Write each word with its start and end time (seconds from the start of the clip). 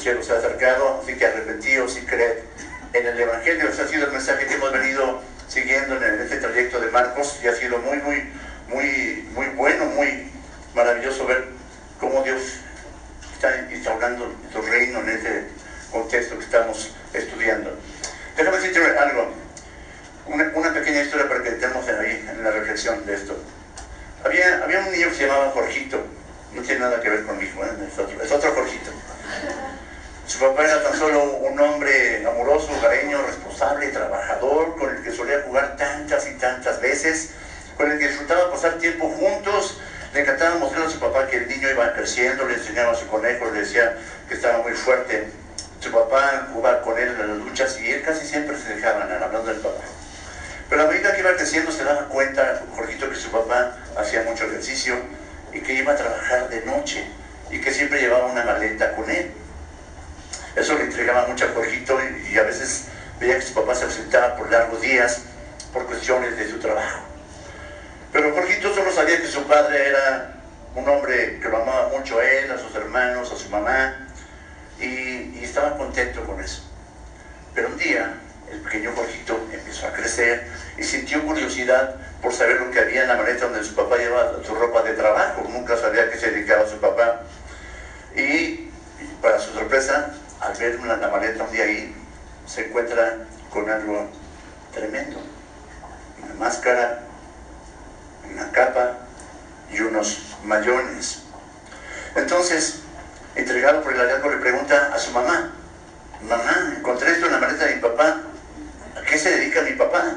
cielos 0.00 0.26
se 0.26 0.32
ha 0.32 0.38
acercado, 0.38 1.00
así 1.02 1.14
que 1.14 1.26
arrepentidos 1.26 1.96
y 1.98 2.02
creed 2.02 2.38
en 2.92 3.06
el 3.06 3.20
Evangelio. 3.20 3.68
Ese 3.68 3.82
ha 3.82 3.88
sido 3.88 4.06
el 4.06 4.12
mensaje 4.12 4.46
que 4.46 4.54
hemos 4.54 4.72
venido 4.72 5.22
siguiendo 5.48 5.96
en 5.96 6.20
este 6.20 6.36
trayecto 6.36 6.80
de 6.80 6.90
Marcos 6.90 7.38
y 7.42 7.48
ha 7.48 7.54
sido 7.54 7.78
muy, 7.78 7.98
muy, 7.98 8.32
muy, 8.68 9.28
muy 9.34 9.46
bueno, 9.48 9.84
muy 9.86 10.30
maravilloso 10.74 11.26
ver 11.26 11.44
cómo 11.98 12.22
Dios 12.22 12.40
está 13.34 13.66
instaurando 13.70 14.32
su 14.52 14.62
reino 14.62 15.00
en 15.00 15.08
este 15.10 15.46
contexto 15.90 16.38
que 16.38 16.44
estamos 16.44 16.94
estudiando. 17.12 17.76
Déjame 18.36 18.56
decirte 18.56 18.98
algo, 18.98 19.32
una, 20.26 20.72
pequeña 20.72 21.02
historia 21.02 21.28
para 21.28 21.42
que 21.42 21.48
entremos 21.48 21.86
ahí 21.88 22.26
en 22.30 22.44
la 22.44 22.50
reflexión 22.52 23.04
de 23.04 23.14
esto. 23.14 23.36
Había, 24.24 24.62
había 24.62 24.80
un 24.80 24.92
niño 24.92 25.08
que 25.08 25.14
se 25.14 25.26
llamaba 25.26 25.50
Jorgito, 25.50 26.00
no 26.54 26.62
tiene 26.62 26.80
nada 26.80 27.00
que 27.00 27.08
ver 27.08 27.24
conmigo, 27.24 27.64
¿eh? 27.64 27.70
es, 27.90 27.98
otro, 27.98 28.22
es 28.22 28.30
otro 28.30 28.52
Jorgito. 28.54 28.90
Su 30.26 30.38
papá 30.38 30.64
era 30.64 30.80
tan 30.82 30.96
solo 30.96 31.24
un 31.24 31.58
hombre 31.58 32.24
amoroso, 32.24 32.70
hogareño, 32.78 33.20
responsable, 33.22 33.88
trabajador, 33.88 34.76
con 34.76 34.94
el 34.94 35.02
que 35.02 35.10
solía 35.10 35.42
jugar 35.42 35.76
tantas 35.76 36.28
y 36.28 36.34
tantas 36.34 36.80
veces, 36.80 37.30
con 37.76 37.90
el 37.90 37.98
que 37.98 38.06
disfrutaba 38.06 38.50
pasar 38.52 38.74
tiempo 38.74 39.08
juntos. 39.08 39.80
Le 40.14 40.20
encantaba 40.20 40.56
mostrar 40.56 40.86
a 40.86 40.90
su 40.90 41.00
papá 41.00 41.26
que 41.26 41.36
el 41.36 41.48
niño 41.48 41.68
iba 41.70 41.92
creciendo, 41.94 42.46
su 43.00 43.08
conejo, 43.08 43.50
le 43.50 43.60
decía 43.60 43.96
que 44.28 44.34
estaba 44.34 44.62
muy 44.62 44.72
fuerte. 44.72 45.28
Su 45.80 45.90
papá 45.90 46.48
jugaba 46.52 46.82
con 46.82 46.98
él 46.98 47.08
en 47.08 47.18
las 47.18 47.38
luchas 47.38 47.80
y 47.80 47.90
él 47.90 48.02
casi 48.02 48.26
siempre 48.26 48.56
se 48.58 48.74
dejaba 48.74 49.02
hablando 49.02 49.44
del 49.44 49.60
papá. 49.60 49.82
Pero 50.68 50.82
a 50.82 50.86
medida 50.86 51.12
que 51.12 51.20
iba 51.20 51.34
creciendo 51.34 51.72
se 51.72 51.82
daba 51.82 52.06
cuenta, 52.08 52.62
Jorgito, 52.76 53.10
que 53.10 53.16
su 53.16 53.30
papá 53.30 53.76
hacía 53.98 54.22
mucho 54.22 54.44
ejercicio 54.44 54.94
y 55.52 55.60
que 55.60 55.72
iba 55.74 55.92
a 55.92 55.96
trabajar 55.96 56.48
de 56.48 56.64
noche 56.64 57.04
y 57.50 57.60
que 57.60 57.72
siempre 57.72 58.00
llevaba 58.00 58.26
una 58.26 58.44
maleta 58.44 58.94
con 58.94 59.10
él. 59.10 59.32
Eso 60.54 60.74
le 60.74 60.84
entregaba 60.84 61.26
mucho 61.26 61.46
a 61.46 61.48
Jorgito 61.54 61.98
y, 62.30 62.36
a 62.36 62.42
veces 62.42 62.84
veía 63.18 63.36
que 63.36 63.42
su 63.42 63.54
papá 63.54 63.74
se 63.74 63.84
ausentaba 63.84 64.36
por 64.36 64.50
largos 64.50 64.80
días 64.80 65.22
por 65.72 65.86
cuestiones 65.86 66.36
de 66.36 66.48
su 66.48 66.58
trabajo. 66.58 67.02
Pero 68.12 68.32
Jorgito 68.34 68.74
solo 68.74 68.92
sabía 68.92 69.20
que 69.20 69.28
su 69.28 69.44
padre 69.44 69.88
era 69.88 70.39
un 70.74 70.88
hombre 70.88 71.40
que 71.40 71.48
lo 71.48 71.62
amaba 71.62 71.88
mucho 71.88 72.18
a 72.18 72.24
él, 72.24 72.50
a 72.50 72.58
sus 72.58 72.74
hermanos, 72.74 73.32
a 73.32 73.36
su 73.36 73.48
mamá, 73.48 74.06
y, 74.78 75.42
estaba 75.42 75.76
contento 75.76 76.24
con 76.24 76.40
eso. 76.40 76.62
Pero 77.54 77.68
un 77.68 77.76
día 77.76 78.14
el 78.50 78.60
pequeño 78.60 78.92
Jorgito 78.94 79.40
empezó 79.52 79.86
a 79.86 79.92
crecer 79.92 80.46
y 80.78 80.84
sintió 80.84 81.24
curiosidad 81.24 81.96
por 82.22 82.32
saber 82.32 82.60
lo 82.60 82.70
que 82.70 82.78
había 82.78 83.02
en 83.02 83.08
la 83.08 83.16
maleta 83.16 83.46
donde 83.46 83.64
su 83.64 83.74
papá 83.74 83.96
llevaba 83.96 84.42
su 84.44 84.54
ropa 84.54 84.82
de 84.82 84.92
trabajo. 84.92 85.44
Nunca 85.48 85.76
sabía 85.76 86.10
que 86.10 86.18
se 86.18 86.30
dedicaba 86.30 86.62
a 86.62 86.68
su 86.68 86.78
papá. 86.78 87.22
Y 88.14 88.70
para 89.20 89.38
su 89.38 89.52
sorpresa, 89.52 90.14
al 90.40 90.56
ver 90.56 90.76
una, 90.78 90.96
la 90.96 91.08
maleta 91.08 91.44
un 91.44 91.50
día 91.50 91.64
ahí, 91.64 91.94
se 92.46 92.66
encuentra 92.66 93.18
con 93.50 93.68
algo 93.68 94.08
tremendo. 94.72 95.20
Una 96.22 96.34
máscara, 96.34 97.00
una 98.30 98.52
capa 98.52 99.09
y 99.72 99.80
unos 99.80 100.36
mayones. 100.44 101.22
Entonces, 102.14 102.80
entregado 103.34 103.82
por 103.82 103.92
el 103.92 104.00
hallazgo, 104.00 104.30
le 104.30 104.36
pregunta 104.38 104.90
a 104.92 104.98
su 104.98 105.12
mamá, 105.12 105.52
mamá, 106.22 106.74
encontré 106.76 107.12
esto 107.12 107.26
en 107.26 107.32
la 107.32 107.38
maleta 107.38 107.66
de 107.66 107.76
mi 107.76 107.80
papá, 107.80 108.20
¿a 108.96 109.02
qué 109.02 109.18
se 109.18 109.30
dedica 109.30 109.62
mi 109.62 109.72
papá? 109.72 110.16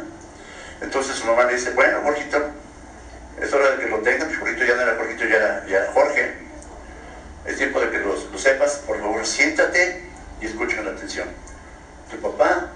Entonces 0.81 1.15
su 1.15 1.25
mamá 1.25 1.45
le 1.45 1.55
dice, 1.55 1.71
bueno, 1.71 2.01
Jorgito, 2.03 2.51
es 3.41 3.53
hora 3.53 3.71
de 3.71 3.83
que 3.83 3.89
lo 3.89 3.99
tengas, 3.99 4.35
Jorgito 4.37 4.63
ya 4.65 4.75
no 4.75 4.81
era 4.81 4.95
Jorgito, 4.95 5.25
ya 5.25 5.35
era, 5.35 5.65
ya 5.67 5.91
Jorge. 5.93 6.35
Es 7.45 7.57
tiempo 7.57 7.79
de 7.79 7.89
que 7.89 7.99
lo, 7.99 8.15
lo 8.15 8.37
sepas, 8.37 8.75
por 8.87 8.99
favor, 8.99 9.25
siéntate 9.25 10.09
y 10.41 10.45
escucha 10.45 10.77
con 10.77 10.87
atención. 10.87 11.27
Tu 12.09 12.17
papá 12.17 12.71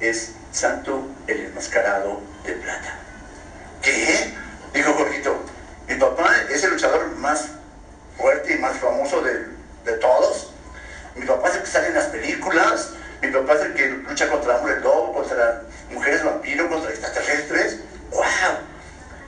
es 0.00 0.32
Santo 0.52 1.08
el 1.26 1.46
enmascarado 1.46 2.20
de 2.44 2.52
plata. 2.54 2.98
¿Qué? 3.82 4.34
Dijo 4.74 4.92
Jorgito, 4.94 5.44
mi 5.90 5.96
papá 5.96 6.30
es 6.48 6.64
el 6.64 6.70
luchador 6.70 7.06
más 7.16 7.48
fuerte 8.16 8.54
y 8.54 8.58
más 8.58 8.78
famoso 8.78 9.20
de, 9.20 9.46
de 9.84 9.92
todos. 9.98 10.52
Mi 11.14 11.26
papá 11.26 11.48
es 11.50 11.56
el 11.56 11.60
que 11.62 11.66
sale 11.66 11.88
en 11.88 11.94
las 11.94 12.06
películas. 12.06 12.94
Mi 13.22 13.28
papá 13.28 13.54
es 13.54 13.60
el 13.62 13.74
que 13.74 13.88
lucha 13.88 14.28
contra 14.28 14.56
hombre 14.56 14.80
lobo, 14.80 15.12
contra 15.12 15.62
mujeres 15.92 16.24
vampiro, 16.24 16.68
contra 16.70 16.90
extraterrestres. 16.90 17.80
¡Wow! 18.10 18.24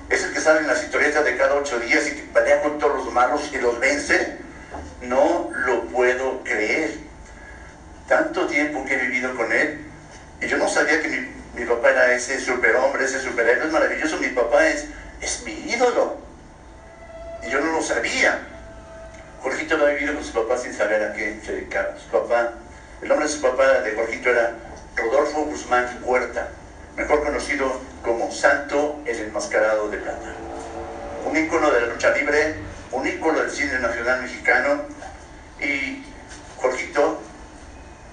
Es 0.08 0.24
el 0.24 0.32
que 0.32 0.40
sale 0.40 0.60
en 0.60 0.66
las 0.66 0.82
historietas 0.82 1.24
de 1.24 1.36
cada 1.36 1.54
ocho 1.54 1.78
días 1.78 2.06
y 2.08 2.12
que 2.12 2.22
pelea 2.32 2.62
con 2.62 2.78
todos 2.78 3.04
los 3.04 3.12
malos 3.12 3.50
y 3.52 3.58
los 3.58 3.78
vence. 3.80 4.38
No 5.02 5.50
lo 5.66 5.84
puedo 5.88 6.42
creer. 6.42 6.94
Tanto 8.08 8.46
tiempo 8.46 8.84
que 8.84 8.94
he 8.94 8.98
vivido 8.98 9.34
con 9.36 9.52
él 9.52 9.84
y 10.40 10.46
yo 10.46 10.56
no 10.56 10.68
sabía 10.68 11.00
que 11.00 11.28
mi, 11.54 11.64
papá 11.66 11.90
era 11.90 12.14
ese 12.14 12.40
superhombre, 12.40 13.04
ese 13.04 13.20
superhéroe. 13.20 13.66
Es 13.66 13.72
maravilloso. 13.72 14.16
Mi 14.18 14.28
papá 14.28 14.66
es, 14.66 14.86
es 15.20 15.42
mi 15.44 15.52
ídolo. 15.52 16.16
Y 17.46 17.50
yo 17.50 17.60
no 17.60 17.72
lo 17.72 17.82
sabía. 17.82 18.40
Jorgito 19.42 19.76
lo 19.76 19.86
ha 19.86 19.90
vivido 19.90 20.14
con 20.14 20.24
su 20.24 20.32
papá 20.32 20.56
sin 20.56 20.72
saber 20.72 21.02
a 21.02 21.12
qué 21.12 21.40
se 21.44 21.52
dedicaba. 21.52 21.94
Su 21.98 22.10
papá 22.10 22.54
el 23.02 23.08
nombre 23.08 23.26
de 23.26 23.32
su 23.32 23.40
papá 23.40 23.80
de 23.80 23.96
Jorgito 23.96 24.30
era 24.30 24.54
Rodolfo 24.94 25.42
Guzmán 25.46 25.88
Huerta, 26.04 26.50
mejor 26.96 27.24
conocido 27.24 27.80
como 28.04 28.30
Santo 28.30 29.02
el 29.04 29.18
Enmascarado 29.18 29.88
de 29.88 29.98
Plata. 29.98 30.32
Un 31.28 31.36
ícono 31.36 31.72
de 31.72 31.80
la 31.80 31.86
lucha 31.88 32.10
libre, 32.10 32.54
un 32.92 33.04
ícono 33.04 33.40
del 33.40 33.50
cine 33.50 33.76
nacional 33.80 34.22
mexicano 34.22 34.82
y 35.60 36.04
Jorgito, 36.58 37.20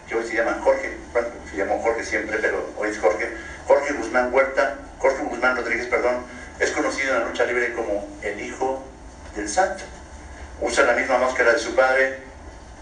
que 0.07 0.15
hoy 0.15 0.25
se 0.25 0.37
llama 0.37 0.57
Jorge, 0.63 0.97
bueno, 1.13 1.27
se 1.51 1.57
llamó 1.57 1.79
Jorge 1.83 2.03
siempre, 2.03 2.39
pero 2.41 2.71
hoy 2.75 2.89
es 2.89 2.97
Jorge, 2.97 3.29
Jorge 3.67 3.93
Guzmán 3.93 4.33
Huerta, 4.33 4.75
Jorge 4.97 5.21
Guzmán 5.21 5.55
Rodríguez, 5.55 5.85
perdón, 5.85 6.25
es 6.59 6.71
conocido 6.71 7.13
en 7.13 7.19
la 7.19 7.27
lucha 7.27 7.45
libre 7.45 7.73
como 7.73 8.07
el 8.23 8.41
Hijo 8.41 8.83
del 9.35 9.47
Santo. 9.47 9.83
Usa 10.61 10.83
la 10.83 10.93
misma 10.93 11.19
máscara 11.19 11.53
de 11.53 11.59
su 11.59 11.75
padre 11.75 12.17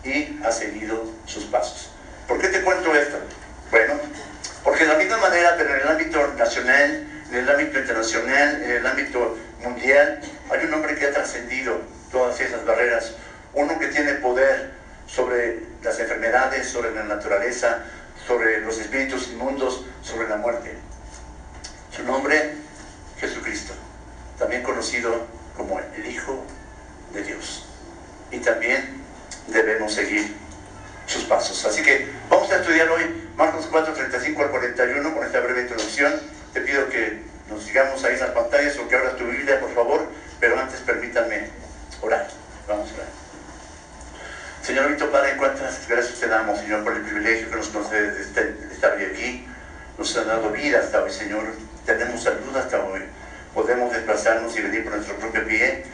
y 0.06 0.40
ha 0.46 0.54
seguido 0.54 1.04
sus 1.26 1.44
pasos. 1.44 1.92
¿Por 2.28 2.40
qué 2.40 2.50
te 2.50 2.62
cuento 2.62 2.94
esto? 2.94 3.18
Bueno, 3.72 3.94
porque 4.64 4.84
de 4.84 4.92
la 4.92 4.98
misma 4.98 5.18
manera, 5.18 5.56
pero 5.58 5.74
en 5.74 5.82
el 5.82 5.88
ámbito 5.88 6.28
nacional, 6.34 7.08
en 7.32 7.36
el 7.36 7.50
ámbito 7.50 7.80
internacional, 7.80 8.64
en 8.64 8.72
el 8.72 8.86
ámbito 8.86 9.38
mundial, 9.64 10.20
hay 10.50 10.66
un 10.66 10.74
hombre 10.74 10.96
que 10.96 11.06
ha 11.06 11.14
trascendido 11.14 11.80
todas 12.12 12.40
esas 12.42 12.66
barreras, 12.66 13.14
uno 13.54 13.80
que 13.80 13.88
tiene 13.88 14.14
poder 14.16 14.72
sobre 15.08 15.62
las 15.82 15.98
enfermedades, 16.00 16.68
sobre 16.68 16.94
la 16.94 17.04
naturaleza, 17.04 17.80
sobre 18.28 18.60
los 18.60 18.78
espíritus 18.78 19.30
inmundos, 19.30 19.86
sobre 20.02 20.28
la 20.28 20.36
muerte. 20.36 20.76
Su 21.96 22.04
nombre, 22.04 22.56
Jesucristo, 23.20 23.74
también 24.38 24.64
conocido 24.64 25.26
como 25.56 25.80
el 25.80 26.06
Hijo 26.06 26.44
de 27.14 27.24
Dios. 27.24 27.70
Y 28.32 28.40
también 28.40 29.02
debemos 29.48 29.94
seguir 29.94 30.36
sus 31.08 31.24
pasos. 31.24 31.66
Así 31.66 31.82
que 31.82 32.08
vamos 32.30 32.52
a 32.52 32.58
estudiar 32.58 32.90
hoy 32.90 33.32
Marcos 33.36 33.68
4, 33.72 33.94
35 33.94 34.44
al 34.44 34.50
41 34.52 35.14
con 35.14 35.26
esta 35.26 35.40
breve 35.40 35.62
introducción. 35.62 36.14
Te 36.54 36.62
pido 36.62 36.88
que 36.90 37.22
nos 37.50 37.64
sigamos 37.64 38.04
ahí 38.04 38.14
en 38.14 38.20
las 38.20 38.30
pantallas 38.32 38.78
o 38.78 38.88
que 38.88 38.96
abras 38.96 39.16
tu 39.16 39.26
Biblia, 39.26 39.60
por 39.60 39.74
favor, 39.74 40.06
pero 40.40 40.60
antes 40.60 40.82
permítanme 40.82 41.50
orar. 42.02 42.28
Vamos 42.68 42.90
a 42.92 42.94
orar. 42.96 43.08
Señor 44.68 44.90
Víctor 44.90 45.12
Padre, 45.12 45.38
cuántas 45.38 45.88
gracias 45.88 46.20
te 46.20 46.28
damos, 46.28 46.60
Señor, 46.60 46.84
por 46.84 46.94
el 46.94 47.02
privilegio 47.02 47.50
que 47.50 47.56
nos 47.56 47.70
concedes 47.70 48.36
de 48.36 48.52
estar 48.74 48.98
hoy 48.98 49.06
aquí. 49.06 49.48
Nos 49.98 50.18
ha 50.18 50.26
dado 50.26 50.52
vida 50.52 50.80
hasta 50.80 51.04
hoy, 51.04 51.10
Señor. 51.10 51.44
Tenemos 51.86 52.22
salud 52.22 52.54
hasta 52.54 52.84
hoy. 52.84 53.00
Podemos 53.54 53.94
desplazarnos 53.94 54.58
y 54.58 54.62
venir 54.62 54.84
por 54.84 54.96
nuestro 54.96 55.16
propio 55.16 55.48
pie 55.48 55.86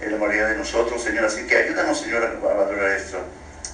en 0.00 0.12
la 0.12 0.16
mayoría 0.16 0.46
de 0.46 0.58
nosotros, 0.58 1.02
Señor. 1.02 1.24
Así 1.24 1.44
que 1.48 1.56
ayúdanos, 1.56 2.02
Señor, 2.02 2.22
a 2.22 2.54
valorar 2.54 2.92
esto. 2.92 3.18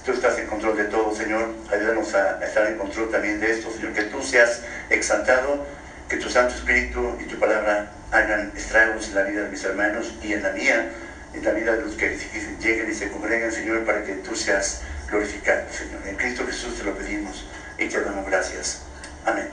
Tú 0.03 0.13
estás 0.13 0.39
en 0.39 0.47
control 0.47 0.75
de 0.75 0.85
todo, 0.85 1.15
Señor. 1.15 1.53
Ayúdanos 1.71 2.15
a, 2.15 2.43
estar 2.43 2.65
en 2.65 2.79
control 2.79 3.11
también 3.11 3.39
de 3.39 3.51
esto, 3.51 3.69
Señor. 3.69 3.93
Que 3.93 4.05
tú 4.05 4.23
seas 4.23 4.63
exaltado, 4.89 5.67
que 6.09 6.17
tu 6.17 6.31
Santo 6.31 6.55
Espíritu 6.55 7.15
y 7.19 7.25
tu 7.25 7.37
palabra 7.37 7.91
hagan 8.09 8.51
estragos 8.55 9.09
en 9.09 9.15
la 9.15 9.21
vida 9.21 9.43
de 9.43 9.49
mis 9.49 9.63
hermanos 9.63 10.15
y 10.23 10.33
en 10.33 10.41
la 10.41 10.49
mía, 10.49 10.89
en 11.37 11.45
la 11.45 11.51
vida 11.51 11.75
de 11.75 11.83
los 11.83 11.95
que 11.95 12.17
lleguen 12.59 12.89
y 12.89 12.93
se 12.93 13.09
congregan, 13.09 13.51
Señor, 13.51 13.85
para 13.85 14.03
que 14.03 14.13
tú 14.15 14.35
seas 14.35 14.81
glorificado, 15.09 15.63
Señor. 15.71 16.05
En 16.07 16.15
Cristo 16.15 16.45
Jesús 16.45 16.77
te 16.77 16.83
lo 16.83 16.95
pedimos 16.95 17.45
y 17.77 17.87
te 17.87 18.01
damos 18.01 18.25
gracias. 18.25 18.81
Amén. 19.25 19.49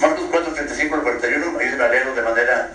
Marcos 0.00 0.26
4, 0.30 0.54
35 0.54 0.94
al 0.94 1.02
41, 1.02 1.58
ahí 1.58 1.68
a 1.68 1.88
leerlo 1.88 2.14
de 2.14 2.22
manera 2.22 2.70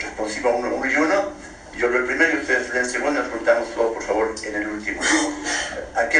responsiva 0.00 0.50
uno, 0.50 0.74
uno 0.74 0.90
y 0.90 0.96
uno. 0.96 1.32
Yo 1.76 1.88
lo 1.88 2.04
primero 2.06 2.34
y 2.34 2.40
ustedes 2.40 2.74
el 2.74 2.86
segundo, 2.86 3.22
nos 3.22 3.30
contamos 3.30 3.72
todo, 3.74 3.94
por 3.94 4.02
favor, 4.02 4.34
en 4.42 4.54
el 4.54 4.68
último. 4.68 5.00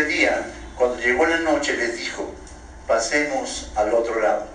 día, 0.07 0.47
cuando 0.77 0.99
llegó 0.99 1.27
la 1.27 1.39
noche, 1.39 1.77
les 1.77 1.97
dijo, 1.97 2.33
pasemos 2.87 3.73
al 3.75 3.93
otro 3.93 4.21
lado. 4.21 4.47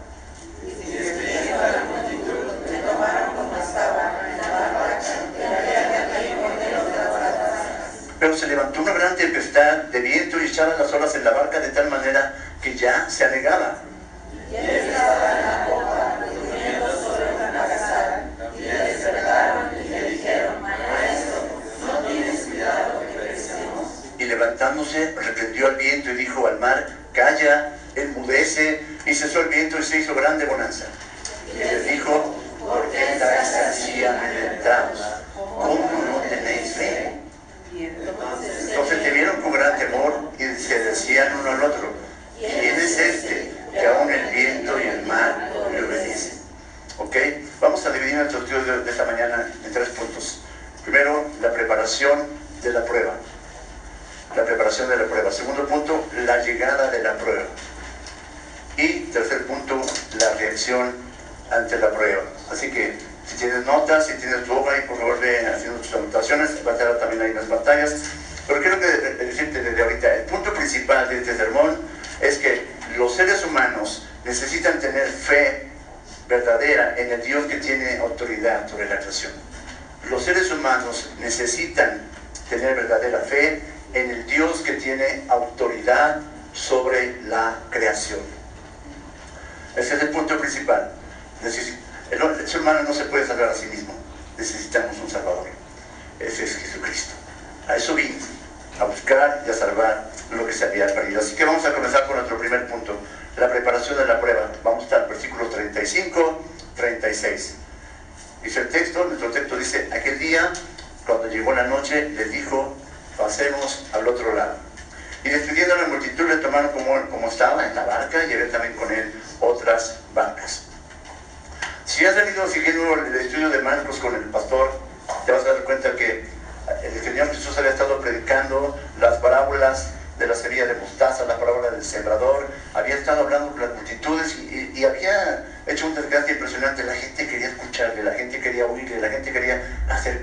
Pero 8.24 8.38
se 8.38 8.48
levantó 8.48 8.82
una 8.82 8.94
gran 8.94 9.18
tempestad 9.18 9.80
de 9.92 10.00
viento 10.00 10.42
y 10.42 10.46
echaban 10.46 10.80
las 10.80 10.94
olas 10.94 11.14
en 11.14 11.26
la 11.26 11.32
barca 11.32 11.60
de 11.60 11.68
tal 11.68 11.90
manera 11.90 12.34
que 12.62 12.74
ya 12.74 13.10
se 13.10 13.26
anegaba. 13.26 13.82
Y 24.18 24.24
levantándose, 24.24 25.16
reprendió 25.18 25.68
al 25.68 25.76
viento 25.76 26.12
y 26.12 26.16
dijo 26.16 26.48
al 26.48 26.60
mar, 26.60 26.88
calla, 27.12 27.74
enmudece, 27.94 28.86
y 29.06 29.14
cesó 29.14 29.42
el 29.42 29.50
viento 29.50 29.80
y 29.80 29.84
se 29.84 30.00
hizo 30.00 30.16
grande 30.16 30.46
bonanza. 30.46 30.86
Y 31.54 31.58
les 31.58 31.90
dijo, 31.90 32.42
¿por 32.62 32.90
qué 32.90 33.04
estáis 33.04 33.54
así 33.54 34.06
amedrentados? 34.06 35.13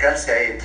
Acercarse 0.00 0.32
a 0.32 0.38
él. 0.38 0.58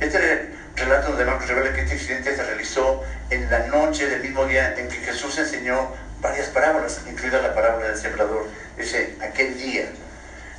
Este 0.00 0.48
relato 0.76 1.14
de 1.14 1.24
Marcos 1.24 1.48
revela 1.48 1.74
que 1.74 1.82
este 1.82 1.94
incidente 1.94 2.34
se 2.34 2.42
realizó 2.42 3.02
en 3.30 3.50
la 3.50 3.66
noche 3.66 4.06
del 4.08 4.22
mismo 4.22 4.46
día 4.46 4.74
en 4.76 4.88
que 4.88 4.96
Jesús 4.96 5.36
enseñó 5.38 5.92
varias 6.20 6.48
parábolas, 6.48 7.00
incluida 7.08 7.42
la 7.42 7.54
parábola 7.54 7.88
del 7.88 7.98
sembrador, 7.98 8.46
ese 8.78 9.14
aquel 9.20 9.58
día. 9.58 9.90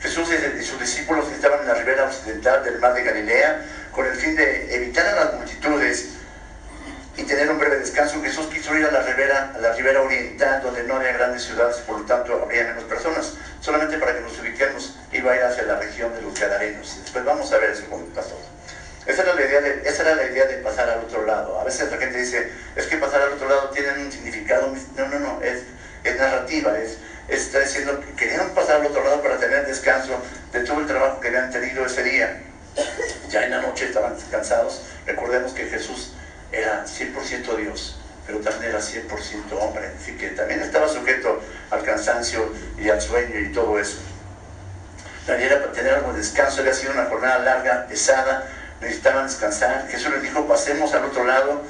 Jesús 0.01 0.29
y 0.29 0.63
sus 0.63 0.79
discípulos 0.79 1.29
estaban 1.31 1.61
en 1.61 1.67
la 1.67 1.73
ribera 1.73 2.05
occidental 2.05 2.63
del 2.63 2.79
mar 2.79 2.93
de 2.93 3.03
Galilea 3.03 3.65
con 3.91 4.05
el 4.05 4.15
fin 4.15 4.35
de 4.35 4.75
evitar 4.75 5.05
a 5.07 5.25
las 5.25 5.33
multitudes 5.33 6.09
y 7.17 7.23
tener 7.23 7.49
un 7.49 7.59
breve 7.59 7.79
descanso. 7.79 8.21
Jesús 8.21 8.47
quiso 8.47 8.75
ir 8.77 8.85
a 8.85 8.91
la 8.91 9.01
ribera, 9.01 9.51
a 9.55 9.57
la 9.57 9.73
ribera 9.73 10.01
oriental 10.01 10.61
donde 10.61 10.83
no 10.83 10.95
había 10.95 11.11
grandes 11.13 11.43
ciudades, 11.43 11.77
por 11.77 11.99
lo 11.99 12.05
tanto 12.05 12.43
habría 12.43 12.63
menos 12.65 12.83
personas. 12.83 13.33
Solamente 13.59 13.97
para 13.97 14.13
que 14.13 14.21
nos 14.21 14.39
ubiquemos, 14.39 14.95
iba 15.11 15.31
a 15.33 15.35
ir 15.35 15.43
hacia 15.43 15.63
la 15.63 15.79
región 15.79 16.13
de 16.13 16.21
los 16.21 16.39
Gadarenos. 16.39 16.98
Vamos 17.25 17.51
a 17.51 17.57
ver 17.57 17.71
el 17.71 18.03
pastor. 18.13 18.37
Esa 19.05 19.23
era, 19.23 19.33
la 19.33 19.41
idea 19.41 19.61
de, 19.61 19.81
esa 19.85 20.03
era 20.03 20.15
la 20.15 20.25
idea 20.25 20.45
de 20.45 20.57
pasar 20.57 20.89
al 20.89 20.99
otro 20.99 21.25
lado. 21.25 21.59
A 21.59 21.63
veces 21.63 21.89
la 21.89 21.97
gente 21.97 22.19
dice, 22.19 22.51
es 22.75 22.85
que 22.85 22.97
pasar 22.97 23.21
al 23.21 23.33
otro 23.33 23.49
lado 23.49 23.69
tiene 23.69 23.91
un 23.93 24.11
significado. 24.11 24.71
No, 24.95 25.07
no, 25.07 25.19
no, 25.19 25.41
es, 25.41 25.63
es 26.03 26.17
narrativa, 26.17 26.77
es, 26.77 26.97
está 27.27 27.59
diciendo 27.59 27.99
que 28.01 28.13
querían 28.13 28.49
pasar 28.51 28.81
al 28.81 28.87
otro 28.87 29.03
lado 29.03 29.21
para 29.21 29.37
tener 29.37 29.65
descanso 29.65 30.11
de 30.51 30.59
todo 30.61 30.79
el 30.79 30.87
trabajo 30.87 31.19
que 31.19 31.29
habían 31.29 31.51
tenido 31.51 31.85
ese 31.85 32.03
día. 32.03 32.43
Ya 33.29 33.45
en 33.45 33.51
la 33.51 33.61
noche 33.61 33.85
estaban 33.85 34.15
cansados. 34.29 34.81
Recordemos 35.05 35.53
que 35.53 35.65
Jesús 35.65 36.13
era 36.51 36.85
100% 36.85 37.55
Dios, 37.57 37.99
pero 38.27 38.39
también 38.39 38.71
era 38.71 38.79
100% 38.79 39.07
hombre. 39.59 39.91
Así 39.99 40.15
que 40.17 40.29
también 40.29 40.61
estaba 40.61 40.87
sujeto 40.87 41.41
al 41.71 41.83
cansancio 41.83 42.53
y 42.77 42.89
al 42.89 43.01
sueño 43.01 43.39
y 43.39 43.51
todo 43.51 43.79
eso. 43.79 43.97
Tener 45.25 45.93
algo 45.93 46.13
de 46.13 46.19
descanso. 46.19 46.61
Había 46.61 46.73
sido 46.73 46.93
una 46.93 47.05
jornada 47.05 47.39
larga, 47.39 47.85
pesada. 47.87 48.47
Necesitaban 48.81 49.27
descansar. 49.27 49.87
Jesús 49.89 50.11
les 50.11 50.23
dijo, 50.23 50.47
pasemos 50.47 50.93
al 50.93 51.05
otro 51.05 51.23
lado. 51.25 51.61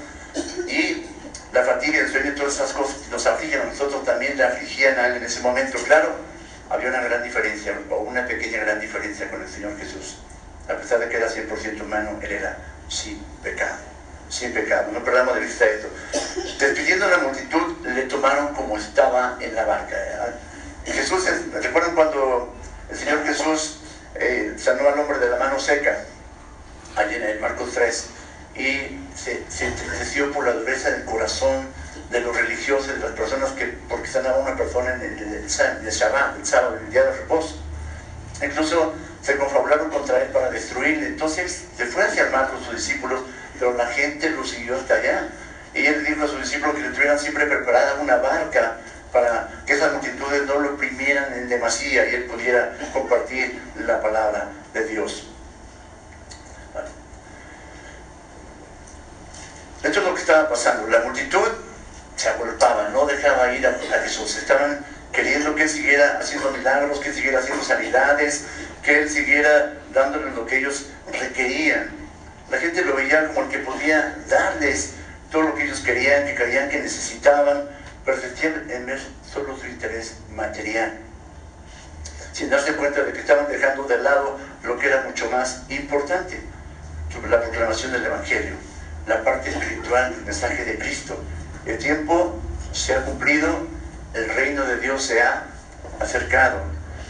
Y 0.67 1.05
la 1.51 1.63
fatiga, 1.63 1.99
el 1.99 2.11
sueño 2.11 2.35
todas 2.35 2.55
esas 2.55 2.73
cosas 2.73 2.97
nos 3.09 3.25
afligen 3.25 3.61
a 3.61 3.63
nosotros 3.65 4.03
también 4.05 4.37
le 4.37 4.43
afligían 4.43 4.97
a 4.99 5.07
él 5.07 5.15
en 5.15 5.23
ese 5.23 5.39
momento. 5.41 5.79
Claro, 5.79 6.13
había 6.69 6.89
una 6.89 7.01
gran 7.01 7.23
diferencia, 7.23 7.73
o 7.89 7.97
una 8.01 8.27
pequeña 8.27 8.59
gran 8.59 8.79
diferencia 8.79 9.29
con 9.29 9.41
el 9.41 9.49
Señor 9.49 9.77
Jesús. 9.79 10.17
A 10.69 10.73
pesar 10.73 10.99
de 10.99 11.09
que 11.09 11.17
era 11.17 11.27
100% 11.27 11.81
humano, 11.81 12.19
él 12.21 12.31
era 12.31 12.57
sin 12.87 13.19
pecado. 13.41 13.77
Sin 14.29 14.53
pecado, 14.53 14.91
no 14.91 15.03
perdamos 15.03 15.33
de 15.33 15.41
vista 15.41 15.65
esto. 15.65 15.87
Despidiendo 16.59 17.05
a 17.05 17.09
la 17.09 17.17
multitud, 17.17 17.77
le 17.83 18.03
tomaron 18.03 18.53
como 18.53 18.77
estaba 18.77 19.37
en 19.39 19.55
la 19.55 19.65
barca. 19.65 19.95
Y 20.85 20.91
Jesús, 20.91 21.25
¿recuerdan 21.51 21.95
cuando 21.95 22.53
el 22.89 22.97
Señor 22.97 23.23
Jesús 23.25 23.79
eh, 24.15 24.53
sanó 24.57 24.87
al 24.87 24.99
hombre 24.99 25.19
de 25.19 25.29
la 25.29 25.37
mano 25.37 25.59
seca? 25.59 26.05
Allí 26.95 27.15
en 27.15 27.23
el 27.23 27.39
Marcos 27.39 27.71
3 27.73 28.05
y 28.55 28.99
se, 29.15 29.43
se, 29.49 29.65
entristeció 29.67 30.31
por 30.31 30.45
la 30.45 30.53
dureza 30.53 30.91
del 30.91 31.05
corazón 31.05 31.67
de 32.09 32.19
los 32.21 32.35
religiosos, 32.35 32.87
de 32.87 32.97
las 32.97 33.11
personas 33.11 33.51
que, 33.51 33.77
porque 33.87 34.07
sanaba 34.07 34.39
una 34.39 34.55
persona 34.57 34.95
en 34.95 35.01
el, 35.01 35.19
el, 35.19 35.33
el, 35.35 35.47
Shabbat, 35.47 36.37
el 36.37 36.45
sábado, 36.45 36.77
el 36.77 36.91
día 36.91 37.03
de 37.03 37.11
reposo. 37.11 37.55
Incluso 38.43 38.93
se 39.21 39.37
confabularon 39.37 39.89
contra 39.89 40.21
él 40.21 40.29
para 40.29 40.49
destruirle. 40.49 41.07
Entonces 41.07 41.65
se 41.77 41.85
fue 41.85 42.03
hacia 42.03 42.23
el 42.23 42.31
mar 42.31 42.49
con 42.49 42.63
sus 42.63 42.75
discípulos, 42.75 43.21
pero 43.57 43.73
la 43.75 43.87
gente 43.87 44.29
lo 44.31 44.43
siguió 44.43 44.75
hasta 44.75 44.95
allá. 44.95 45.29
Y 45.73 45.85
él 45.85 46.03
dijo 46.03 46.23
a 46.23 46.27
sus 46.27 46.41
discípulos 46.41 46.75
que 46.75 46.81
le 46.81 46.89
tuvieran 46.89 47.19
siempre 47.19 47.45
preparada 47.45 48.01
una 48.01 48.17
barca 48.17 48.77
para 49.11 49.63
que 49.65 49.73
esas 49.73 49.93
multitudes 49.93 50.45
no 50.45 50.59
lo 50.59 50.73
oprimieran 50.75 51.33
en 51.33 51.49
demasía 51.49 52.09
y 52.09 52.15
él 52.15 52.25
pudiera 52.25 52.77
compartir 52.93 53.61
la 53.75 54.01
palabra 54.01 54.49
de 54.73 54.85
Dios. 54.85 55.27
Esto 59.83 59.99
es 59.99 60.05
lo 60.05 60.13
que 60.13 60.21
estaba 60.21 60.49
pasando. 60.49 60.87
La 60.89 60.99
multitud 60.99 61.47
se 62.15 62.29
agolpaba, 62.29 62.89
no 62.89 63.05
dejaba 63.05 63.53
ir 63.53 63.65
a, 63.65 63.69
a, 63.69 63.99
Jesús. 64.03 64.35
Estaban 64.35 64.85
queriendo 65.13 65.55
que 65.55 65.63
él 65.63 65.69
siguiera 65.69 66.19
haciendo 66.19 66.51
milagros, 66.51 66.99
que 66.99 67.09
él 67.09 67.15
siguiera 67.15 67.39
haciendo 67.39 67.63
sanidades, 67.63 68.45
que 68.83 68.99
él 68.99 69.09
siguiera 69.09 69.73
dándoles 69.93 70.35
lo 70.35 70.45
que 70.45 70.57
ellos 70.57 70.87
requerían. 71.19 71.91
La 72.51 72.57
gente 72.57 72.83
lo 72.83 72.95
veía 72.95 73.27
como 73.27 73.43
el 73.43 73.49
que 73.49 73.59
podía 73.59 74.17
darles 74.27 74.95
todo 75.31 75.43
lo 75.43 75.55
que 75.55 75.63
ellos 75.63 75.79
querían, 75.79 76.25
que 76.25 76.35
creían 76.35 76.69
que 76.69 76.79
necesitaban, 76.79 77.69
pero 78.09 78.21
sentían 78.21 78.71
en 78.71 78.85
ver 78.87 78.99
solo 79.31 79.55
su 79.55 79.67
interés 79.67 80.15
material. 80.31 80.97
Sin 82.33 82.49
darse 82.49 82.73
cuenta 82.73 83.03
de 83.03 83.13
que 83.13 83.19
estaban 83.19 83.47
dejando 83.47 83.83
de 83.83 83.99
lado 83.99 84.39
lo 84.63 84.79
que 84.79 84.87
era 84.87 85.03
mucho 85.03 85.29
más 85.29 85.61
importante, 85.69 86.39
sobre 87.13 87.29
la 87.29 87.39
proclamación 87.41 87.91
del 87.91 88.05
Evangelio 88.05 88.55
la 89.05 89.23
parte 89.23 89.49
espiritual 89.49 90.15
del 90.15 90.25
mensaje 90.25 90.65
de 90.65 90.77
Cristo, 90.77 91.19
el 91.65 91.77
tiempo 91.77 92.39
se 92.71 92.95
ha 92.95 93.03
cumplido, 93.05 93.67
el 94.13 94.29
reino 94.29 94.63
de 94.65 94.77
Dios 94.77 95.03
se 95.03 95.21
ha 95.21 95.45
acercado. 95.99 96.61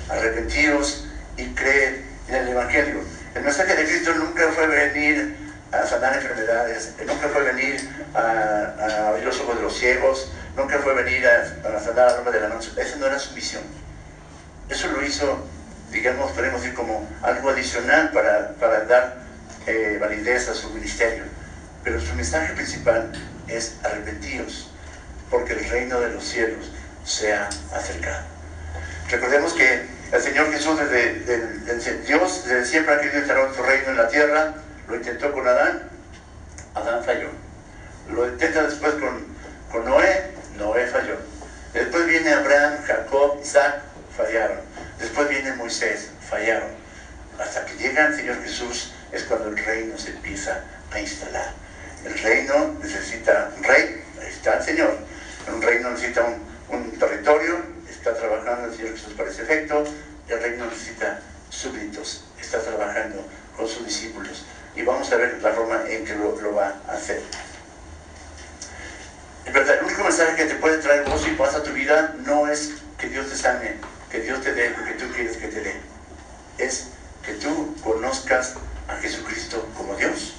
Arrepentidos 0.10 1.06
y 1.38 1.46
creed 1.54 2.02
en 2.28 2.36
el 2.36 2.48
Evangelio. 2.50 3.02
El 3.36 3.44
mensaje 3.44 3.76
de 3.76 3.86
Cristo 3.86 4.14
nunca 4.16 4.50
fue 4.52 4.68
venir 4.68 5.36
a 5.72 5.86
sanar 5.86 6.16
enfermedades, 6.16 6.94
nunca 7.06 7.28
fue 7.30 7.44
venir 7.44 7.90
a, 8.16 9.10
abrir 9.10 9.26
los 9.26 9.40
ojos 9.42 9.58
de 9.58 9.62
los 9.62 9.78
ciegos, 9.78 10.32
nunca 10.60 10.78
fue 10.80 10.94
venir 10.94 11.26
a, 11.26 11.80
sanar 11.80 12.10
al 12.10 12.20
hombre 12.20 12.34
de 12.34 12.42
la 12.42 12.50
noche. 12.50 12.72
Esa 12.78 12.98
no 12.98 13.08
era 13.08 13.18
su 13.18 13.34
misión. 13.34 13.64
Eso 14.70 14.88
lo 14.90 15.04
hizo, 15.04 15.48
digamos, 15.92 16.32
podemos 16.32 16.62
decir 16.62 16.76
como 16.76 17.08
algo 17.22 17.50
adicional 17.50 18.12
para, 18.12 18.50
para 18.60 18.82
dar 18.82 19.18
eh, 19.66 19.98
validez 20.00 20.50
a 20.50 20.54
su 20.54 20.70
ministerio. 20.72 21.24
Pero 21.84 22.00
su 22.02 22.14
mensaje 22.14 22.54
principal 22.54 23.12
es 23.48 23.78
arrepentidos, 23.84 24.70
porque 25.32 25.54
el 25.54 25.70
reino 25.70 26.00
de 26.02 26.12
los 26.12 26.24
cielos 26.24 26.72
se 27.06 27.34
ha 27.34 27.50
acercado. 27.74 28.26
Recordemos 29.10 29.54
que 29.54 29.88
el 30.12 30.22
Señor 30.22 30.52
Jesús, 30.52 30.78
desde, 30.78 31.98
Dios, 32.06 32.44
desde 32.46 32.66
siempre 32.66 32.94
ha 32.94 33.00
querido 33.00 33.20
instalar 33.20 33.56
su 33.56 33.64
reino 33.64 33.90
en 33.92 33.98
la 33.98 34.08
tierra, 34.10 34.54
lo 34.88 34.96
intentó 34.96 35.32
con 35.32 35.48
Adán, 35.48 35.84
Adán 36.76 37.04
falló. 37.04 37.30
Lo 38.12 38.28
intenta 38.28 38.64
después 38.64 38.94
con, 38.96 39.26
con 39.72 39.86
Noé, 39.86 40.39
Noé 40.60 40.88
falló. 40.88 41.16
Después 41.74 42.06
viene 42.06 42.34
Abraham, 42.34 42.84
Jacob, 42.86 43.40
Isaac, 43.42 43.82
fallaron. 44.16 44.60
Después 45.00 45.30
viene 45.30 45.54
Moisés, 45.54 46.10
fallaron. 46.30 46.70
Hasta 47.40 47.66
que 47.66 47.76
llega 47.76 48.08
el 48.08 48.16
Señor 48.16 48.42
Jesús 48.44 48.92
es 49.12 49.24
cuando 49.24 49.48
el 49.48 49.58
reino 49.58 49.98
se 49.98 50.12
empieza 50.12 50.62
a 50.92 51.00
instalar. 51.00 51.54
El 52.06 52.18
reino 52.20 52.76
necesita 52.82 53.52
un 53.56 53.64
rey, 53.64 54.04
ahí 54.22 54.28
está 54.28 54.58
el 54.58 54.64
Señor. 54.64 54.98
Un 55.48 55.62
reino 55.62 55.92
necesita 55.92 56.26
un, 56.70 57.00
territorio, 57.00 57.64
está 57.90 58.14
trabajando 58.14 58.68
el 58.68 58.76
Señor 58.76 58.92
Jesús 58.92 59.14
para 59.14 59.30
ese 59.30 59.44
efecto. 59.44 59.86
El 60.28 60.42
reino 60.42 60.66
necesita 60.66 61.22
súbditos, 61.50 62.26
está 62.40 62.60
trabajando 62.62 63.26
con 63.56 63.68
sus 63.68 63.86
discípulos. 63.86 64.46
Y 64.76 64.82
vamos 64.82 65.12
a 65.12 65.16
ver 65.16 65.42
la 65.42 65.54
forma 65.54 65.84
en 65.88 66.04
que 66.04 66.16
lo, 66.16 66.40
lo 66.42 66.56
va 66.56 66.76
a 66.88 66.94
hacer. 66.94 67.22
En 69.50 69.54
verdad, 69.54 69.80
el 69.80 69.86
único 69.86 70.04
mensaje 70.04 70.36
que 70.36 70.46
te 70.46 70.56
puede 70.58 70.78
traer 70.78 71.10
gozo 71.10 71.28
y 71.28 71.32
paz 71.32 71.56
a 71.56 71.64
tu 71.64 71.72
vida 71.72 72.14
no 72.24 72.48
es 72.48 72.74
que 73.00 73.10
Dios 73.10 73.28
te 73.30 73.36
sane, 73.36 73.78
que 74.12 74.20
Dios 74.20 74.42
te 74.42 74.54
dé 74.54 74.70
lo 74.70 74.86
que 74.86 74.92
tú 74.92 75.12
quieres 75.12 75.38
que 75.38 75.48
te 75.48 75.62
dé. 75.62 75.74
Es 76.60 76.90
que 77.26 77.34
tú 77.34 77.76
conozcas 77.84 78.54
a 78.88 78.98
Jesucristo 78.98 79.68
como 79.76 79.96
Dios 79.96 80.36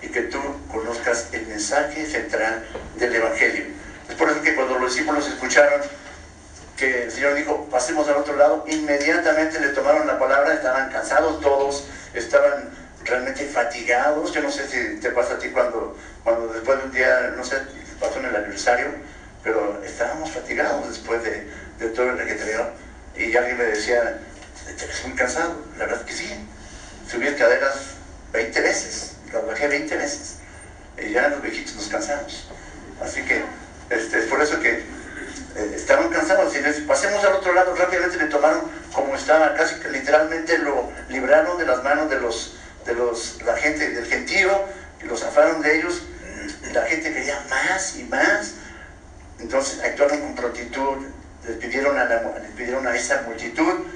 y 0.00 0.08
que 0.08 0.22
tú 0.22 0.38
conozcas 0.72 1.26
el 1.32 1.46
mensaje 1.46 2.06
central 2.06 2.64
del 2.96 3.16
Evangelio. 3.16 3.66
Es 4.08 4.14
por 4.14 4.30
eso 4.30 4.40
que 4.40 4.54
cuando 4.54 4.78
los 4.78 4.94
discípulos 4.94 5.28
escucharon 5.28 5.82
que 6.78 7.02
el 7.02 7.12
Señor 7.12 7.34
dijo, 7.34 7.68
pasemos 7.70 8.08
al 8.08 8.16
otro 8.16 8.34
lado, 8.34 8.64
inmediatamente 8.66 9.60
le 9.60 9.68
tomaron 9.68 10.06
la 10.06 10.18
palabra, 10.18 10.54
estaban 10.54 10.90
cansados 10.90 11.42
todos, 11.42 11.84
estaban 12.14 12.70
realmente 13.04 13.44
fatigados. 13.44 14.32
Yo 14.32 14.40
no 14.40 14.50
sé 14.50 14.66
si 14.66 15.00
te 15.00 15.10
pasa 15.10 15.34
a 15.34 15.38
ti 15.38 15.50
cuando, 15.50 15.94
cuando 16.24 16.48
después 16.48 16.78
de 16.78 16.84
un 16.84 16.92
día, 16.92 17.34
no 17.36 17.44
sé, 17.44 17.58
pasó 18.00 18.18
en 18.18 18.26
el 18.26 18.36
aniversario, 18.36 18.86
pero 19.42 19.82
estábamos 19.84 20.30
fatigados 20.30 20.88
después 20.88 21.22
de, 21.22 21.48
de 21.78 21.88
todo 21.90 22.10
el 22.10 22.18
requetreo. 22.18 22.70
Y 23.16 23.36
alguien 23.36 23.58
me 23.58 23.64
decía, 23.64 24.18
¿te 24.66 25.08
muy 25.08 25.16
cansado? 25.16 25.64
La 25.78 25.86
verdad 25.86 26.04
que 26.04 26.12
sí. 26.12 26.28
Subí 27.10 27.26
escaleras 27.26 27.94
20 28.32 28.60
veces 28.60 29.18
lo 29.32 29.42
bajé 29.46 29.68
20 29.68 29.96
veces. 29.96 30.36
Y 30.98 31.12
ya 31.12 31.28
los 31.28 31.42
viejitos 31.42 31.74
nos 31.76 31.88
cansamos. 31.88 32.48
Así 33.02 33.22
que 33.22 33.42
este, 33.90 34.18
es 34.18 34.24
por 34.26 34.40
eso 34.42 34.60
que 34.60 34.70
eh, 34.70 35.72
estaban 35.74 36.08
cansados. 36.08 36.54
Y 36.56 36.80
pasemos 36.82 37.24
al 37.24 37.34
otro 37.34 37.52
lado, 37.52 37.74
rápidamente 37.74 38.16
le 38.16 38.26
tomaron 38.26 38.62
como 38.92 39.14
estaba, 39.14 39.54
casi 39.54 39.76
literalmente 39.90 40.58
lo 40.58 40.90
libraron 41.08 41.58
de 41.58 41.66
las 41.66 41.82
manos 41.84 42.10
de 42.10 42.20
los, 42.20 42.56
de 42.84 42.94
los, 42.94 43.40
la 43.42 43.56
gente, 43.56 43.90
del 43.90 44.06
gentío, 44.06 44.50
y 45.02 45.06
lo 45.06 45.16
zafaron 45.16 45.62
de 45.62 45.78
ellos. 45.78 46.02
La 46.72 46.82
gente 46.86 47.12
quería 47.12 47.44
más 47.48 47.96
y 47.96 48.04
más. 48.04 48.54
Entonces 49.38 49.80
actuaron 49.82 50.20
con 50.20 50.34
prontitud, 50.34 51.06
les 51.46 51.56
pidieron 51.56 51.98
a, 51.98 52.04
les 52.04 52.50
pidieron 52.56 52.86
a 52.86 52.96
esa 52.96 53.22
multitud 53.22 53.86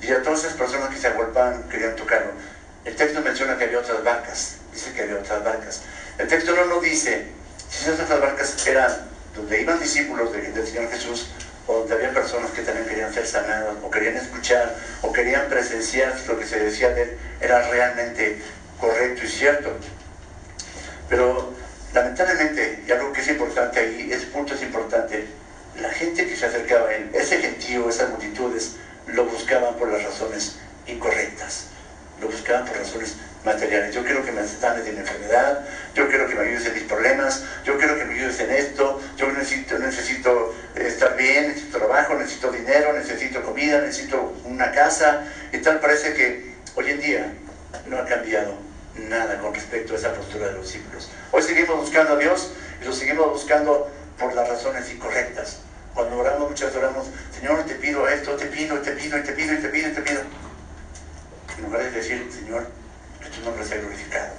y 0.00 0.10
a 0.10 0.22
todas 0.22 0.40
esas 0.40 0.54
personas 0.54 0.90
que 0.90 1.00
se 1.00 1.08
agolpaban 1.08 1.68
querían 1.68 1.96
tocarlo. 1.96 2.32
El 2.84 2.96
texto 2.96 3.20
menciona 3.20 3.56
que 3.56 3.64
había 3.64 3.78
otras 3.78 4.02
barcas, 4.02 4.56
dice 4.72 4.92
que 4.92 5.02
había 5.02 5.16
otras 5.16 5.44
barcas. 5.44 5.82
El 6.18 6.28
texto 6.28 6.54
no 6.54 6.64
nos 6.66 6.82
dice 6.82 7.26
si 7.68 7.84
esas 7.84 8.00
otras 8.00 8.20
barcas 8.20 8.66
eran 8.66 8.92
donde 9.34 9.60
iban 9.60 9.78
discípulos 9.80 10.32
del 10.32 10.66
Señor 10.66 10.90
Jesús 10.90 11.28
o 11.66 11.78
donde 11.78 11.94
había 11.94 12.12
personas 12.12 12.50
que 12.50 12.62
también 12.62 12.86
querían 12.86 13.12
ser 13.12 13.26
sanadas 13.26 13.76
o 13.82 13.90
querían 13.90 14.16
escuchar 14.16 14.76
o 15.02 15.12
querían 15.12 15.48
presenciar 15.48 16.14
lo 16.26 16.38
que 16.38 16.46
se 16.46 16.58
decía 16.58 16.90
de 16.90 17.02
él 17.02 17.18
era 17.40 17.68
realmente 17.68 18.42
correcto 18.80 19.24
y 19.24 19.28
cierto. 19.28 19.70
Pero 21.08 21.54
lamentablemente, 21.94 22.82
y 22.86 22.92
algo 22.92 23.12
que 23.12 23.20
es 23.20 23.28
importante 23.28 23.80
ahí, 23.80 24.10
ese 24.12 24.26
punto 24.26 24.54
es 24.54 24.62
importante, 24.62 25.26
la 25.80 25.90
gente 25.90 26.26
que 26.26 26.36
se 26.36 26.46
acercaba 26.46 26.88
a 26.88 26.94
él, 26.94 27.10
ese 27.12 27.38
gentío, 27.38 27.88
esas 27.88 28.10
multitudes, 28.10 28.76
lo 29.06 29.24
buscaban 29.24 29.74
por 29.76 29.88
las 29.88 30.02
razones 30.02 30.56
incorrectas 30.86 31.66
lo 32.22 32.28
buscaban 32.28 32.64
por 32.64 32.76
razones 32.78 33.16
materiales. 33.44 33.94
Yo 33.94 34.04
quiero 34.04 34.24
que 34.24 34.32
me 34.32 34.46
sanes 34.46 34.84
de 34.84 34.92
mi 34.92 35.00
enfermedad, 35.00 35.66
yo 35.94 36.08
quiero 36.08 36.28
que 36.28 36.34
me 36.36 36.42
ayudes 36.42 36.66
en 36.66 36.74
mis 36.74 36.84
problemas, 36.84 37.44
yo 37.64 37.76
quiero 37.76 37.98
que 37.98 38.04
me 38.04 38.14
ayudes 38.14 38.40
en 38.40 38.50
esto, 38.50 39.00
yo 39.16 39.32
necesito, 39.32 39.78
necesito 39.78 40.54
estar 40.76 41.16
bien, 41.16 41.48
necesito 41.48 41.78
trabajo, 41.78 42.14
necesito 42.14 42.52
dinero, 42.52 42.92
necesito 42.92 43.42
comida, 43.42 43.80
necesito 43.80 44.34
una 44.44 44.70
casa. 44.70 45.24
Y 45.52 45.58
tal 45.58 45.80
parece 45.80 46.14
que 46.14 46.54
hoy 46.76 46.90
en 46.90 47.00
día 47.00 47.32
no 47.88 47.98
ha 47.98 48.06
cambiado 48.06 48.54
nada 48.96 49.40
con 49.40 49.54
respecto 49.54 49.94
a 49.94 49.96
esa 49.96 50.14
postura 50.14 50.48
de 50.48 50.52
los 50.54 50.66
discípulos. 50.66 51.10
Hoy 51.30 51.42
seguimos 51.42 51.76
buscando 51.76 52.14
a 52.14 52.16
Dios 52.16 52.52
y 52.80 52.84
lo 52.84 52.92
seguimos 52.92 53.30
buscando 53.30 53.90
por 54.18 54.34
las 54.34 54.48
razones 54.48 54.90
incorrectas. 54.92 55.58
Cuando 55.94 56.18
oramos, 56.18 56.48
muchas 56.48 56.74
oramos, 56.74 57.06
Señor, 57.38 57.64
te 57.64 57.74
pido 57.74 58.08
esto, 58.08 58.32
te 58.36 58.46
pido, 58.46 58.78
te 58.80 58.92
pido, 58.92 59.22
te 59.22 59.32
pido, 59.32 59.58
te 59.60 59.68
pido, 59.68 59.92
te 59.92 60.02
pido 60.02 60.20
en 61.58 61.64
lugar 61.64 61.82
de 61.84 61.90
decir, 61.90 62.28
Señor, 62.32 62.66
que 63.20 63.28
tu 63.28 63.44
nombre 63.44 63.64
sea 63.64 63.78
glorificado. 63.78 64.32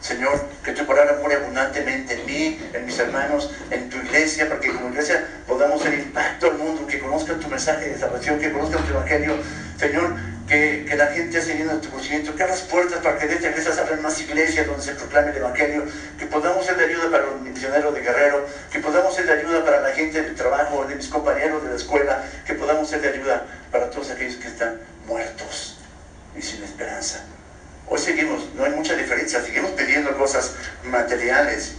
Señor, 0.00 0.44
que 0.62 0.72
tu 0.72 0.86
palabra 0.86 1.18
more 1.20 1.34
abundantemente 1.34 2.14
en 2.14 2.26
mí, 2.26 2.60
en 2.72 2.86
mis 2.86 2.98
hermanos, 2.98 3.50
en 3.70 3.88
tu 3.88 3.96
iglesia, 3.96 4.48
para 4.48 4.60
que 4.60 4.72
como 4.72 4.90
iglesia 4.90 5.26
podamos 5.46 5.80
hacer 5.80 5.98
impacto 5.98 6.46
al 6.46 6.58
mundo, 6.58 6.86
que 6.86 7.00
conozcan 7.00 7.40
tu 7.40 7.48
mensaje 7.48 7.88
de 7.88 7.98
salvación, 7.98 8.38
que 8.38 8.52
conozcan 8.52 8.84
tu 8.84 8.92
evangelio. 8.92 9.36
Señor, 9.76 10.14
que, 10.46 10.94
la 10.96 11.08
gente 11.08 11.42
se 11.42 11.54
llene 11.54 11.74
de 11.74 11.80
tu 11.80 11.90
conocimiento, 11.90 12.34
que 12.34 12.42
abras 12.42 12.62
puertas 12.62 13.00
para 13.00 13.18
que 13.18 13.26
de 13.26 13.34
esta 13.34 13.48
iglesia 13.48 13.72
se 13.72 13.80
abran 13.80 14.02
más 14.02 14.20
iglesias 14.20 14.66
donde 14.66 14.82
se 14.82 14.94
proclame 14.94 15.30
el 15.30 15.38
evangelio, 15.38 15.84
que 16.18 16.26
podamos 16.26 16.64
ser 16.64 16.76
de 16.76 16.84
ayuda 16.84 17.10
para 17.10 17.24
los 17.24 17.40
misioneros 17.40 17.92
de 17.94 18.00
Guerrero, 18.00 18.46
que 18.70 18.78
podamos 18.78 19.14
ser 19.14 19.26
de 19.26 19.32
ayuda 19.32 19.64
para 19.64 19.80
la 19.80 19.90
gente 19.90 20.22
del 20.22 20.34
trabajo, 20.34 20.84
de 20.84 20.94
mis 20.94 21.08
compañeros 21.08 21.62
de 21.64 21.70
la 21.70 21.76
escuela, 21.76 22.24
que 22.46 22.54
podamos 22.54 22.88
ser 22.88 23.00
de 23.00 23.08
ayuda 23.08 23.44
para 23.72 23.90
todos 23.90 24.10
aquellos 24.10 24.36
que 24.36 24.48
están 24.48 24.80
muertos 25.06 25.78
y 26.36 26.42
sin 26.42 26.62
esperanza. 26.62 27.24
Hoy 27.88 27.98
seguimos, 27.98 28.42
no 28.54 28.64
hay 28.64 28.72
mucha 28.72 28.94
diferencia, 28.94 29.42
seguimos 29.42 29.72
pidiendo 29.72 30.16
cosas 30.16 30.54
materiales. 30.84 31.74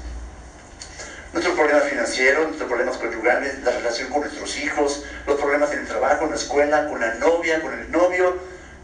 Nuestros 1.33 1.55
problemas 1.55 1.83
financieros, 1.83 2.47
nuestros 2.47 2.67
problemas 2.69 2.97
conyugales, 2.97 3.59
la 3.63 3.71
relación 3.71 4.09
con 4.09 4.21
nuestros 4.21 4.57
hijos, 4.57 5.03
los 5.25 5.39
problemas 5.39 5.71
en 5.74 5.79
el 5.79 5.88
trabajo, 5.88 6.24
en 6.24 6.31
la 6.31 6.38
escuela, 6.38 6.88
con 6.88 7.00
la 7.00 7.13
novia, 7.15 7.62
con 7.62 7.74
el 7.74 7.91
novio, 7.91 8.38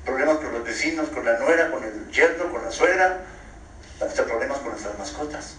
problemas 0.05 0.38
con 0.38 0.53
los 0.53 0.63
vecinos, 0.63 1.10
con 1.10 1.25
la 1.25 1.38
nuera, 1.39 1.72
con 1.72 1.83
el 1.83 2.10
yerno, 2.12 2.51
con 2.51 2.63
la 2.63 2.72
suegra, 2.72 3.22
hasta 4.01 4.25
problemas 4.25 4.60
con 4.60 4.69
nuestras 4.72 4.98
mascotas. 4.98 5.55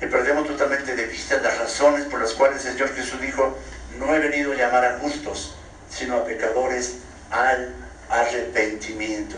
Y 0.00 0.06
perdemos 0.06 0.46
totalmente 0.46 0.96
de 0.96 1.06
vista 1.06 1.38
las 1.42 1.58
razones 1.58 2.06
por 2.06 2.20
las 2.20 2.32
cuales 2.32 2.64
el 2.64 2.72
Señor 2.72 2.94
Jesús 2.94 3.20
dijo, 3.20 3.56
no 3.98 4.14
he 4.14 4.18
venido 4.18 4.52
a 4.52 4.56
llamar 4.56 4.84
a 4.84 4.98
justos, 4.98 5.54
sino 5.90 6.16
a 6.16 6.24
pecadores 6.24 6.96
al 7.30 7.74
arrepentimiento. 8.08 9.36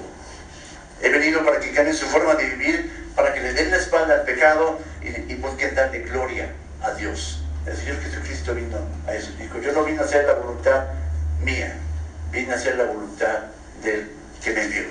He 1.01 1.09
venido 1.09 1.45
para 1.45 1.59
que 1.59 1.73
cambien 1.73 1.97
su 1.97 2.07
forma 2.07 2.35
de 2.35 2.47
vivir, 2.47 3.11
para 3.17 3.35
que 3.35 3.41
le 3.41 3.53
den 3.53 3.71
la 3.71 3.77
espalda 3.77 4.15
al 4.15 4.23
pecado 4.23 4.79
y, 5.03 5.35
busquen 5.35 5.75
darle 5.75 6.01
gloria 6.01 6.53
a 6.81 6.93
Dios. 6.93 7.43
El 7.67 7.77
Señor 7.77 8.01
Jesucristo 8.01 8.55
vino 8.55 8.79
a 9.07 9.15
eso. 9.15 9.33
Dijo, 9.39 9.59
yo 9.59 9.73
no 9.73 9.85
vine 9.85 10.01
a 10.01 10.05
hacer 10.05 10.25
la 10.27 10.35
voluntad 10.35 10.87
mía, 11.41 11.77
vine 12.33 12.53
a 12.53 12.57
hacer 12.57 12.77
la 12.77 12.85
voluntad 12.85 13.39
del 13.83 14.11
que 14.43 14.51
me 14.53 14.63
envió. 14.65 14.85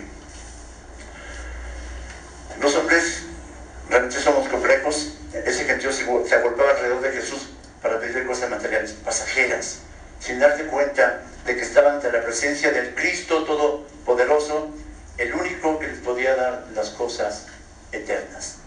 Los 2.61 2.75
hombres 2.75 3.23
realmente 3.89 4.19
somos 4.19 4.47
complejos. 4.47 5.17
Ese 5.33 5.65
gentío 5.65 5.91
se, 5.91 6.05
se 6.27 6.35
agolpaba 6.35 6.71
alrededor 6.71 7.01
de 7.01 7.11
Jesús 7.11 7.49
para 7.81 7.99
pedirle 7.99 8.25
cosas 8.25 8.49
materiales, 8.49 8.91
pasajeras, 9.03 9.79
sin 10.19 10.39
darse 10.39 10.65
cuenta 10.65 11.23
de 11.45 11.55
que 11.55 11.61
estaban 11.61 11.95
ante 11.95 12.11
la 12.11 12.21
presencia 12.21 12.71
del 12.71 12.93
Cristo 12.93 13.43
Todopoderoso, 13.43 14.69
el 15.17 15.33
único 15.33 15.79
que 15.79 15.87
les 15.87 15.99
podía 15.99 16.35
dar 16.35 16.67
las 16.75 16.91
cosas 16.91 17.47
eternas. 17.91 18.57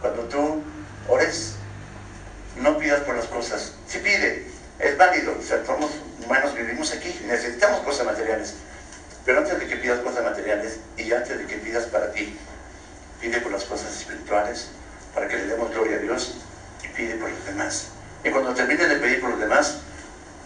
Cuando 0.00 0.22
tú 0.24 0.62
ores, 1.08 1.54
no 2.56 2.76
pidas 2.78 3.00
por 3.02 3.16
las 3.16 3.26
cosas. 3.26 3.74
Si 3.86 3.98
pide, 3.98 4.46
es 4.80 4.96
válido. 4.96 5.36
O 5.38 5.42
sea, 5.42 5.64
somos 5.64 5.92
humanos, 6.24 6.54
vivimos 6.54 6.92
aquí, 6.92 7.20
necesitamos 7.26 7.80
cosas 7.80 8.06
materiales. 8.06 8.54
Pero 9.24 9.38
antes 9.38 9.58
de 9.58 9.66
que 9.66 9.76
pidas 9.76 10.00
cosas 10.00 10.24
materiales 10.24 10.78
y 10.96 11.12
antes 11.12 11.38
de 11.38 11.46
que 11.46 11.56
pidas 11.56 11.84
para 11.84 12.12
ti, 12.12 12.36
pide 13.20 13.40
por 13.40 13.52
las 13.52 13.64
cosas 13.64 13.96
espirituales, 13.96 14.68
para 15.14 15.28
que 15.28 15.36
le 15.36 15.46
demos 15.46 15.70
gloria 15.70 15.96
a 15.96 16.00
Dios 16.00 16.34
y 16.82 16.88
pide 16.88 17.14
por 17.16 17.30
los 17.30 17.46
demás. 17.46 17.88
Y 18.24 18.30
cuando 18.30 18.54
termines 18.54 18.88
de 18.88 18.96
pedir 18.96 19.20
por 19.20 19.30
los 19.30 19.40
demás, 19.40 19.78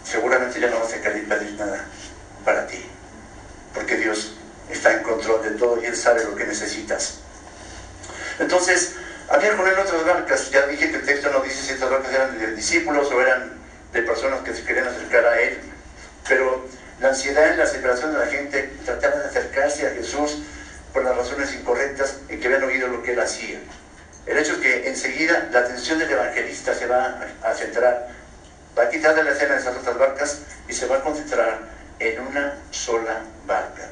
seguramente 0.04 0.61
ya 0.61 0.68
no 0.68 0.80
vas 0.80 0.92
a 0.92 1.00
querer 1.00 1.26
pedir 1.26 1.52
nada 1.54 1.85
para 2.45 2.66
ti. 2.66 2.85
Porque 3.75 3.97
Dios 3.97 4.35
está 4.71 4.92
en 4.92 5.02
control 5.02 5.42
de 5.42 5.50
todo 5.52 5.80
y 5.80 5.87
Él 5.87 5.97
sabe 5.97 6.25
lo 6.25 6.35
que 6.35 6.45
necesitas. 6.45 7.18
Entonces, 8.38 8.95
había 9.28 9.56
con 9.56 9.66
él 9.66 9.75
otras 9.78 10.04
barcas. 10.04 10.50
Ya 10.50 10.66
dije 10.66 10.90
que 10.90 10.97
el 10.97 11.04
texto 11.04 11.30
no 11.30 11.40
dice 11.40 11.62
si 11.62 11.73
estas 11.73 11.90
barcas 11.90 12.12
eran 12.12 12.38
de 12.38 12.54
discípulos 12.54 13.11
o 13.11 13.21
eran 13.21 13.55
de 13.96 14.02
personas 14.02 14.40
que 14.40 14.54
se 14.54 14.62
querían 14.62 14.86
acercar 14.86 15.24
a 15.24 15.40
Él. 15.40 15.58
Pero 16.28 16.66
la 17.00 17.08
ansiedad 17.08 17.54
y 17.54 17.56
la 17.56 17.66
separación 17.66 18.12
de 18.12 18.18
la 18.18 18.26
gente 18.26 18.70
trataban 18.84 19.20
de 19.20 19.26
acercarse 19.26 19.86
a 19.86 19.90
Jesús 19.90 20.38
por 20.92 21.04
las 21.04 21.16
razones 21.16 21.54
incorrectas 21.54 22.18
en 22.28 22.40
que 22.40 22.46
habían 22.46 22.64
oído 22.64 22.88
lo 22.88 23.02
que 23.02 23.12
Él 23.12 23.20
hacía. 23.20 23.58
El 24.26 24.38
hecho 24.38 24.54
es 24.54 24.58
que 24.58 24.88
enseguida 24.88 25.48
la 25.50 25.60
atención 25.60 25.98
del 25.98 26.10
evangelista 26.10 26.74
se 26.74 26.86
va 26.86 27.20
a 27.42 27.54
centrar, 27.54 28.08
va 28.76 28.82
a 28.84 28.88
quitar 28.90 29.14
de 29.14 29.24
la 29.24 29.30
escena 29.30 29.54
de 29.54 29.60
esas 29.60 29.76
otras 29.76 29.96
barcas 29.98 30.38
y 30.68 30.72
se 30.72 30.86
va 30.86 30.96
a 30.96 31.02
concentrar 31.02 31.60
en 31.98 32.20
una 32.20 32.56
sola 32.70 33.22
barca. 33.46 33.88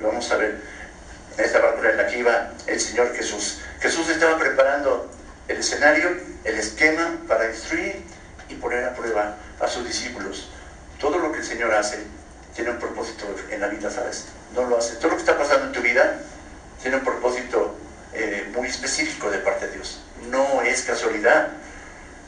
Lo 0.00 0.08
vamos 0.08 0.30
a 0.30 0.36
ver 0.36 0.56
en 1.38 1.44
esta 1.44 1.60
barca 1.60 1.90
en 1.90 1.96
la 1.96 2.06
que 2.06 2.18
iba 2.18 2.50
el 2.66 2.80
Señor 2.80 3.14
Jesús. 3.14 3.60
Jesús 3.80 4.08
estaba 4.10 4.38
preparando 4.38 5.10
el 5.48 5.58
escenario, 5.58 6.10
el 6.44 6.58
esquema 6.58 7.16
para 7.28 7.48
instruir 7.48 8.02
y 8.48 8.54
poner 8.54 8.84
a 8.84 8.94
prueba 8.94 9.36
a 9.60 9.68
sus 9.68 9.86
discípulos. 9.86 10.48
Todo 11.00 11.18
lo 11.18 11.32
que 11.32 11.38
el 11.38 11.44
Señor 11.44 11.72
hace 11.74 12.04
tiene 12.54 12.70
un 12.70 12.78
propósito 12.78 13.26
en 13.50 13.60
la 13.60 13.68
vida, 13.68 13.90
¿sabes? 13.90 14.26
No 14.54 14.64
lo 14.64 14.78
hace. 14.78 14.96
Todo 14.96 15.08
lo 15.08 15.16
que 15.16 15.22
está 15.22 15.36
pasando 15.36 15.66
en 15.66 15.72
tu 15.72 15.80
vida 15.80 16.20
tiene 16.80 16.96
un 16.96 17.04
propósito 17.04 17.74
eh, 18.12 18.50
muy 18.54 18.68
específico 18.68 19.30
de 19.30 19.38
parte 19.38 19.66
de 19.66 19.74
Dios. 19.74 20.00
No 20.30 20.62
es 20.62 20.82
casualidad, 20.82 21.48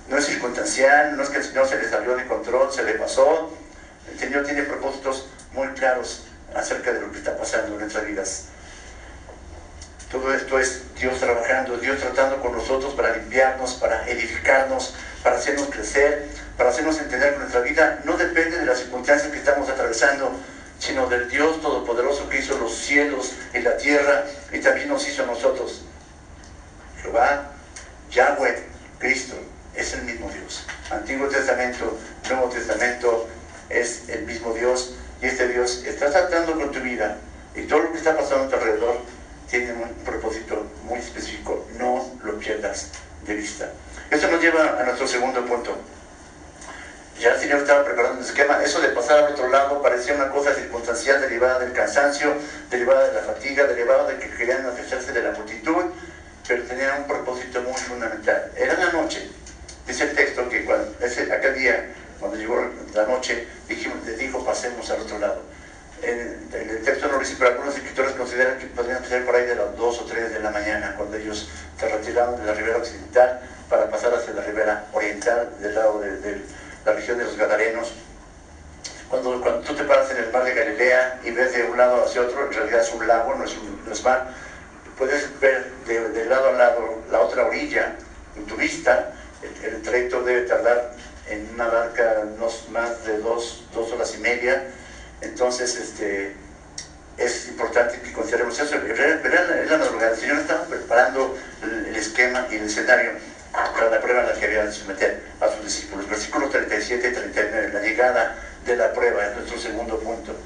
no 0.09 0.19
es 0.19 0.27
circunstancial, 0.27 1.17
no 1.17 1.23
es 1.23 1.31
que 1.31 1.39
el 1.39 1.45
Señor 1.45 1.67
se 1.67 1.79
le 1.79 1.89
salió 1.89 2.17
de 2.17 2.27
control, 2.27 2.73
se 2.73 2.83
le 2.83 2.95
pasó. 2.95 3.51
El 4.13 4.19
Señor 4.19 4.45
tiene 4.45 4.63
propósitos 4.63 5.29
muy 5.53 5.69
claros 5.69 6.25
acerca 6.55 6.93
de 6.93 7.01
lo 7.01 7.13
que 7.13 7.19
está 7.19 7.37
pasando 7.37 7.75
en 7.75 7.81
nuestras 7.81 8.07
vidas. 8.07 8.45
Todo 10.11 10.33
esto 10.33 10.59
es 10.59 10.95
Dios 10.99 11.19
trabajando, 11.21 11.77
Dios 11.77 12.01
tratando 12.01 12.41
con 12.41 12.53
nosotros 12.53 12.95
para 12.95 13.17
limpiarnos, 13.17 13.75
para 13.75 14.09
edificarnos, 14.09 14.95
para 15.23 15.37
hacernos 15.37 15.69
crecer, 15.69 16.29
para 16.57 16.71
hacernos 16.71 16.99
entender 16.99 17.35
que 17.35 17.39
nuestra 17.41 17.61
vida 17.61 18.01
no 18.05 18.17
depende 18.17 18.59
de 18.59 18.67
las 18.67 18.79
circunstancias 18.79 19.31
que 19.31 19.39
estamos 19.39 19.69
atravesando, 19.69 20.33
sino 20.79 21.09
del 21.09 21.29
Dios 21.29 21.61
Todopoderoso 21.61 22.29
que 22.29 22.39
hizo 22.39 22.57
los 22.59 22.75
cielos 22.75 23.33
y 23.53 23.59
la 23.61 23.77
tierra 23.77 24.25
y 24.53 24.61
también 24.61 24.89
nos 24.89 25.07
hizo 25.09 25.25
a 25.25 25.27
nosotros. 25.27 25.83
Jehová, 27.03 27.51
Yahweh, 28.11 28.63
Cristo, 28.99 29.35
es 29.75 29.93
el 29.95 30.03
mismo 30.03 30.31
Dios. 30.31 30.65
Antiguo 30.91 31.29
Testamento, 31.29 31.99
Nuevo 32.29 32.49
Testamento, 32.49 33.28
es 33.69 34.09
el 34.09 34.25
mismo 34.25 34.52
Dios 34.54 34.95
y 35.21 35.26
este 35.26 35.49
Dios 35.49 35.85
está 35.85 36.11
tratando 36.11 36.54
con 36.54 36.73
tu 36.73 36.81
vida 36.81 37.19
y 37.54 37.63
todo 37.63 37.81
lo 37.81 37.93
que 37.93 37.99
está 37.99 38.17
pasando 38.17 38.45
a 38.45 38.49
tu 38.49 38.57
alrededor 38.57 38.99
tiene 39.50 39.73
un 39.73 39.93
propósito 40.04 40.67
muy 40.85 40.99
específico. 40.99 41.67
No 41.78 42.13
lo 42.23 42.39
pierdas 42.39 42.89
de 43.26 43.35
vista. 43.35 43.71
Esto 44.10 44.30
nos 44.30 44.40
lleva 44.40 44.80
a 44.80 44.84
nuestro 44.84 45.06
segundo 45.06 45.44
punto. 45.44 45.76
Ya 47.21 47.32
el 47.32 47.40
Señor 47.40 47.58
estaba 47.58 47.84
preparando 47.84 48.21
un 48.21 48.25
esquema. 48.25 48.62
Eso 48.62 48.80
de 48.80 48.88
pasar 48.88 49.25
al 49.25 49.32
otro 49.32 49.49
lado 49.49 49.82
parecía 49.82 50.14
una 50.14 50.30
cosa 50.30 50.54
circunstancial 50.54 51.21
derivada 51.21 51.58
del 51.58 51.73
cansancio, 51.73 52.32
derivada 52.71 53.08
de 53.08 53.14
la 53.14 53.21
fatiga, 53.21 53.64
derivada 53.64 54.08
de 54.08 54.18
que 54.18 54.30
querían 54.30 54.64
acercarse 54.64 55.12
de 55.12 55.23
la 55.23 55.32
multitud, 55.32 55.84
pero 56.47 56.62
tenía 56.62 56.94
un 56.94 57.06
propósito 57.06 57.60
muy 57.62 57.75
fundamental. 57.75 58.50
Era 58.56 58.75
la 58.75 58.92
noche. 58.92 59.28
Dice 59.86 60.04
el 60.04 60.14
texto 60.14 60.49
que 60.49 60.66
ese, 61.00 61.30
aquel 61.32 61.54
día, 61.54 61.90
cuando 62.18 62.38
llegó 62.38 62.64
la 62.94 63.04
noche, 63.04 63.47
dijimos, 63.68 63.99
les 64.06 64.18
dijo, 64.18 64.44
pasemos 64.44 64.88
al 64.90 65.00
otro 65.00 65.18
lado 65.18 65.57
en, 66.02 66.49
el 66.52 66.82
texto 66.82 67.08
no 67.08 67.19
dice, 67.19 67.34
pero 67.39 67.50
algunos 67.50 67.75
escritores 67.75 68.13
consideran 68.13 68.58
que 68.58 68.67
podrían 68.67 69.04
ser 69.04 69.25
por 69.25 69.34
ahí 69.34 69.47
de 69.47 69.54
las 69.54 69.76
2 69.76 70.00
o 70.00 70.04
3 70.04 70.32
de 70.32 70.41
la 70.41 70.50
mañana, 70.50 70.95
cuando 70.97 71.17
ellos 71.17 71.49
se 71.78 71.89
retiraron 71.89 72.39
de 72.39 72.47
la 72.47 72.54
ribera 72.54 72.78
occidental 72.78 73.41
para 73.69 73.91
pasar 73.91 74.15
hacia 74.15 74.32
la 74.32 74.43
ribera 74.43 74.87
oriental, 74.93 75.50
del 75.61 75.75
lado 75.75 76.00
de, 76.00 76.43
la 76.84 76.93
región 76.93 77.19
de 77.19 77.25
los 77.25 77.37
Gadarenos. 77.37 77.93
Cuando, 79.11 79.41
cuando, 79.41 79.61
tú 79.61 79.75
te 79.75 79.84
paras 79.84 80.11
en 80.11 80.19
el 80.19 80.32
mar 80.32 80.45
de 80.45 80.54
Galilea 80.54 81.21
y 81.25 81.30
ves 81.30 81.52
de 81.52 81.65
un 81.65 81.76
lado 81.76 82.04
hacia 82.04 82.23
otro, 82.23 82.47
en 82.47 82.52
realidad 82.52 82.80
es 82.80 82.93
un 82.93 83.06
lago, 83.06 83.34
no 83.34 83.45
es, 83.45 83.56
un, 83.56 84.04
mar, 84.04 84.28
puedes 84.97 85.41
ver 85.41 85.71
de, 85.87 86.25
lado 86.26 86.49
a 86.49 86.52
lado 86.52 87.02
la 87.11 87.21
otra 87.21 87.47
orilla 87.47 87.97
en 88.37 88.47
tu 88.47 88.56
vista. 88.56 89.13
El, 89.43 89.75
el 89.75 89.82
trayecto 89.82 90.23
debe 90.23 90.43
tardar 90.43 90.93
en 91.28 91.49
una 91.54 91.69
barca 91.69 92.25
no 92.39 92.49
más 92.71 93.04
de 93.04 93.19
dos, 93.19 93.65
dos 93.73 93.93
horas 93.93 94.15
y 94.15 94.19
media 94.19 94.65
entonces, 95.21 95.76
este, 95.76 96.35
es 97.17 97.49
importante 97.49 98.00
que 98.00 98.13
consideremos 98.13 98.59
eso. 98.59 98.76
En 98.76 99.69
la 99.69 100.17
Señor 100.17 100.39
estaba 100.39 100.65
preparando 100.65 101.37
el, 101.63 101.97
esquema 101.97 102.47
y 102.50 102.57
el 102.57 102.65
escenario 102.65 103.13
para 103.52 103.91
la 103.91 104.00
prueba 104.00 104.21
en 104.21 104.26
la 104.28 104.35
que 104.35 104.47
había 104.47 104.65
de 104.65 104.73
someter 104.73 105.21
a 105.41 105.49
sus 105.49 105.65
discípulos. 105.65 106.09
Versículos 106.09 106.50
37 106.50 107.09
y 107.09 107.13
39, 107.13 107.71
la 107.73 107.81
llegada 107.81 108.37
de 108.65 108.76
la 108.76 108.93
prueba 108.93 109.26
es 109.26 109.35
nuestro 109.35 109.59
segundo 109.59 109.99
punto. 109.99 110.37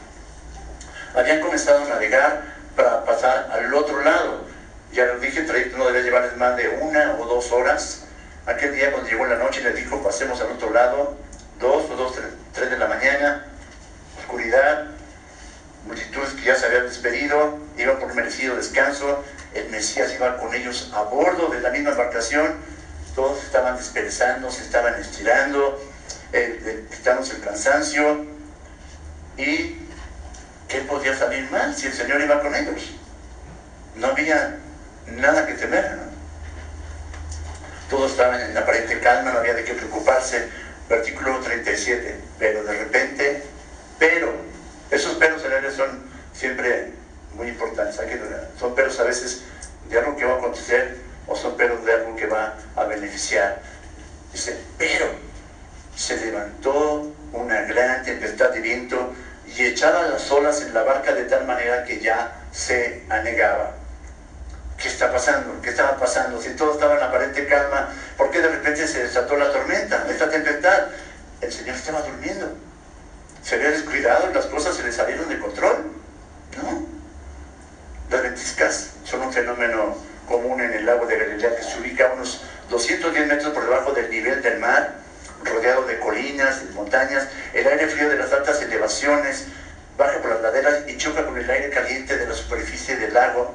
Habían 1.14 1.40
comenzado 1.40 1.84
a 1.84 1.88
navegar 1.88 2.42
para 2.74 3.04
pasar 3.04 3.50
al 3.52 3.74
otro 3.74 4.02
lado. 4.02 4.46
Ya 4.94 5.04
les 5.06 5.20
dije, 5.20 5.40
el 5.40 5.46
trayecto 5.46 5.76
no 5.76 5.86
debe 5.86 6.02
llevarles 6.02 6.36
más 6.38 6.56
de 6.56 6.68
una 6.80 7.16
o 7.18 7.26
dos 7.26 7.52
horas. 7.52 8.04
Aquel 8.46 8.74
día 8.74 8.90
cuando 8.92 9.10
llegó 9.10 9.26
la 9.26 9.36
noche 9.36 9.62
les 9.62 9.74
dijo, 9.74 10.02
pasemos 10.02 10.40
al 10.40 10.52
otro 10.52 10.70
lado, 10.70 11.16
dos 11.60 11.90
o 11.90 11.96
dos, 11.96 12.14
tres 12.52 12.70
de 12.70 12.78
la 12.78 12.88
mañana 12.88 13.51
oscuridad, 14.32 14.86
multitudes 15.86 16.32
que 16.32 16.42
ya 16.42 16.56
se 16.56 16.66
habían 16.66 16.84
despedido, 16.84 17.58
iban 17.76 17.98
por 17.98 18.14
merecido 18.14 18.56
descanso, 18.56 19.22
el 19.52 19.68
Mesías 19.68 20.14
iba 20.14 20.38
con 20.38 20.54
ellos 20.54 20.90
a 20.94 21.02
bordo 21.02 21.48
de 21.48 21.60
la 21.60 21.68
misma 21.70 21.90
embarcación, 21.90 22.54
todos 23.14 23.44
estaban 23.44 23.76
dispersando, 23.76 24.50
se 24.50 24.62
estaban 24.62 24.94
estirando, 24.98 25.78
eh, 26.32 26.86
el 26.90 27.40
cansancio, 27.42 28.24
y 29.36 29.76
¿qué 30.68 30.80
podía 30.88 31.16
salir 31.16 31.50
mal 31.50 31.76
si 31.76 31.88
el 31.88 31.92
Señor 31.92 32.22
iba 32.22 32.40
con 32.40 32.54
ellos? 32.54 32.92
No 33.96 34.06
había 34.06 34.60
nada 35.08 35.46
que 35.46 35.54
temer, 35.54 35.96
¿no? 35.96 36.12
Todos 37.90 38.12
estaban 38.12 38.40
en 38.40 38.56
aparente 38.56 38.98
calma, 39.00 39.32
no 39.32 39.40
había 39.40 39.52
de 39.52 39.64
qué 39.64 39.74
preocuparse. 39.74 40.48
Versículo 40.88 41.38
37, 41.40 42.16
pero 42.38 42.64
de 42.64 42.72
repente 42.72 43.42
pero, 44.02 44.34
esos 44.90 45.14
peros 45.14 45.44
él 45.44 45.72
son 45.72 46.02
siempre 46.34 46.90
muy 47.36 47.46
importantes. 47.46 48.00
Son 48.58 48.74
peros 48.74 48.98
a 48.98 49.04
veces 49.04 49.42
de 49.88 49.96
algo 49.96 50.16
que 50.16 50.24
va 50.24 50.32
a 50.32 50.36
acontecer 50.38 50.96
o 51.28 51.36
son 51.36 51.56
peros 51.56 51.84
de 51.84 51.92
algo 51.92 52.16
que 52.16 52.26
va 52.26 52.56
a 52.74 52.84
beneficiar. 52.86 53.62
Dice, 54.32 54.58
pero 54.76 55.06
se 55.94 56.16
levantó 56.16 57.12
una 57.32 57.60
gran 57.62 58.02
tempestad 58.02 58.50
de 58.50 58.60
viento 58.60 59.14
y 59.46 59.66
echaba 59.66 60.08
las 60.08 60.28
olas 60.32 60.62
en 60.62 60.74
la 60.74 60.82
barca 60.82 61.14
de 61.14 61.22
tal 61.26 61.46
manera 61.46 61.84
que 61.84 62.00
ya 62.00 62.42
se 62.50 63.04
anegaba. 63.08 63.76
¿Qué 64.78 64.88
está 64.88 65.12
pasando? 65.12 65.62
¿Qué 65.62 65.70
estaba 65.70 65.96
pasando? 65.96 66.42
Si 66.42 66.56
todo 66.56 66.72
estaba 66.72 66.96
en 66.96 67.04
aparente 67.04 67.46
calma, 67.46 67.94
¿por 68.16 68.32
qué 68.32 68.40
de 68.40 68.48
repente 68.48 68.84
se 68.88 69.04
desató 69.04 69.36
la 69.36 69.52
tormenta, 69.52 70.08
esta 70.10 70.28
tempestad? 70.28 70.88
El 71.40 71.52
Señor 71.52 71.76
estaba 71.76 72.02
durmiendo 72.02 72.52
se 73.42 73.56
había 73.56 73.70
descuidado 73.70 74.30
y 74.30 74.34
las 74.34 74.46
cosas 74.46 74.76
se 74.76 74.84
le 74.84 74.92
salieron 74.92 75.28
de 75.28 75.38
control. 75.38 75.92
No. 76.56 76.86
Las 78.10 78.22
ventiscas 78.22 78.90
son 79.04 79.22
un 79.22 79.32
fenómeno 79.32 79.96
común 80.28 80.60
en 80.60 80.72
el 80.72 80.86
lago 80.86 81.06
de 81.06 81.18
Galilea 81.18 81.56
que 81.56 81.62
se 81.62 81.80
ubica 81.80 82.08
a 82.08 82.12
unos 82.12 82.42
210 82.70 83.26
metros 83.26 83.52
por 83.52 83.64
debajo 83.64 83.92
del 83.92 84.10
nivel 84.10 84.42
del 84.42 84.60
mar, 84.60 84.94
rodeado 85.44 85.86
de 85.86 85.98
colinas, 85.98 86.66
de 86.66 86.72
montañas. 86.72 87.28
El 87.52 87.66
aire 87.66 87.88
frío 87.88 88.08
de 88.08 88.16
las 88.16 88.32
altas 88.32 88.62
elevaciones 88.62 89.46
baja 89.98 90.20
por 90.20 90.30
las 90.30 90.40
laderas 90.42 90.88
y 90.88 90.96
choca 90.96 91.24
con 91.24 91.36
el 91.36 91.50
aire 91.50 91.70
caliente 91.70 92.16
de 92.16 92.26
la 92.26 92.34
superficie 92.34 92.96
del 92.96 93.12
lago. 93.12 93.54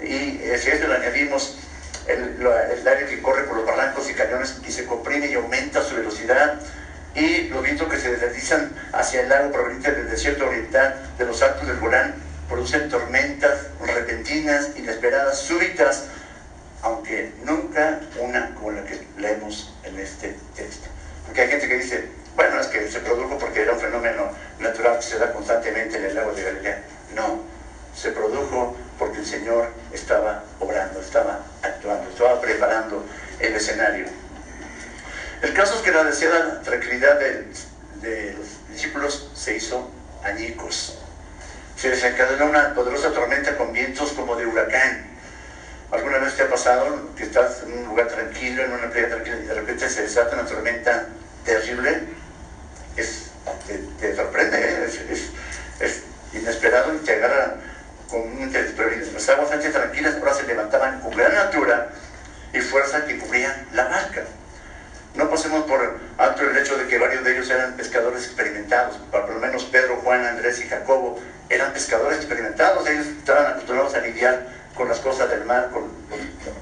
Y 0.00 0.40
si 0.58 0.70
a 0.70 0.74
eso 0.74 0.88
le 0.88 0.96
añadimos 0.96 1.58
el, 2.06 2.36
el 2.40 2.88
aire 2.88 3.06
que 3.06 3.22
corre 3.22 3.44
por 3.44 3.58
los 3.58 3.66
barrancos 3.66 4.10
y 4.10 4.14
cañones 4.14 4.56
y 4.66 4.72
se 4.72 4.86
comprime 4.86 5.26
y 5.26 5.34
aumenta 5.34 5.82
su 5.82 5.94
velocidad, 5.94 6.58
y 7.14 7.48
los 7.48 7.62
vientos 7.62 7.88
que 7.88 7.98
se 7.98 8.16
deslizan 8.16 8.72
hacia 8.92 9.22
el 9.22 9.28
lago 9.28 9.52
provenientes 9.52 9.96
del 9.96 10.10
desierto 10.10 10.46
oriental 10.46 11.00
de 11.18 11.24
los 11.26 11.42
Altos 11.42 11.66
del 11.66 11.78
Golán 11.80 12.14
producen 12.48 12.88
tormentas 12.88 13.66
repentinas, 13.80 14.70
inesperadas, 14.76 15.38
súbitas, 15.38 16.06
aunque 16.82 17.32
nunca 17.44 18.00
una 18.18 18.54
como 18.54 18.72
la 18.72 18.84
que 18.84 19.00
leemos 19.18 19.74
en 19.84 19.98
este 19.98 20.36
texto. 20.54 20.88
Porque 21.26 21.42
hay 21.42 21.48
gente 21.48 21.68
que 21.68 21.76
dice, 21.76 22.08
bueno, 22.34 22.60
es 22.60 22.66
que 22.68 22.88
se 22.88 23.00
produjo 23.00 23.38
porque 23.38 23.62
era 23.62 23.72
un 23.72 23.80
fenómeno 23.80 24.30
natural 24.58 24.96
que 24.98 25.04
se 25.04 25.18
da 25.18 25.32
constantemente 25.32 25.96
en 25.96 26.04
el 26.06 26.14
lago 26.14 26.32
de 26.32 26.42
Galilea. 26.42 26.82
No, 27.14 27.42
se 27.94 28.12
produjo 28.12 28.76
porque 28.98 29.18
el 29.18 29.26
Señor 29.26 29.68
estaba 29.92 30.44
obrando, 30.58 31.00
estaba 31.00 31.40
actuando, 31.62 32.08
estaba 32.08 32.40
preparando 32.40 33.04
el 33.40 33.54
escenario 33.54 34.06
caso 35.60 35.74
es 35.76 35.82
que 35.82 35.90
la 35.90 36.04
deseada 36.04 36.62
tranquilidad 36.62 37.18
de, 37.18 38.34
los 38.34 38.68
discípulos 38.70 39.30
se 39.34 39.56
hizo 39.56 39.90
añicos. 40.24 40.98
Se 41.76 41.90
desencadenó 41.90 42.46
una 42.46 42.74
poderosa 42.74 43.10
tormenta 43.12 43.56
con 43.56 43.72
vientos 43.72 44.12
como 44.12 44.36
de 44.36 44.46
huracán. 44.46 45.06
¿Alguna 45.90 46.18
vez 46.18 46.34
te 46.36 46.44
ha 46.44 46.48
pasado 46.48 47.14
que 47.14 47.24
estás 47.24 47.62
en 47.64 47.78
un 47.78 47.84
lugar 47.88 48.08
tranquilo, 48.08 48.64
en 48.64 48.72
una 48.72 48.90
playa 48.90 49.08
tranquila, 49.08 49.36
y 49.36 49.46
de 49.46 49.54
repente 49.54 49.90
se 49.90 50.02
desata 50.02 50.34
una 50.34 50.46
tormenta 50.46 51.08
terrible? 51.44 52.04
Es, 52.96 53.30
te, 53.98 54.16
sorprende, 54.16 54.58
¿eh? 54.58 54.84
es, 54.86 55.30
es, 55.80 56.02
inesperado 56.32 56.94
y 56.94 56.98
te 56.98 57.16
agarra 57.16 57.56
con 58.08 58.20
un 58.20 58.50
desprevenido. 58.50 59.12
Las 59.12 59.28
aguas 59.28 59.50
antes 59.52 59.72
tranquilas 59.72 60.14
ahora 60.14 60.34
se 60.34 60.46
levantaban 60.46 61.00
con 61.00 61.16
gran 61.16 61.34
altura 61.34 61.90
y 62.54 62.60
fuerza 62.60 63.04
que 63.04 63.18
cubrían 63.18 63.68
la 63.72 63.84
barca. 63.84 64.24
No 65.14 65.28
pasemos 65.28 65.64
por 65.64 65.98
alto 66.18 66.42
el 66.42 66.56
hecho 66.56 66.76
de 66.76 66.86
que 66.86 66.98
varios 66.98 67.24
de 67.24 67.32
ellos 67.32 67.50
eran 67.50 67.76
pescadores 67.76 68.24
experimentados, 68.24 68.96
por 69.10 69.28
lo 69.28 69.40
menos 69.40 69.64
Pedro, 69.64 69.96
Juan, 69.96 70.24
Andrés 70.24 70.60
y 70.60 70.68
Jacobo 70.68 71.20
eran 71.48 71.72
pescadores 71.72 72.18
experimentados, 72.18 72.88
ellos 72.88 73.06
estaban 73.06 73.46
acostumbrados 73.52 73.94
a 73.94 74.00
lidiar 74.00 74.46
con 74.76 74.88
las 74.88 75.00
cosas 75.00 75.28
del 75.28 75.44
mar, 75.44 75.70
con, 75.72 75.90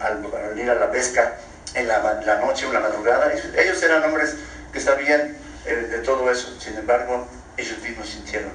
al, 0.00 0.58
ir 0.58 0.70
a 0.70 0.74
la 0.74 0.90
pesca 0.90 1.36
en 1.74 1.86
la, 1.86 2.40
noche 2.40 2.66
o 2.66 2.72
la 2.72 2.80
madrugada. 2.80 3.30
Ellos 3.32 3.82
eran 3.82 4.02
hombres 4.04 4.36
que 4.72 4.80
sabían 4.80 5.36
eh, 5.66 5.74
de 5.74 5.98
todo 5.98 6.30
eso, 6.30 6.58
sin 6.58 6.76
embargo, 6.76 7.28
ellos 7.58 7.78
mismos 7.80 8.08
sintieron 8.08 8.50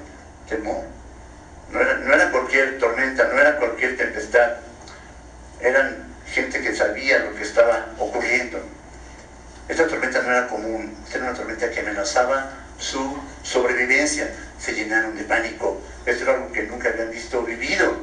temor. 0.48 0.82
No 1.70 1.80
era, 1.80 1.94
no 1.94 2.14
era 2.14 2.30
cualquier 2.32 2.78
tormenta, 2.78 3.28
no 3.32 3.40
era 3.40 3.56
cualquier 3.58 3.96
tempestad, 3.96 4.54
eran 5.60 6.04
gente 6.26 6.60
que 6.60 6.74
sabía 6.74 7.20
lo 7.20 7.34
que 7.36 7.42
estaba 7.42 7.86
ocurriendo. 7.98 8.60
Esta 9.68 9.86
tormenta 9.86 10.20
no 10.22 10.30
era 10.30 10.46
común, 10.46 10.94
esta 11.04 11.18
era 11.18 11.28
una 11.28 11.36
tormenta 11.36 11.70
que 11.70 11.80
amenazaba 11.80 12.50
su 12.78 13.16
sobrevivencia. 13.42 14.30
Se 14.58 14.72
llenaron 14.72 15.16
de 15.16 15.24
pánico. 15.24 15.80
Esto 16.04 16.24
era 16.24 16.34
algo 16.34 16.52
que 16.52 16.64
nunca 16.64 16.90
habían 16.90 17.10
visto 17.10 17.40
o 17.40 17.42
vivido. 17.42 17.96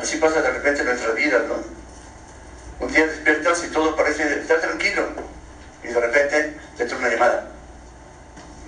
Así 0.00 0.16
pasa 0.18 0.42
de 0.42 0.50
repente 0.50 0.80
en 0.80 0.86
nuestra 0.86 1.12
vida, 1.12 1.44
¿no? 1.48 1.56
Un 2.84 2.92
día 2.92 3.06
despiertas 3.06 3.64
y 3.64 3.68
todo 3.68 3.96
parece 3.96 4.40
estar 4.40 4.60
tranquilo. 4.60 5.08
Y 5.82 5.88
de 5.88 6.00
repente 6.00 6.56
te 6.76 6.82
entra 6.82 6.98
una 6.98 7.08
llamada. 7.08 7.48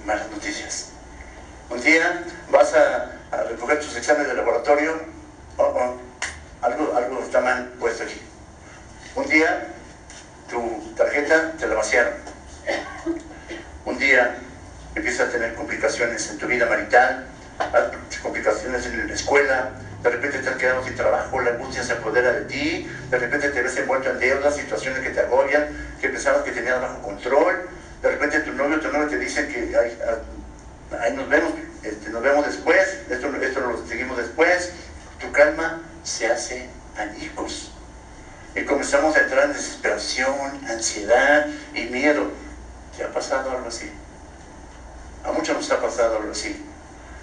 Malas 0.07 0.31
noticias. 0.31 0.89
Un 1.69 1.81
día 1.83 2.25
vas 2.51 2.75
a, 2.75 3.13
recoger 3.49 3.81
tus 3.81 3.97
exámenes 3.97 4.29
de 4.29 4.35
laboratorio. 4.35 5.01
Oh, 5.59 5.63
oh, 5.65 5.97
algo, 6.63 6.97
algo 6.97 7.23
está 7.23 7.41
mal 7.41 7.73
puesto 7.79 8.05
aquí. 8.05 8.21
Un 9.15 9.29
día 9.29 9.69
tu 10.53 10.95
tarjeta 10.95 11.53
te 11.59 11.67
la 11.67 11.75
vaciaron. 11.77 12.13
Un 13.87 13.99
día 13.99 14.37
empiezas 14.95 15.29
a 15.29 15.33
tener 15.33 15.55
complicaciones 15.55 16.29
en 16.31 16.39
tu 16.39 16.47
vida 16.47 16.67
marital, 16.67 17.27
complicaciones 18.23 18.85
en 18.87 19.09
la 19.09 19.15
escuela, 19.15 19.71
de 20.03 20.11
repente 20.11 20.39
te 20.39 20.49
has 20.51 20.57
quedado 20.57 20.85
sin 20.85 20.95
trabajo, 20.95 21.41
la 21.41 21.53
angustia 21.53 21.83
se 21.83 21.95
apodera 21.95 22.33
de 22.33 22.43
ti, 22.43 22.87
de 23.11 23.19
repente 23.19 23.49
te 23.49 23.63
ves 23.63 23.77
envuelto 23.79 24.11
en 24.11 24.19
deudas, 24.19 24.55
situaciones 24.55 25.01
que 25.01 25.11
te 25.11 25.21
agobian, 25.21 25.69
que 26.01 26.09
pensabas 26.11 26.43
que 26.43 26.53
tenías 26.53 26.81
bajo 26.81 27.01
control, 27.01 27.69
de 28.03 28.11
repente 28.11 28.41
tu 28.41 28.53
novio 28.53 28.77
o 28.77 28.81
tu 28.81 28.93
novia 28.93 29.09
te 29.09 29.19
dice 29.19 29.49
que 29.49 29.75
ah, 29.75 30.99
ahí 31.01 31.15
nos 31.15 31.29
vemos, 31.31 31.53
este, 31.83 32.11
nos 32.11 32.23
vemos 32.23 32.45
después, 32.45 32.99
esto, 33.09 33.35
esto 33.37 33.61
lo 33.61 33.87
seguimos 33.87 34.19
después, 34.19 34.73
tu 35.19 35.33
calma 35.33 35.81
se 36.05 36.27
hace 36.27 36.69
añicos 36.99 37.72
y 38.55 38.65
comenzamos 38.65 39.17
a 39.17 39.21
entrar 39.21 39.47
en 39.47 39.53
desesperación, 39.55 40.61
ansiedad 40.69 41.47
y 41.75 41.85
miedo. 41.85 42.31
¿Te 42.97 43.05
ha 43.05 43.13
pasado 43.13 43.51
algo 43.51 43.69
así? 43.69 43.91
A 45.25 45.33
muchos 45.33 45.57
nos 45.57 45.71
ha 45.71 45.81
pasado 45.81 46.19
algo 46.19 46.33
así. 46.33 46.65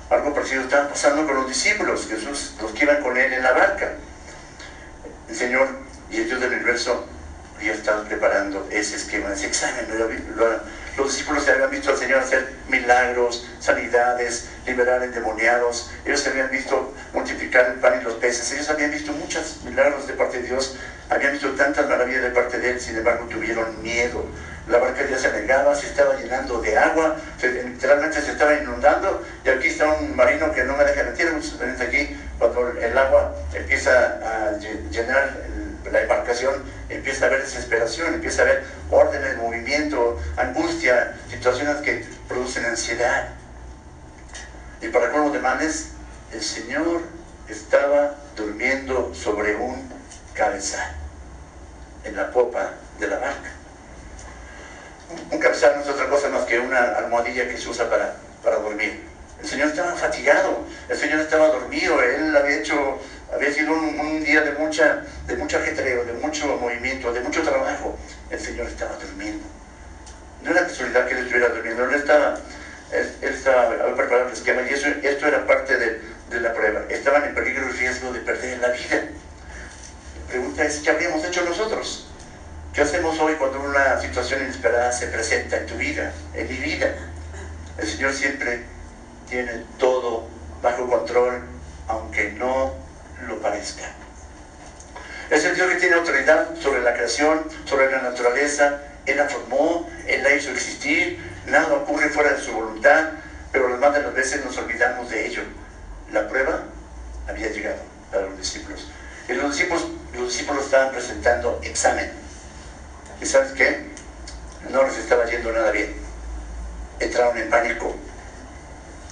Algo 0.10 0.34
parecido 0.34 0.64
estaba 0.64 0.90
pasando 0.90 1.28
con 1.28 1.36
los 1.36 1.48
discípulos, 1.48 2.08
Jesús, 2.08 2.56
los 2.60 2.72
que 2.72 2.84
iban 2.84 3.04
con 3.04 3.16
él 3.16 3.32
en 3.32 3.44
la 3.44 3.52
barca. 3.52 3.94
El 5.28 5.36
Señor 5.36 5.68
y 6.10 6.18
el 6.18 6.26
Dios 6.28 6.40
del 6.40 6.54
universo 6.54 7.06
ya 7.64 7.74
estaban 7.74 8.08
preparando 8.08 8.68
ese 8.72 8.96
esquema, 8.96 9.34
ese 9.34 9.48
examen. 9.48 9.86
Los 10.98 11.12
discípulos 11.12 11.44
se 11.44 11.52
habían 11.52 11.70
visto 11.70 11.92
al 11.92 11.98
Señor 11.98 12.20
hacer 12.20 12.56
milagros, 12.70 13.48
sanidades, 13.60 14.48
liberar 14.66 15.04
endemoniados. 15.04 15.92
Ellos 16.06 16.26
habían 16.26 16.50
visto 16.50 16.94
multiplicar 17.14 17.68
el 17.68 17.74
pan 17.76 18.00
y 18.02 18.04
los 18.04 18.16
peces. 18.16 18.52
Ellos 18.54 18.70
habían 18.70 18.90
visto 18.90 19.12
muchos 19.12 19.62
milagros 19.64 20.08
de 20.08 20.14
parte 20.14 20.42
de 20.42 20.48
Dios 20.48 20.76
habían 21.10 21.34
visto 21.34 21.50
tantas 21.52 21.90
maravillas 21.90 22.24
de 22.24 22.30
parte 22.30 22.60
de 22.60 22.72
él, 22.72 22.80
sin 22.80 22.98
embargo 22.98 23.26
tuvieron 23.26 23.82
miedo. 23.82 24.24
La 24.68 24.78
barca 24.78 25.04
ya 25.10 25.18
se 25.18 25.28
anegaba, 25.28 25.74
se 25.74 25.88
estaba 25.88 26.16
llenando 26.16 26.62
de 26.62 26.78
agua, 26.78 27.18
literalmente 27.42 28.22
se 28.22 28.32
estaba 28.32 28.54
inundando, 28.54 29.26
y 29.44 29.50
aquí 29.50 29.68
está 29.68 29.88
un 29.94 30.16
marino 30.16 30.52
que 30.54 30.64
no 30.64 30.78
me 30.78 30.84
deja 30.84 31.04
mentir, 31.04 31.28
aquí, 31.82 32.16
cuando 32.38 32.70
el 32.80 32.98
agua 32.98 33.36
empieza 33.54 34.20
a 34.24 34.58
llenar 34.92 35.38
la 35.92 36.02
embarcación, 36.02 36.64
empieza 36.88 37.26
a 37.26 37.28
haber 37.30 37.42
desesperación, 37.42 38.14
empieza 38.14 38.44
a 38.44 38.46
haber 38.46 38.64
órdenes, 38.92 39.38
movimiento, 39.38 40.20
angustia, 40.38 41.16
situaciones 41.32 41.78
que 41.78 42.06
producen 42.28 42.66
ansiedad. 42.66 43.30
Y 44.82 44.90
para 44.90 45.12
colmo 45.12 45.32
de 45.32 45.40
males, 45.40 45.94
el 46.32 46.44
Señor 46.44 47.02
estaba 47.48 48.18
durmiendo 48.36 49.12
sobre 49.16 49.56
un 49.56 49.92
cabezal 50.36 50.99
en 52.04 52.16
la 52.16 52.32
popa 52.32 52.72
de 53.00 53.08
la 53.08 53.18
barca. 53.18 53.52
Un 55.32 55.40
cabezal 55.40 55.74
no 55.76 55.82
es 55.82 55.90
otra 55.90 56.08
cosa 56.08 56.30
más 56.30 56.46
que 56.46 56.60
una 56.60 56.98
almohadilla 56.98 57.48
que 57.48 57.58
se 57.58 57.70
usa 57.70 57.90
para, 57.90 58.16
para 58.44 58.58
dormir. 58.58 59.04
El 59.42 59.48
Señor 59.48 59.70
estaba 59.70 59.94
fatigado, 59.94 60.66
el 60.90 60.98
Señor 60.98 61.22
estaba 61.22 61.48
dormido, 61.48 62.02
Él 62.04 62.36
había 62.36 62.58
hecho, 62.58 63.00
había 63.34 63.52
sido 63.52 63.74
un, 63.74 64.24
día 64.24 64.42
de 64.42 64.52
mucha, 64.52 65.04
de 65.28 65.36
mucho 65.38 65.58
ajetreo, 65.58 66.04
de 66.04 66.14
mucho 66.14 66.46
movimiento, 66.58 67.14
de 67.14 67.22
mucho 67.22 67.42
trabajo. 67.42 67.98
El 68.30 68.40
Señor 68.40 68.68
estaba 68.68 68.96
durmiendo. 68.98 69.46
No 70.44 70.52
era 70.52 70.68
casualidad 70.68 71.08
que 71.08 71.14
Él 71.14 71.20
estuviera 71.20 71.50
durmiendo, 71.50 71.86
Él 71.86 71.96
estaba, 71.96 72.38
él, 72.92 73.16
estaba, 73.22 73.96
preparado 73.96 74.28
el 74.28 74.34
esquema 74.34 74.62
y 74.64 74.74
eso, 74.74 74.88
esto 75.04 75.28
era 75.28 75.46
parte 75.46 75.78
de, 75.78 76.02
de 76.30 76.42
la 76.42 76.54
prueba. 76.54 76.82
Estaban 76.90 77.24
en 77.24 77.34
peligro 77.34 77.70
y 77.70 77.72
riesgo 77.72 78.12
de 78.12 78.20
perder 78.20 78.60
la 78.60 78.70
vida 78.70 79.04
pregunta 80.30 80.64
es, 80.64 80.80
¿qué 80.80 80.92
habríamos 80.92 81.26
hecho 81.26 81.44
nosotros? 81.44 82.08
¿Qué 82.74 82.82
hacemos 82.82 83.20
hoy 83.20 83.34
cuando 83.34 83.60
una 83.62 84.00
situación 84.00 84.42
inesperada 84.42 84.92
se 84.92 85.08
presenta 85.08 85.58
en 85.58 85.66
tu 85.66 85.76
vida, 85.76 86.14
en 86.36 86.48
mi 86.48 86.56
vida? 86.56 86.94
El 87.78 87.88
Señor 87.88 88.14
siempre 88.14 88.64
tiene 89.28 89.66
todo 89.78 90.28
bajo 90.62 90.88
control, 90.88 91.42
aunque 91.88 92.32
no 92.34 92.74
lo 93.28 93.40
parezca. 93.42 93.86
Es 95.30 95.44
el 95.46 95.56
Dios 95.56 95.68
que 95.70 95.76
tiene 95.76 95.96
autoridad 95.96 96.56
sobre 96.60 96.82
la 96.82 96.94
creación, 96.94 97.44
sobre 97.66 97.92
la 97.92 98.02
naturaleza. 98.02 98.82
Él 99.06 99.18
la 99.18 99.28
formó, 99.28 99.90
Él 100.08 100.24
la 100.24 100.34
hizo 100.34 100.52
existir, 100.52 101.20
nada 101.48 101.74
ocurre 101.74 102.10
fuera 102.10 102.34
de 102.34 102.42
su 102.42 102.52
voluntad, 102.52 103.12
pero 103.52 103.70
las 103.70 103.80
más 103.80 103.94
de 103.94 104.04
las 104.04 104.14
veces 104.14 104.46
nos 104.46 104.58
olvidamos 104.58 105.10
de 105.10 105.26
ello. 105.26 105.42
La 106.12 106.28
prueba 106.28 106.64
había 107.28 107.50
llegado 107.50 107.82
para 108.12 108.26
los 108.28 108.38
discípulos. 108.38 108.88
Los 109.30 109.56
discípulos, 109.56 109.86
los 110.16 110.28
discípulos 110.30 110.66
estaban 110.66 110.92
presentando 110.92 111.60
examen. 111.62 112.12
¿Y 113.22 113.26
sabes 113.28 113.52
qué? 113.52 113.86
No 114.72 114.84
les 114.84 114.98
estaba 114.98 115.26
yendo 115.26 115.52
nada 115.52 115.70
bien. 115.72 115.96
Entraron 117.00 117.38
en 117.38 117.48
pánico. 117.48 117.96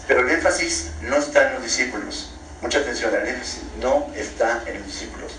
Pero 0.08 0.22
el 0.22 0.30
énfasis 0.32 0.90
no 1.02 1.18
está 1.18 1.48
en 1.48 1.54
los 1.54 1.64
discípulos. 1.64 2.34
Mucha 2.64 2.80
atención, 2.80 3.14
el 3.14 3.28
énfasis 3.28 3.62
no 3.80 4.12
está 4.16 4.64
en 4.66 4.80
los 4.80 4.88
discípulos. 4.88 5.34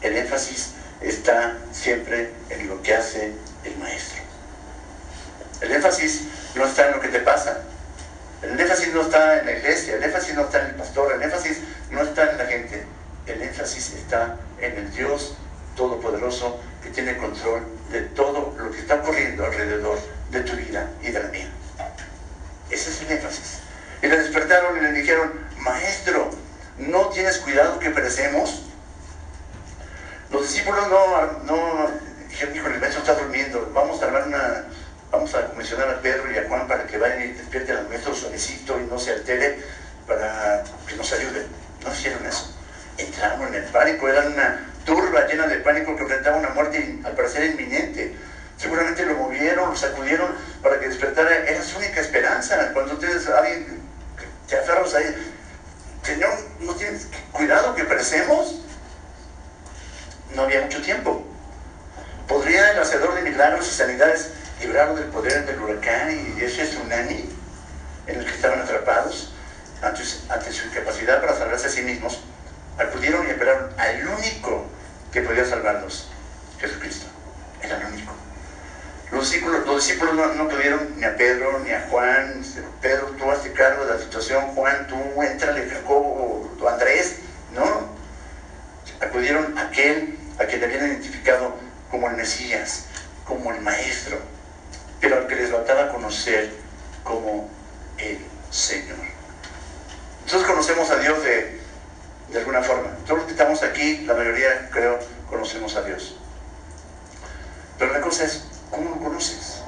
El 0.00 0.16
énfasis 0.16 0.70
está 1.02 1.58
siempre 1.70 2.32
en 2.48 2.68
lo 2.68 2.82
que 2.82 2.94
hace 2.94 3.34
el 3.64 3.76
maestro. 3.76 4.22
El 5.60 5.72
énfasis 5.72 6.22
no 6.54 6.64
está 6.64 6.86
en 6.86 6.92
lo 6.92 7.00
que 7.00 7.08
te 7.08 7.20
pasa. 7.20 7.58
El 8.40 8.58
énfasis 8.58 8.94
no 8.94 9.02
está 9.02 9.40
en 9.40 9.46
la 9.46 9.52
iglesia, 9.52 9.96
el 9.96 10.02
énfasis 10.02 10.34
no 10.34 10.42
está 10.42 10.60
en 10.62 10.66
el 10.70 10.74
pastor, 10.76 11.12
el 11.12 11.22
énfasis 11.22 11.58
no 11.90 12.02
está 12.02 12.30
en 12.30 12.38
la 12.38 12.46
gente 12.46 12.86
el 13.26 13.42
énfasis 13.42 13.94
está 13.94 14.36
en 14.60 14.76
el 14.76 14.92
Dios 14.92 15.36
Todopoderoso 15.76 16.60
que 16.82 16.90
tiene 16.90 17.16
control 17.16 17.62
de 17.90 18.02
todo 18.02 18.54
lo 18.58 18.70
que 18.70 18.78
está 18.78 18.96
ocurriendo 18.96 19.44
alrededor 19.44 19.98
de 20.30 20.40
tu 20.40 20.54
vida 20.56 20.90
y 21.00 21.10
de 21.10 21.22
la 21.22 21.28
mía. 21.28 21.48
Ese 22.70 22.90
es 22.90 23.02
el 23.02 23.12
énfasis. 23.12 23.60
Y 24.02 24.06
le 24.06 24.18
despertaron 24.18 24.76
y 24.76 24.80
le 24.80 24.92
dijeron, 24.92 25.32
maestro, 25.58 26.30
¿no 26.78 27.08
tienes 27.08 27.38
cuidado 27.38 27.78
que 27.78 27.90
perecemos? 27.90 28.64
Los 30.30 30.42
discípulos 30.42 30.88
no, 30.88 31.44
no 31.44 31.90
dijeron, 32.28 32.56
híjole, 32.56 32.74
el 32.74 32.80
maestro 32.80 33.00
está 33.00 33.14
durmiendo, 33.14 33.70
vamos 33.72 34.02
a 34.02 34.06
armar 34.06 34.26
una, 34.26 34.64
vamos 35.10 35.34
a 35.34 35.46
comisionar 35.48 35.88
a 35.88 36.00
Pedro 36.00 36.30
y 36.32 36.38
a 36.38 36.48
Juan 36.48 36.66
para 36.68 36.86
que 36.86 36.98
vayan 36.98 37.22
y 37.22 37.28
despierten 37.28 37.76
al 37.76 37.88
maestro 37.88 38.14
suavecito 38.14 38.78
y 38.80 38.84
no 38.84 38.98
se 38.98 39.12
altere 39.12 39.58
para 40.06 40.64
que 40.86 40.96
nos 40.96 41.12
ayuden. 41.12 41.46
No 41.82 41.92
hicieron 41.92 42.26
eso 42.26 42.51
entraron 43.22 43.54
en 43.54 43.62
el 43.62 43.70
pánico, 43.70 44.08
era 44.08 44.26
una 44.26 44.60
turba 44.84 45.26
llena 45.26 45.46
de 45.46 45.56
pánico 45.58 45.94
que 45.96 46.02
enfrentaba 46.02 46.36
una 46.36 46.50
muerte 46.50 46.98
al 47.04 47.12
parecer 47.12 47.50
inminente. 47.50 48.16
llamaron, 49.62 49.76
sacudieron 49.76 50.34
para 50.62 50.78
que 50.80 50.88
despertara. 50.88 51.36
Era 51.46 51.62
su 51.62 51.78
única 51.78 52.00
esperanza. 52.00 52.72
Cuando 52.72 52.94
ustedes, 52.94 53.26
alguien, 53.28 53.80
te 54.48 54.56
aferras 54.56 54.94
ahí, 54.94 55.34
Señor, 56.02 56.30
¿no 56.60 56.74
tienes 56.74 57.06
cuidado 57.30 57.74
que 57.74 57.84
perecemos? 57.84 58.60
No 60.34 60.42
había 60.42 60.62
mucho 60.62 60.82
tiempo. 60.82 61.24
¿Podría 62.26 62.72
el 62.72 62.78
hacedor 62.80 63.14
de 63.14 63.22
milagros 63.22 63.68
y 63.68 63.72
sanidades 63.72 64.32
librarlo 64.60 64.96
del 64.96 65.06
poder 65.06 65.44
del 65.44 65.60
huracán 65.60 66.10
y 66.10 66.42
ese 66.42 66.64
tsunami 66.64 67.28
en 68.06 68.18
el 68.18 68.24
que 68.24 68.32
estaban 68.32 68.60
atrapados 68.60 69.32
ante 69.82 70.52
su 70.52 70.66
incapacidad 70.66 71.20
para 71.20 71.36
salvarse 71.36 71.66
a 71.66 71.70
sí 71.70 71.82
mismos? 71.82 72.20
Acudieron 72.78 73.26
y 73.26 73.30
esperaron 73.30 73.70
al 73.78 74.08
único 74.08 74.66
que 75.12 75.22
podía 75.22 75.44
salvarlos, 75.44 76.08
Jesucristo. 76.58 77.06
Era 77.62 77.76
el 77.78 77.86
único. 77.86 78.12
Los 79.10 79.30
discípulos, 79.30 79.66
los 79.66 79.86
discípulos 79.86 80.14
no, 80.14 80.26
no 80.34 80.48
pudieron 80.48 80.94
ni 80.96 81.04
a 81.04 81.16
Pedro 81.16 81.58
ni 81.60 81.70
a 81.70 81.86
Juan. 81.90 82.42
Pedro, 82.80 83.08
tú 83.18 83.30
hazte 83.30 83.52
cargo 83.52 83.84
de 83.84 83.94
la 83.94 84.00
situación. 84.00 84.46
Juan, 84.54 84.86
tú 84.88 85.22
entrale, 85.22 85.68
Jacobo 85.68 86.50
o 86.58 86.68
Andrés. 86.68 87.16
No. 87.52 87.92
Acudieron 89.00 89.58
a 89.58 89.62
aquel 89.62 90.18
a 90.38 90.46
quien 90.46 90.64
habían 90.64 90.86
identificado 90.86 91.56
como 91.90 92.08
el 92.08 92.16
Mesías, 92.16 92.84
como 93.24 93.52
el 93.52 93.60
Maestro, 93.60 94.18
pero 95.00 95.18
al 95.18 95.26
que 95.26 95.36
les 95.36 95.50
faltaba 95.50 95.92
conocer 95.92 96.50
como 97.04 97.50
el 97.98 98.18
Señor. 98.50 98.96
Nosotros 100.24 100.50
conocemos 100.50 100.90
a 100.90 100.96
Dios 100.96 101.22
de, 101.22 101.60
de 102.32 102.38
alguna 102.38 102.62
forma. 102.62 102.90
Todos 103.06 103.18
los 103.18 103.26
que 103.26 103.32
estamos 103.32 103.62
aquí, 103.62 103.98
la 104.06 104.14
mayoría 104.14 104.70
creo, 104.70 104.98
conocemos 105.28 105.76
a 105.76 105.82
Dios. 105.82 106.16
Pero 107.78 107.92
la 107.92 108.00
cosa 108.00 108.24
es, 108.24 108.44
¿cómo 108.70 108.90
lo 108.90 108.96
conoces? 108.96 109.60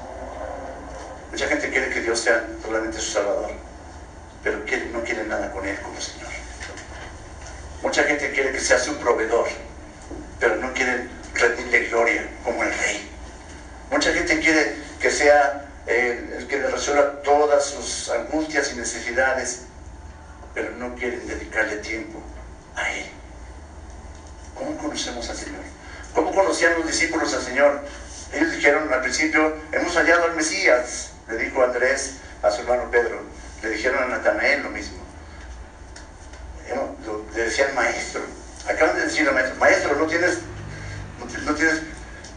Mucha 1.31 1.47
gente 1.47 1.69
quiere 1.69 1.89
que 1.89 2.01
Dios 2.01 2.19
sea 2.19 2.45
solamente 2.63 2.99
su 2.99 3.11
Salvador, 3.11 3.51
pero 4.43 4.57
no 4.91 5.03
quiere 5.03 5.23
nada 5.25 5.51
con 5.51 5.65
Él 5.65 5.79
como 5.81 5.99
Señor. 6.01 6.29
Mucha 7.83 8.03
gente 8.03 8.31
quiere 8.31 8.51
que 8.51 8.59
sea 8.59 8.79
su 8.79 8.97
proveedor, 8.97 9.47
pero 10.39 10.55
no 10.55 10.73
quiere 10.73 11.07
rendirle 11.33 11.85
gloria 11.87 12.27
como 12.43 12.63
el 12.63 12.69
Rey. 12.69 13.11
Mucha 13.91 14.11
gente 14.11 14.39
quiere 14.39 14.75
que 14.99 15.11
sea 15.11 15.67
el, 15.85 16.33
el 16.33 16.47
que 16.47 16.57
le 16.57 16.67
resuelva 16.69 17.21
todas 17.21 17.65
sus 17.65 18.09
angustias 18.09 18.71
y 18.73 18.77
necesidades, 18.77 19.63
pero 20.53 20.71
no 20.71 20.95
quieren 20.95 21.27
dedicarle 21.27 21.77
tiempo 21.77 22.23
a 22.75 22.91
Él. 22.91 23.05
¿Cómo 24.55 24.77
conocemos 24.77 25.29
al 25.29 25.37
Señor? 25.37 25.61
¿Cómo 26.13 26.33
conocían 26.33 26.73
los 26.73 26.87
discípulos 26.87 27.33
al 27.33 27.41
Señor? 27.41 27.85
Ellos 28.33 28.51
dijeron 28.51 28.91
al 28.91 29.01
principio, 29.01 29.55
hemos 29.71 29.95
hallado 29.95 30.25
al 30.25 30.35
Mesías, 30.35 31.11
le 31.27 31.37
dijo 31.37 31.63
Andrés 31.63 32.15
a 32.41 32.51
su 32.51 32.61
hermano 32.61 32.89
Pedro. 32.89 33.21
Le 33.61 33.69
dijeron 33.69 34.03
a 34.03 34.07
Natanael 34.07 34.63
lo 34.63 34.69
mismo. 34.69 35.05
Le 37.35 37.43
decían 37.43 37.75
maestro. 37.75 38.21
Acaban 38.67 38.95
de 38.95 39.03
decirle 39.03 39.31
maestro, 39.31 39.55
maestro, 39.57 39.95
¿no 39.95 40.07
tienes, 40.07 40.39
no 41.43 41.53
tienes 41.53 41.81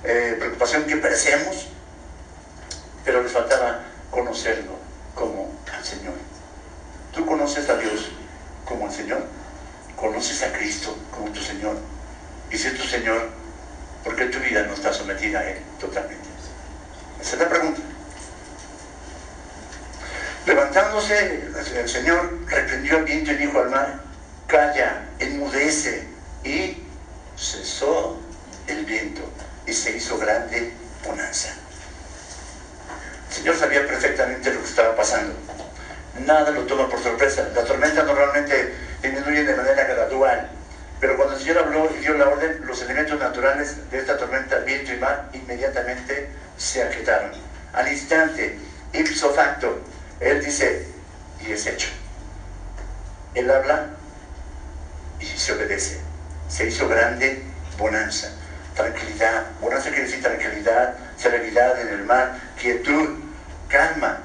eh, 0.04 0.36
preocupación 0.38 0.84
que 0.84 0.96
perecemos? 0.96 1.68
Pero 3.04 3.22
les 3.22 3.32
faltaba 3.32 3.80
conocerlo 4.10 4.72
como 5.14 5.50
al 5.72 5.84
Señor. 5.84 6.14
¿Tú 7.14 7.24
conoces 7.24 7.68
a 7.70 7.76
Dios 7.76 8.10
como 8.64 8.86
al 8.86 8.92
Señor? 8.92 9.22
¿Conoces 10.00 10.42
a 10.44 10.52
Cristo 10.52 10.96
como 11.10 11.30
tu 11.32 11.40
Señor? 11.40 11.76
Y 12.50 12.56
si 12.56 12.68
es 12.68 12.76
tu 12.76 12.84
Señor, 12.84 13.30
¿por 14.04 14.14
qué 14.14 14.26
tu 14.26 14.38
vida 14.38 14.62
no 14.62 14.74
está 14.74 14.92
sometida 14.92 15.40
a 15.40 15.50
Él 15.50 15.58
totalmente? 15.80 16.28
Esa 17.20 17.34
es 17.34 17.40
la 17.40 17.48
pregunta. 17.48 17.80
Levantándose, 20.46 21.48
el 21.76 21.88
Señor 21.88 22.38
reprendió 22.46 22.96
al 22.98 23.04
viento 23.04 23.32
y 23.32 23.36
dijo 23.36 23.60
al 23.60 23.70
mar, 23.70 24.00
calla, 24.46 25.04
enmudece. 25.18 26.06
Y 26.44 26.84
cesó 27.36 28.18
el 28.68 28.84
viento 28.84 29.22
y 29.66 29.72
se 29.72 29.96
hizo 29.96 30.16
grande 30.18 30.72
bonanza. 31.04 31.48
El 33.28 33.34
Señor 33.34 33.56
sabía 33.56 33.86
perfectamente 33.86 34.54
lo 34.54 34.60
que 34.60 34.68
estaba 34.68 34.94
pasando. 34.96 35.34
Nada 36.20 36.50
lo 36.52 36.62
toma 36.62 36.88
por 36.88 37.02
sorpresa. 37.02 37.48
La 37.54 37.64
tormenta 37.64 38.04
normalmente 38.04 38.87
disminuye 39.02 39.44
de 39.44 39.56
manera 39.56 39.84
gradual. 39.84 40.50
Pero 41.00 41.16
cuando 41.16 41.34
el 41.34 41.40
Señor 41.40 41.58
habló 41.58 41.90
y 41.94 41.98
dio 41.98 42.14
la 42.14 42.28
orden, 42.28 42.60
los 42.66 42.82
elementos 42.82 43.18
naturales 43.18 43.90
de 43.90 43.98
esta 43.98 44.16
tormenta, 44.16 44.58
viento 44.60 44.92
y 44.92 44.96
mar, 44.96 45.28
inmediatamente 45.32 46.28
se 46.56 46.82
aquietaron. 46.82 47.30
Al 47.72 47.86
instante, 47.88 48.58
ipso 48.92 49.32
facto, 49.32 49.80
Él 50.18 50.44
dice, 50.44 50.86
y 51.46 51.52
es 51.52 51.66
hecho. 51.66 51.88
Él 53.34 53.50
habla 53.50 53.86
y 55.20 55.26
se 55.26 55.52
obedece. 55.52 56.00
Se 56.48 56.66
hizo 56.66 56.88
grande 56.88 57.42
bonanza, 57.78 58.32
tranquilidad. 58.74 59.46
Bonanza 59.60 59.90
quiere 59.90 60.06
decir 60.06 60.22
tranquilidad, 60.22 60.94
serenidad 61.16 61.80
en 61.80 61.88
el 61.88 62.04
mar, 62.04 62.40
quietud, 62.60 63.20
calma. 63.68 64.18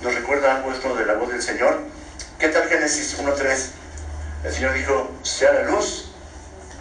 ¿Nos 0.00 0.14
recuerda 0.14 0.56
algo 0.56 0.72
esto 0.72 0.94
de 0.94 1.04
la 1.04 1.14
voz 1.14 1.30
del 1.30 1.42
Señor? 1.42 1.80
¿Qué 2.38 2.48
tal 2.48 2.68
Génesis 2.68 3.18
1.3? 3.18 3.70
El 4.46 4.52
Señor 4.52 4.74
dijo, 4.74 5.10
sea 5.24 5.52
la 5.52 5.62
luz, 5.64 6.12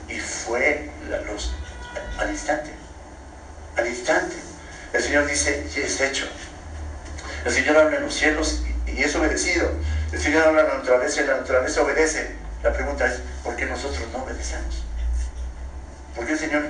y 0.07 0.19
fue 0.19 0.87
la 1.09 1.19
luz 1.21 1.51
al 2.19 2.29
instante. 2.29 2.69
Al 3.75 3.87
instante. 3.87 4.35
El 4.93 5.01
Señor 5.01 5.25
dice, 5.25 5.65
es 5.75 5.99
hecho. 5.99 6.27
El 7.43 7.51
Señor 7.51 7.75
habla 7.77 7.97
en 7.97 8.03
los 8.03 8.13
cielos 8.13 8.61
y 8.85 9.01
es 9.01 9.15
obedecido. 9.15 9.71
El 10.11 10.21
Señor 10.21 10.43
habla 10.43 10.61
en 10.61 10.67
la 10.67 10.73
naturaleza 10.75 11.21
y 11.21 11.25
la 11.25 11.37
naturaleza 11.37 11.81
obedece. 11.81 12.35
La 12.61 12.71
pregunta 12.71 13.07
es, 13.07 13.21
¿por 13.43 13.55
qué 13.55 13.65
nosotros 13.65 14.07
no 14.13 14.23
obedecemos? 14.23 14.83
¿Por 16.15 16.27
qué 16.27 16.33
el 16.33 16.39
Señor 16.39 16.65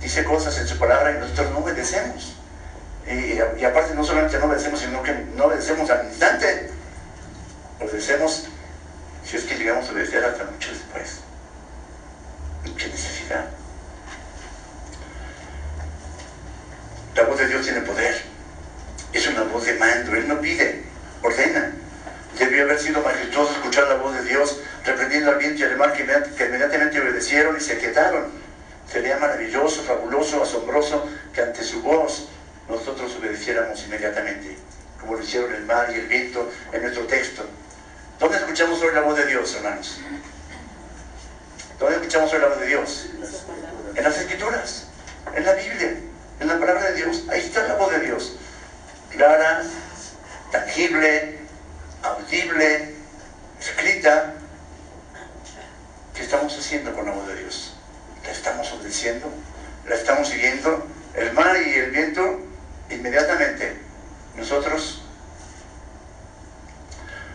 dice 0.00 0.22
cosas 0.22 0.56
en 0.58 0.68
su 0.68 0.78
palabra 0.78 1.10
y 1.10 1.18
nosotros 1.18 1.50
no 1.50 1.58
obedecemos? 1.58 2.36
Y, 3.04 3.60
y 3.60 3.64
aparte 3.64 3.96
no 3.96 4.04
solamente 4.04 4.38
no 4.38 4.44
obedecemos, 4.44 4.78
sino 4.78 5.02
que 5.02 5.12
no 5.34 5.46
obedecemos 5.46 5.90
al 5.90 6.06
instante. 6.06 6.70
Obedecemos 7.80 8.46
si 9.24 9.36
es 9.36 9.44
que 9.44 9.56
llegamos 9.56 9.88
a 9.88 9.92
obedecer 9.92 10.24
hasta 10.24 10.44
mucho 10.44 10.70
después. 10.70 11.20
¿Qué 12.76 12.88
necesidad? 12.88 13.46
La 17.14 17.22
voz 17.24 17.38
de 17.38 17.46
Dios 17.48 17.62
tiene 17.62 17.80
poder. 17.82 18.22
Es 19.12 19.26
una 19.28 19.42
voz 19.44 19.64
de 19.64 19.74
mando. 19.74 20.14
Él 20.14 20.28
no 20.28 20.40
pide, 20.40 20.82
ordena. 21.22 21.72
Debió 22.38 22.64
haber 22.64 22.80
sido 22.80 23.00
majestuoso 23.02 23.52
escuchar 23.52 23.88
la 23.88 23.94
voz 23.96 24.14
de 24.16 24.24
Dios, 24.24 24.58
reprendiendo 24.84 25.30
al 25.30 25.38
viento 25.38 25.60
y 25.60 25.64
al 25.64 25.76
mar 25.76 25.92
que 25.92 26.02
inmediatamente 26.02 27.00
obedecieron 27.00 27.56
y 27.56 27.60
se 27.60 27.78
quedaron. 27.78 28.26
Sería 28.90 29.18
maravilloso, 29.18 29.82
fabuloso, 29.82 30.42
asombroso 30.42 31.08
que 31.32 31.42
ante 31.42 31.62
su 31.62 31.80
voz 31.82 32.28
nosotros 32.68 33.14
obedeciéramos 33.18 33.84
inmediatamente, 33.84 34.58
como 35.00 35.14
lo 35.14 35.22
hicieron 35.22 35.54
el 35.54 35.64
mar 35.64 35.88
y 35.90 36.00
el 36.00 36.06
viento 36.08 36.50
en 36.72 36.82
nuestro 36.82 37.04
texto. 37.04 37.46
¿Dónde 38.24 38.38
escuchamos 38.38 38.80
hoy 38.80 38.94
la 38.94 39.02
voz 39.02 39.18
de 39.18 39.26
Dios, 39.26 39.54
hermanos? 39.54 39.98
¿Dónde 41.78 41.96
escuchamos 41.96 42.32
hoy 42.32 42.40
la 42.40 42.46
voz 42.46 42.58
de 42.58 42.66
Dios? 42.68 43.06
En 43.94 44.02
las 44.02 44.16
Escrituras, 44.16 44.86
en 45.34 45.44
la 45.44 45.52
Biblia, 45.52 45.98
en 46.40 46.48
la 46.48 46.58
palabra 46.58 46.84
de 46.84 46.94
Dios. 46.94 47.24
Ahí 47.28 47.40
está 47.40 47.68
la 47.68 47.74
voz 47.74 47.92
de 47.92 48.00
Dios. 48.00 48.36
Clara, 49.10 49.62
tangible, 50.50 51.38
audible, 52.02 52.94
escrita. 53.60 54.32
¿Qué 56.14 56.22
estamos 56.22 56.58
haciendo 56.58 56.94
con 56.94 57.04
la 57.04 57.12
voz 57.12 57.28
de 57.28 57.36
Dios? 57.36 57.74
¿La 58.24 58.32
estamos 58.32 58.72
obedeciendo? 58.72 59.30
¿La 59.86 59.96
estamos 59.96 60.28
siguiendo? 60.30 60.86
El 61.14 61.30
mar 61.34 61.58
y 61.60 61.74
el 61.74 61.90
viento, 61.90 62.40
inmediatamente. 62.88 63.82
Nosotros 64.34 65.03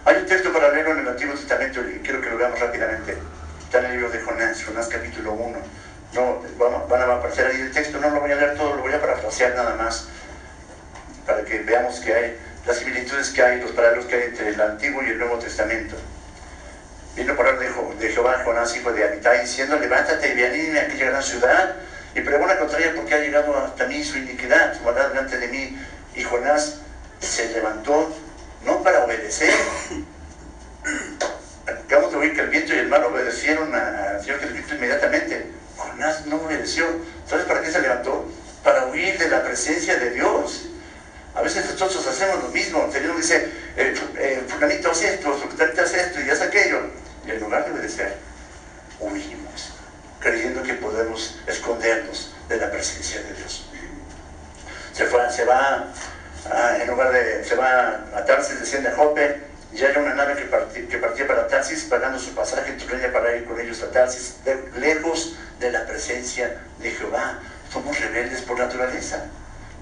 hay 0.10 0.18
un 0.22 0.26
texto 0.26 0.52
paralelo 0.52 0.94
en 0.94 1.00
el 1.00 1.08
Antiguo 1.08 1.36
Testamento 1.36 1.82
y 1.88 2.00
quiero 2.00 2.20
que 2.20 2.32
lo 2.32 2.38
veamos 2.38 2.60
rápidamente. 2.60 3.16
Está 3.64 3.78
en 3.80 3.86
el 3.86 3.92
libro 3.92 4.10
de 4.10 4.20
Jonás, 4.20 4.64
Jonás 4.64 4.88
capítulo 4.88 5.34
1. 5.34 5.58
No, 6.14 6.42
van 6.88 7.02
a 7.02 7.14
aparecer 7.14 7.46
ahí 7.46 7.62
el 7.62 7.72
texto, 7.72 8.00
no 8.00 8.10
lo 8.10 8.20
voy 8.20 8.32
a 8.32 8.36
leer 8.36 8.58
todo, 8.58 8.76
lo 8.76 8.82
voy 8.82 8.92
a 8.92 9.00
parafrasear 9.00 9.54
nada 9.54 9.76
más, 9.76 10.08
para 11.28 11.46
que 11.46 11.60
veamos 11.60 12.00
que 12.00 12.12
hay 12.12 12.38
las 12.66 12.78
similitudes 12.78 13.30
que 13.30 13.44
hay, 13.44 13.62
los 13.62 13.70
paralelos 13.72 14.06
que 14.06 14.16
hay 14.16 14.24
entre 14.24 14.50
el 14.50 14.60
Antiguo 14.60 15.04
y 15.04 15.10
el 15.10 15.20
Nuevo 15.20 15.38
Testamento. 15.38 15.96
Vino 17.16 17.36
por 17.36 17.60
de, 17.60 17.70
de 18.00 18.10
Jehová 18.12 18.42
Jonás, 18.44 18.76
hijo 18.76 18.92
de 18.92 19.04
Abitai, 19.04 19.42
diciendo, 19.42 19.78
levántate 19.78 20.30
y 20.30 20.34
ve 20.34 20.80
a 20.80 20.84
aquella 20.86 21.12
gran 21.12 21.22
ciudad, 21.22 21.76
y 22.16 22.22
pregona 22.22 22.58
contra 22.58 22.80
ella 22.80 22.94
porque 22.96 23.14
ha 23.14 23.20
llegado 23.20 23.56
hasta 23.56 23.86
mí 23.86 24.04
su 24.04 24.18
iniquidad, 24.18 24.76
su 24.76 24.82
maldad 24.84 25.10
delante 25.10 25.38
de 25.38 25.48
mí. 25.50 25.80
Y 26.16 26.24
Jonás 26.24 26.80
se 27.20 27.50
levantó 27.54 28.12
no 28.66 28.84
para 28.84 29.06
obedecer. 29.06 29.54
Acabamos 31.68 32.12
de 32.12 32.18
oír 32.18 32.34
que 32.34 32.42
el 32.42 32.50
viento 32.50 32.74
y 32.74 32.80
el 32.80 32.88
mar 32.88 33.04
obedecieron 33.04 33.74
al 33.74 34.22
Señor 34.22 34.40
Jesucristo 34.40 34.76
inmediatamente. 34.76 35.52
Jonás 35.78 36.26
no 36.26 36.38
obedeció. 36.38 36.86
¿Sabes 37.28 37.46
para 37.46 37.62
qué 37.62 37.72
se 37.72 37.82
levantó? 37.82 38.26
Para 38.64 38.88
huir 38.88 39.18
de 39.18 39.30
la 39.30 39.44
presencia 39.44 39.98
de 39.98 40.12
Dios. 40.12 40.70
A 41.36 41.42
veces 41.42 41.66
nosotros 41.66 42.06
hacemos 42.08 42.44
lo 42.44 42.50
mismo. 42.50 42.86
El 42.86 42.92
Señor 42.92 43.16
dice, 43.16 43.52
eh, 43.78 43.94
eh, 44.18 44.44
fulanito 44.48 44.92
hace 44.92 45.14
esto, 45.16 45.34
fulanito 45.34 45.82
hace 45.82 46.00
esto 46.02 46.20
y 46.22 46.30
hace 46.30 46.44
aquello. 46.44 46.82
Y 47.26 47.32
en 47.32 47.40
lugar 47.40 47.66
de 47.66 47.72
obedecer, 47.72 48.18
huimos, 49.00 49.74
creyendo 50.20 50.64
que 50.64 50.74
podemos 50.74 51.40
escondernos 51.48 52.34
de 52.50 52.58
la 52.58 52.72
presencia 52.72 53.22
de 53.22 53.34
Dios. 53.34 53.70
Se, 54.92 55.06
fue, 55.06 55.32
se 55.32 55.46
va, 55.46 55.88
en 56.82 56.88
lugar 56.88 57.12
de, 57.12 57.44
se 57.44 57.56
va 57.56 58.02
a 58.16 58.26
Tarsis, 58.26 58.60
desciende 58.60 58.90
a 58.90 58.96
Jope, 58.96 59.42
y 59.72 59.84
hay 59.84 59.96
una 59.98 60.16
nave 60.16 60.36
que, 60.36 60.98
partía, 60.98 61.28
para 61.28 61.48
Tarsis, 61.48 61.84
pagando 61.84 62.18
su 62.18 62.34
pasaje 62.34 62.72
en 62.72 63.14
para 63.14 63.36
ir 63.36 63.46
con 63.46 63.60
ellos 63.60 63.84
a 63.84 63.92
Tarsis, 63.92 64.38
lejos 64.78 65.36
de 65.60 65.72
la 65.72 65.86
presencia 65.86 66.60
de 66.80 66.92
Jehová. 66.92 67.40
Somos 67.72 68.00
rebeldes 68.00 68.42
por 68.42 68.58
naturaleza. 68.58 69.26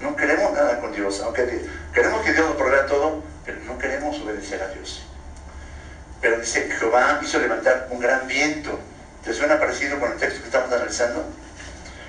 No 0.01 0.15
queremos 0.15 0.51
nada 0.53 0.79
con 0.79 0.91
Dios, 0.91 1.21
aunque 1.21 1.65
queremos 1.93 2.21
que 2.25 2.33
Dios 2.33 2.47
nos 2.47 2.57
provea 2.57 2.85
todo, 2.85 3.23
pero 3.45 3.59
no 3.61 3.77
queremos 3.77 4.19
obedecer 4.19 4.61
a 4.61 4.67
Dios. 4.69 5.03
Pero 6.21 6.39
dice 6.39 6.69
Jehová 6.69 7.19
hizo 7.23 7.39
levantar 7.39 7.87
un 7.89 7.99
gran 7.99 8.27
viento. 8.27 8.77
¿Te 9.23 9.33
suena 9.33 9.59
parecido 9.59 9.99
con 9.99 10.11
el 10.11 10.17
texto 10.17 10.41
que 10.41 10.47
estamos 10.47 10.71
analizando? 10.71 11.25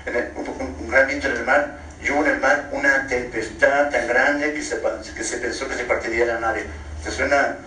un, 0.05 0.89
gran 0.89 1.07
viento 1.07 1.27
en 1.27 1.37
el 1.37 1.45
mar 1.45 1.77
y 2.01 2.11
hubo 2.11 2.23
en 2.25 2.31
el 2.31 2.39
mar 2.39 2.69
una 2.71 3.07
tempestad 3.07 3.89
tan 3.89 4.07
grande 4.07 4.53
que 4.53 4.61
se, 4.61 4.77
pensó 5.37 5.67
que 5.67 5.75
se 5.75 5.83
partiría 5.83 6.25
la 6.25 6.39
nave. 6.39 6.65
¿Te 7.03 7.11
suena 7.11 7.57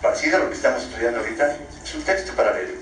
parecido 0.00 0.38
a 0.38 0.40
lo 0.40 0.48
que 0.48 0.56
estamos 0.56 0.82
estudiando 0.82 1.20
ahorita? 1.20 1.56
Es 1.82 1.94
un 1.94 2.02
texto 2.02 2.32
para 2.34 2.54
leer. 2.54 2.74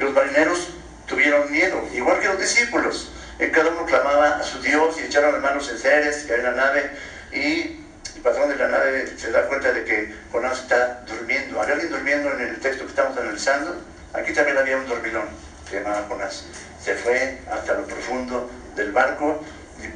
Los 0.00 0.12
marineros 0.12 0.70
tuvieron 1.06 1.50
miedo, 1.52 1.88
igual 1.94 2.18
que 2.20 2.28
los 2.28 2.40
discípulos. 2.40 3.12
Cada 3.52 3.70
uno 3.70 3.84
clamaba 3.86 4.36
a 4.36 4.42
su 4.42 4.60
Dios 4.60 4.96
y 5.00 5.04
echaron 5.04 5.32
las 5.32 5.42
manos 5.42 5.68
en 5.68 5.78
seres 5.78 6.24
que 6.24 6.34
en 6.34 6.44
la 6.44 6.52
nave 6.52 6.90
y 7.32 7.84
el 8.14 8.22
patrón 8.22 8.48
de 8.48 8.56
la 8.56 8.68
nave 8.68 9.06
se 9.16 9.30
da 9.30 9.46
cuenta 9.48 9.72
de 9.72 9.84
que 9.84 10.14
Jonás 10.30 10.60
está 10.60 11.02
durmiendo. 11.06 11.60
¿Hay 11.60 11.72
alguien 11.72 11.90
durmiendo 11.90 12.32
en 12.32 12.40
el 12.40 12.60
texto 12.60 12.84
que 12.84 12.90
estamos 12.90 13.18
analizando? 13.18 13.82
Aquí 14.14 14.32
también 14.32 14.58
había 14.58 14.76
un 14.76 14.86
dormilón, 14.86 15.28
se 15.68 15.80
llamaba 15.80 16.04
Jonás. 16.08 16.44
Se 16.82 16.94
fue 16.94 17.38
hasta 17.50 17.74
lo 17.74 17.84
profundo 17.84 18.48
del 18.76 18.92
barco 18.92 19.40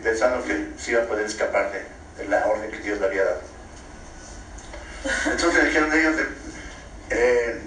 pensando 0.02 0.44
que 0.44 0.68
se 0.78 0.92
iba 0.92 1.02
a 1.02 1.06
poder 1.06 1.26
escapar 1.26 1.70
de, 1.72 2.24
la 2.28 2.46
orden 2.46 2.70
que 2.70 2.78
Dios 2.78 2.98
le 2.98 3.06
había 3.06 3.24
dado. 3.24 3.40
Entonces 5.26 5.54
le 5.54 5.68
dijeron 5.68 5.92
ellos, 5.92 6.14
eh, 7.10 7.60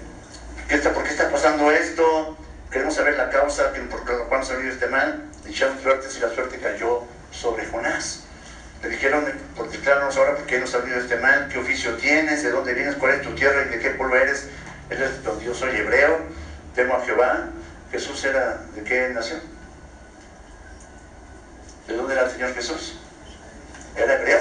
¿por 0.92 1.04
qué 1.04 1.10
está 1.10 1.30
pasando 1.30 1.70
esto? 1.70 2.36
Queremos 2.70 2.94
saber 2.94 3.16
la 3.16 3.30
causa 3.30 3.72
por 3.90 4.08
la 4.10 4.24
cual 4.24 4.44
salió 4.44 4.70
este 4.70 4.86
mal. 4.88 5.24
Dijeron 5.44 5.80
suertes 5.80 6.16
y 6.16 6.20
la 6.20 6.30
suerte 6.30 6.58
cayó 6.58 7.04
sobre 7.30 7.66
Jonás. 7.66 8.24
Le 8.82 8.90
dijeron, 8.90 9.24
por 9.56 9.70
declararnos 9.70 10.16
ahora 10.16 10.36
por 10.36 10.46
qué 10.46 10.58
nos 10.58 10.74
ha 10.74 10.80
salido 10.80 10.98
este 10.98 11.16
mal, 11.16 11.48
qué 11.48 11.58
oficio 11.58 11.94
tienes, 11.96 12.42
de 12.42 12.50
dónde 12.50 12.74
vienes, 12.74 12.96
cuál 12.96 13.12
es 13.12 13.22
tu 13.22 13.34
tierra 13.34 13.66
y 13.66 13.68
de 13.70 13.78
qué 13.78 13.90
pueblo 13.90 14.16
eres. 14.16 14.48
Él 14.88 15.02
es, 15.02 15.44
yo 15.44 15.54
soy 15.54 15.76
hebreo, 15.76 16.18
temo 16.74 16.94
a 16.94 17.04
Jehová. 17.04 17.50
Jesús 17.92 18.24
era 18.24 18.62
de 18.74 18.82
qué 18.82 19.10
nación? 19.10 19.40
¿De 21.90 21.96
dónde 21.96 22.14
era 22.14 22.22
el 22.22 22.30
Señor 22.30 22.54
Jesús? 22.54 22.94
Era 23.96 24.14
hebreo. 24.14 24.38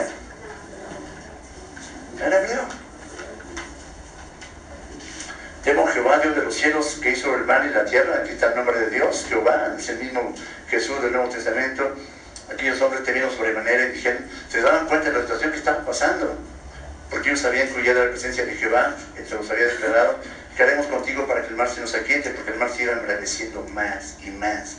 Era 2.24 2.42
hebreo. 2.42 2.62
Temo 5.64 5.88
Jehová, 5.88 6.20
Dios 6.20 6.36
de 6.36 6.44
los 6.44 6.54
cielos, 6.54 7.00
que 7.02 7.10
hizo 7.10 7.34
el 7.34 7.46
mar 7.46 7.66
y 7.66 7.74
la 7.74 7.86
tierra. 7.86 8.20
Aquí 8.22 8.34
está 8.34 8.50
el 8.50 8.56
nombre 8.56 8.80
de 8.80 8.92
Dios, 8.92 9.26
Jehová, 9.28 9.74
es 9.76 9.90
el 9.90 9.98
mismo 9.98 10.36
Jesús 10.68 11.02
del 11.02 11.12
Nuevo 11.12 11.30
Testamento. 11.30 11.96
Aquellos 12.54 12.80
hombres 12.82 13.04
temieron 13.04 13.32
sobremanera 13.32 13.86
y 13.86 13.92
dijeron, 13.94 14.26
se 14.48 14.62
daban 14.62 14.86
cuenta 14.86 15.10
de 15.10 15.16
la 15.16 15.22
situación 15.22 15.52
que 15.52 15.58
estaba 15.58 15.84
pasando. 15.84 16.38
Porque 17.10 17.30
ellos 17.30 17.42
sabían 17.42 17.68
huía 17.76 17.96
de 17.96 18.06
la 18.06 18.12
presencia 18.12 18.46
de 18.46 18.54
Jehová, 18.54 18.96
que 19.16 19.26
se 19.26 19.34
los 19.34 19.50
había 19.50 19.66
declarado, 19.66 20.20
¿qué 20.56 20.62
haremos 20.62 20.86
contigo 20.86 21.26
para 21.26 21.42
que 21.42 21.48
el 21.48 21.56
mar 21.56 21.68
se 21.68 21.82
nos 21.82 21.96
aquiete? 21.96 22.30
Porque 22.30 22.52
el 22.52 22.60
mar 22.60 22.70
se 22.70 22.84
iba 22.84 22.94
embraveciendo 22.94 23.64
más 23.74 24.18
y 24.22 24.30
más 24.30 24.76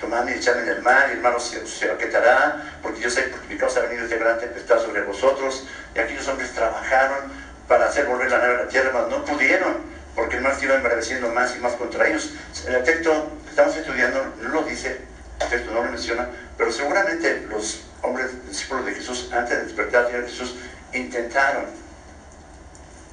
tomad 0.00 0.26
y 0.28 0.32
echadme 0.32 0.62
en 0.62 0.68
el 0.68 0.82
mar, 0.82 1.06
y 1.10 1.12
el 1.12 1.20
mar 1.20 1.36
se, 1.40 1.90
aquietará, 1.90 2.78
porque 2.82 3.00
yo 3.00 3.10
sé 3.10 3.30
que 3.30 3.54
mi 3.54 3.58
causa 3.58 3.80
ha 3.80 3.82
venido 3.84 4.04
este 4.04 4.18
gran 4.18 4.38
tempestad 4.38 4.80
sobre 4.80 5.02
vosotros. 5.02 5.66
Y 5.94 5.98
aquellos 5.98 6.26
hombres 6.28 6.52
trabajaron 6.52 7.32
para 7.68 7.86
hacer 7.86 8.06
volver 8.06 8.30
la 8.30 8.38
nave 8.38 8.54
a 8.54 8.62
la 8.64 8.68
tierra, 8.68 8.90
mas 8.92 9.08
no 9.08 9.24
pudieron, 9.24 9.76
porque 10.14 10.36
el 10.36 10.42
mar 10.42 10.54
se 10.56 10.64
iba 10.64 11.28
más 11.32 11.56
y 11.56 11.58
más 11.58 11.74
contra 11.74 12.08
ellos. 12.08 12.30
El 12.66 12.82
texto 12.84 13.30
que 13.44 13.50
estamos 13.50 13.76
estudiando 13.76 14.34
no 14.42 14.48
lo 14.48 14.62
dice, 14.62 15.00
el 15.40 15.48
texto 15.48 15.70
no 15.72 15.82
lo 15.82 15.90
menciona, 15.90 16.28
pero 16.56 16.72
seguramente 16.72 17.46
los 17.48 17.84
hombres 18.02 18.46
discípulos 18.48 18.86
de 18.86 18.94
Jesús, 18.94 19.30
antes 19.32 19.58
de 19.58 19.64
despertar 19.64 20.06
a 20.06 20.10
Jesús, 20.10 20.56
intentaron 20.92 21.64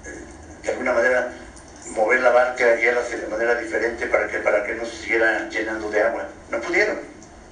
eh, 0.06 0.24
de 0.62 0.70
alguna 0.70 0.94
manera 0.94 1.34
mover 1.92 2.22
la 2.22 2.32
barca 2.32 2.80
y 2.80 2.88
hacer 2.88 3.22
de 3.22 3.28
manera 3.28 3.56
diferente 3.56 4.08
para 4.08 4.28
que, 4.28 4.40
para 4.40 4.64
que 4.66 4.76
no 4.76 4.86
se 4.86 4.98
siguiera 4.98 5.50
llenando 5.50 5.90
de 5.90 6.02
agua. 6.02 6.28
No 6.50 6.60
pudieron, 6.62 7.00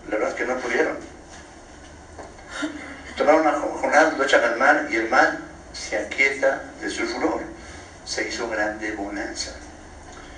la 0.09 0.15
verdad 0.15 0.29
es 0.29 0.35
que 0.35 0.45
no 0.45 0.57
pudieron. 0.57 0.97
Tomaron 3.17 3.47
a 3.47 3.51
Jonás, 3.51 4.17
lo 4.17 4.23
echan 4.23 4.43
al 4.43 4.57
mar 4.57 4.87
y 4.89 4.95
el 4.95 5.09
mar 5.09 5.37
se 5.73 5.97
aquieta 5.97 6.63
de 6.81 6.89
su 6.89 7.05
furor. 7.05 7.41
Se 8.05 8.27
hizo 8.27 8.49
grande 8.49 8.93
bonanza. 8.93 9.51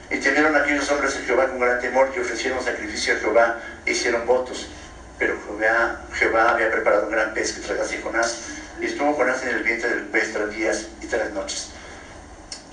Y 0.10 0.18
temieron 0.18 0.56
aquellos 0.56 0.90
hombres 0.92 1.16
a 1.16 1.22
Jehová 1.22 1.48
con 1.48 1.60
gran 1.60 1.80
temor 1.80 2.12
que 2.12 2.22
ofrecieron 2.22 2.64
sacrificio 2.64 3.16
a 3.16 3.18
Jehová 3.18 3.62
e 3.86 3.92
hicieron 3.92 4.26
votos. 4.26 4.68
Pero 5.18 5.40
Jehová, 5.46 6.02
Jehová 6.14 6.52
había 6.52 6.72
preparado 6.72 7.06
un 7.06 7.12
gran 7.12 7.34
pez 7.34 7.54
que 7.54 7.62
tragase 7.62 8.02
Jonás 8.02 8.48
y 8.82 8.86
estuvo 8.86 9.14
Jonás 9.14 9.44
en 9.44 9.50
el 9.50 9.64
vientre 9.64 9.90
del 9.90 10.06
pez 10.08 10.34
tres 10.34 10.50
días 10.52 10.88
y 11.02 11.08
tres 11.08 11.32
noches. 11.32 11.73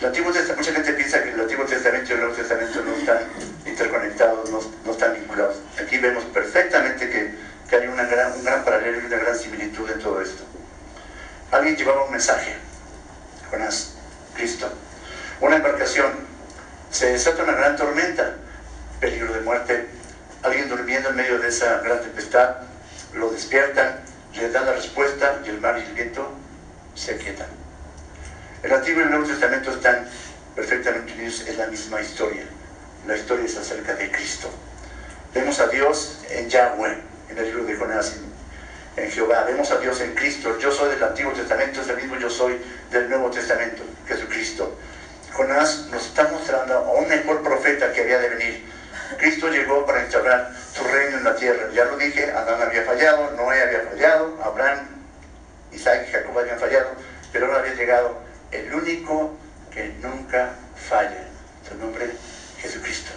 Mucha 0.01 0.73
gente 0.73 0.93
piensa 0.95 1.23
que 1.23 1.31
el 1.31 1.41
Antiguo 1.41 1.67
Testamento 1.67 2.11
y 2.11 2.15
el 2.15 2.21
Nuevo 2.21 2.35
Testamento 2.35 2.83
no 2.83 2.95
están 2.95 3.19
interconectados, 3.67 4.49
no, 4.51 4.91
están 4.91 5.13
vinculados. 5.13 5.57
Aquí 5.79 5.99
vemos 5.99 6.25
perfectamente 6.25 7.11
que, 7.11 7.77
hay 7.77 7.87
un 7.87 7.97
gran 7.97 8.65
paralelo 8.65 9.03
y 9.03 9.05
una 9.05 9.19
gran 9.19 9.39
similitud 9.39 9.91
en 9.91 9.99
todo 9.99 10.23
esto. 10.23 10.43
Alguien 11.51 11.77
llevaba 11.77 12.05
un 12.05 12.13
mensaje, 12.13 12.57
Jonás, 13.51 13.97
Cristo. 14.35 14.73
Una 15.43 15.57
embarcación, 15.57 16.13
se 16.91 17.13
desata 17.13 17.43
una 17.43 17.53
gran 17.53 17.77
tormenta, 17.77 18.37
peligro 19.01 19.35
de 19.35 19.41
muerte. 19.41 19.87
Alguien 20.43 20.71
durmiendo 20.71 21.11
en 21.11 21.17
medio 21.17 21.39
de 21.39 21.49
esa 21.49 21.81
gran 21.81 22.01
tempestad, 22.01 22.57
lo 23.13 23.31
despiertan, 23.31 24.01
le 24.35 24.51
dan 24.51 24.65
la 24.65 24.73
respuesta 24.73 25.41
y 25.45 25.51
el 25.51 25.61
mar 25.61 25.79
y 25.79 25.83
el 25.83 25.93
viento 25.93 26.33
se 26.95 27.17
aquietan. 27.17 27.60
El 28.63 28.75
Antiguo 28.75 29.01
y 29.01 29.05
el 29.05 29.11
Nuevo 29.11 29.27
Testamento 29.27 29.71
están 29.71 30.07
perfectamente 30.55 31.15
unidos, 31.15 31.45
es 31.49 31.57
la 31.57 31.67
misma 31.69 32.03
historia. 32.03 32.43
La 33.07 33.17
historia 33.17 33.47
es 33.47 33.57
acerca 33.57 33.95
de 33.95 34.11
Cristo. 34.11 34.51
Vemos 35.35 35.59
a 35.61 35.69
Dios 35.69 36.19
en 36.29 36.51
Yahweh, 36.51 36.99
en 37.31 37.39
el 37.39 37.45
libro 37.47 37.65
de 37.65 37.75
Jonás, 37.77 38.17
en, 38.97 39.11
Jehová. 39.11 39.45
Vemos 39.45 39.71
a 39.71 39.79
Dios 39.79 39.99
en 40.03 40.15
Cristo. 40.15 40.59
Yo 40.59 40.71
soy 40.71 40.91
del 40.91 41.03
Antiguo 41.03 41.33
Testamento, 41.33 41.81
es 41.81 41.89
el 41.89 41.97
mismo 41.97 42.17
yo 42.17 42.29
soy 42.29 42.61
del 42.91 43.09
Nuevo 43.09 43.31
Testamento, 43.31 43.83
Jesucristo. 44.07 44.77
Jonás 45.33 45.87
nos 45.91 46.05
está 46.05 46.29
mostrando 46.29 46.75
a 46.75 46.93
un 46.93 47.09
mejor 47.09 47.43
profeta 47.43 47.91
que 47.95 48.03
había 48.03 48.19
de 48.19 48.29
venir. 48.29 48.71
Cristo 49.17 49.49
llegó 49.49 49.87
para 49.87 50.03
instaurar 50.03 50.53
su 50.75 50.85
reino 50.85 51.17
en 51.17 51.25
la 51.25 51.35
tierra. 51.35 51.71
Ya 51.73 51.87
lo 51.87 51.97
dije, 51.97 52.31
Adán 52.31 52.61
había 52.61 52.83
fallado, 52.85 53.31
Noé 53.37 53.63
había 53.63 53.89
fallado, 53.91 54.39
Abraham, 54.45 54.87
Isaac 55.73 56.05
y 56.07 56.13
Jacob 56.13 56.39
habían 56.39 56.59
fallado, 56.59 56.91
pero 57.33 57.47
ahora 57.47 57.61
había 57.61 57.75
llegado 57.75 58.30
el 58.51 58.75
único 58.75 59.37
que 59.73 59.95
nunca 60.01 60.55
falla. 60.89 61.27
Su 61.69 61.77
nombre, 61.77 62.11
Jesucristo. 62.59 63.11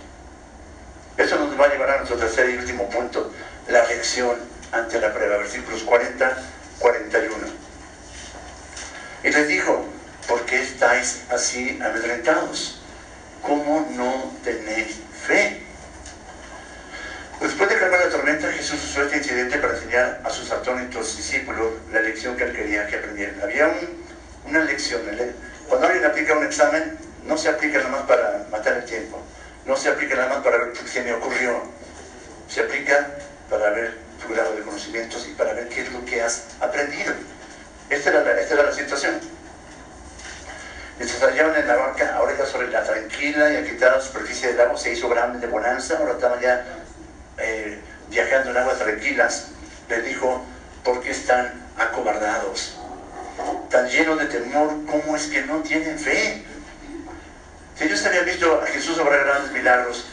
Eso 1.17 1.37
nos 1.37 1.59
va 1.59 1.65
a 1.65 1.69
llevar 1.69 1.89
a 1.91 1.97
nuestro 1.97 2.17
tercer 2.17 2.49
y 2.49 2.57
último 2.57 2.89
punto, 2.89 3.31
la 3.67 3.83
reacción 3.85 4.37
ante 4.71 4.99
la 4.99 5.13
prueba, 5.13 5.37
versículos 5.37 5.83
40, 5.83 6.37
41. 6.79 7.35
Y 9.23 9.29
les 9.29 9.47
dijo, 9.47 9.85
¿por 10.27 10.45
qué 10.45 10.61
estáis 10.61 11.21
así 11.29 11.79
amedrentados? 11.83 12.81
¿Cómo 13.41 13.87
no 13.91 14.33
tenéis 14.43 14.99
fe? 15.25 15.63
Después 17.39 17.69
de 17.69 17.77
calmar 17.77 17.99
la 17.99 18.09
tormenta, 18.09 18.51
Jesús 18.51 18.83
usó 18.83 19.03
este 19.03 19.17
incidente 19.17 19.57
para 19.57 19.73
enseñar 19.73 20.21
a 20.23 20.29
sus 20.29 20.49
atónitos 20.51 21.17
discípulos 21.17 21.73
la 21.91 22.01
lección 22.01 22.37
que 22.37 22.45
él 22.45 22.53
quería 22.55 22.87
que 22.87 22.97
aprendieran. 22.97 23.41
Había 23.41 23.67
un 23.67 24.02
una 24.45 24.63
lección. 24.63 25.01
Cuando 25.67 25.87
alguien 25.87 26.05
aplica 26.05 26.37
un 26.37 26.45
examen, 26.45 26.97
no 27.25 27.37
se 27.37 27.49
aplica 27.49 27.77
nada 27.79 27.89
más 27.89 28.01
para 28.03 28.45
matar 28.51 28.77
el 28.77 28.85
tiempo, 28.85 29.21
no 29.65 29.77
se 29.77 29.89
aplica 29.89 30.15
nada 30.15 30.29
más 30.29 30.43
para 30.43 30.57
ver 30.57 30.73
qué 30.73 31.01
me 31.01 31.13
ocurrió, 31.13 31.63
se 32.47 32.61
aplica 32.61 33.07
para 33.49 33.69
ver 33.69 33.97
tu 34.21 34.33
grado 34.33 34.55
de 34.55 34.61
conocimientos 34.61 35.27
y 35.27 35.33
para 35.33 35.53
ver 35.53 35.69
qué 35.69 35.81
es 35.81 35.91
lo 35.91 36.03
que 36.05 36.21
has 36.21 36.43
aprendido. 36.59 37.13
Esta 37.89 38.09
era 38.09 38.23
la, 38.23 38.39
esta 38.39 38.53
era 38.55 38.63
la 38.63 38.73
situación. 38.73 39.19
Y 40.99 41.03
se 41.05 41.25
hallaban 41.25 41.55
en 41.55 41.67
la 41.67 41.75
barca, 41.75 42.15
ahora 42.15 42.37
ya 42.37 42.45
sobre 42.45 42.69
la 42.69 42.83
tranquila 42.83 43.59
y 43.59 43.63
quitar 43.67 43.93
la 43.93 44.01
superficie 44.01 44.49
del 44.49 44.57
lago 44.57 44.77
se 44.77 44.93
hizo 44.93 45.09
grande 45.09 45.39
de 45.39 45.47
bonanza, 45.47 45.97
ahora 45.97 46.13
estaban 46.13 46.39
ya 46.39 46.65
eh, 47.37 47.79
viajando 48.09 48.51
en 48.51 48.57
aguas 48.57 48.77
tranquilas. 48.77 49.47
Les 49.89 50.05
dijo, 50.05 50.45
¿por 50.83 51.01
qué 51.01 51.11
están 51.11 51.63
acobardados, 51.77 52.77
tan 53.69 53.87
llenos 53.89 54.19
de 54.19 54.25
temor, 54.25 54.85
¿cómo 54.85 55.15
es 55.15 55.27
que 55.27 55.41
no 55.43 55.61
tienen 55.61 55.97
fe? 55.97 56.43
Si 57.75 57.85
ellos 57.85 58.05
habían 58.05 58.25
visto 58.25 58.61
a 58.61 58.67
Jesús 58.67 58.99
obrar 58.99 59.25
grandes 59.25 59.51
milagros, 59.51 60.05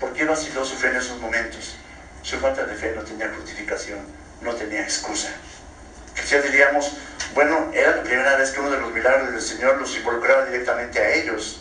¿por 0.00 0.12
qué 0.12 0.24
vaciló 0.24 0.64
su 0.64 0.74
fe 0.76 0.88
en 0.88 0.96
esos 0.96 1.20
momentos? 1.20 1.76
Su 2.22 2.38
falta 2.38 2.64
de 2.64 2.74
fe 2.74 2.94
no 2.96 3.02
tenía 3.02 3.30
justificación, 3.36 3.98
no 4.40 4.54
tenía 4.54 4.80
excusa. 4.82 5.28
Quizás 6.14 6.42
diríamos, 6.44 6.96
bueno, 7.34 7.70
era 7.74 7.96
la 7.96 8.02
primera 8.02 8.36
vez 8.36 8.52
que 8.52 8.60
uno 8.60 8.70
de 8.70 8.80
los 8.80 8.92
milagros 8.92 9.32
del 9.32 9.42
Señor 9.42 9.78
los 9.78 9.94
involucraba 9.96 10.46
directamente 10.46 10.98
a 10.98 11.14
ellos. 11.14 11.60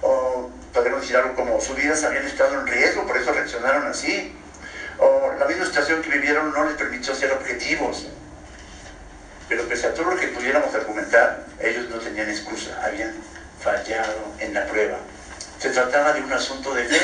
O 0.00 0.50
podemos 0.72 1.02
decir 1.02 1.16
algo 1.16 1.34
como, 1.34 1.60
sus 1.60 1.76
vidas 1.76 2.04
habían 2.04 2.24
estado 2.24 2.60
en 2.60 2.66
riesgo, 2.66 3.06
por 3.06 3.16
eso 3.16 3.32
reaccionaron 3.32 3.86
así. 3.86 4.34
O 4.98 5.34
la 5.38 5.46
misma 5.46 5.66
situación 5.66 6.00
que 6.00 6.10
vivieron 6.10 6.52
no 6.52 6.64
les 6.64 6.74
permitió 6.74 7.14
ser 7.14 7.32
objetivos. 7.32 8.06
Pero 9.48 9.66
pese 9.66 9.86
a 9.86 9.94
todo 9.94 10.10
lo 10.10 10.16
que 10.16 10.28
pudiéramos 10.28 10.74
argumentar, 10.74 11.46
ellos 11.58 11.88
no 11.88 11.96
tenían 11.96 12.28
excusa, 12.28 12.78
habían 12.84 13.14
fallado 13.60 14.34
en 14.38 14.52
la 14.54 14.66
prueba. 14.66 14.98
Se 15.58 15.70
trataba 15.70 16.12
de 16.12 16.20
un 16.20 16.32
asunto 16.32 16.74
de 16.74 16.84
fe. 16.84 17.00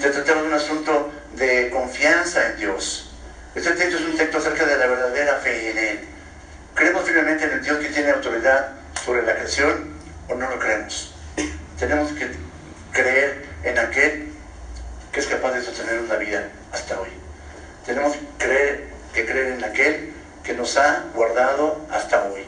Se 0.00 0.10
trataba 0.10 0.42
de 0.42 0.48
un 0.48 0.54
asunto 0.54 1.12
de 1.34 1.70
confianza 1.70 2.50
en 2.50 2.56
Dios. 2.56 3.10
Este 3.54 3.70
texto 3.72 3.96
es 3.96 4.04
un 4.04 4.16
texto 4.16 4.38
acerca 4.38 4.66
de 4.66 4.76
la 4.76 4.86
verdadera 4.86 5.36
fe 5.36 5.70
en 5.70 5.78
Él. 5.78 6.00
¿Creemos 6.74 7.04
firmemente 7.04 7.44
en 7.44 7.52
el 7.52 7.62
Dios 7.62 7.78
que 7.78 7.88
tiene 7.88 8.10
autoridad 8.10 8.74
sobre 9.04 9.22
la 9.22 9.34
creación 9.34 9.94
o 10.28 10.34
no 10.34 10.50
lo 10.50 10.58
creemos? 10.58 11.14
Tenemos 11.78 12.12
que 12.12 12.30
creer 12.92 13.46
en 13.64 13.78
aquel 13.78 14.32
que 15.12 15.20
es 15.20 15.26
capaz 15.26 15.52
de 15.52 15.62
sostener 15.62 16.00
una 16.00 16.16
vida 16.16 16.48
hasta 16.72 17.00
hoy. 17.00 17.08
Tenemos 17.86 18.14
que 18.14 18.20
creer, 18.38 18.84
que 19.14 19.26
creer 19.26 19.52
en 19.54 19.64
aquel 19.64 20.12
que 20.48 20.54
nos 20.54 20.78
ha 20.78 21.04
guardado 21.14 21.78
hasta 21.92 22.24
hoy. 22.24 22.42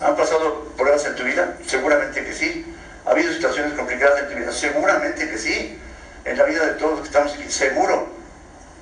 ¿Han 0.00 0.16
pasado 0.16 0.64
pruebas 0.76 1.04
en 1.06 1.14
tu 1.14 1.22
vida? 1.22 1.56
Seguramente 1.64 2.24
que 2.24 2.34
sí. 2.34 2.66
¿Ha 3.06 3.12
habido 3.12 3.32
situaciones 3.32 3.74
complicadas 3.74 4.22
en 4.22 4.28
tu 4.28 4.34
vida? 4.34 4.50
Seguramente 4.50 5.30
que 5.30 5.38
sí. 5.38 5.78
En 6.24 6.36
la 6.36 6.42
vida 6.42 6.66
de 6.66 6.72
todos 6.72 6.98
los 6.98 7.00
que 7.02 7.06
estamos 7.06 7.32
aquí, 7.34 7.48
seguro. 7.48 8.08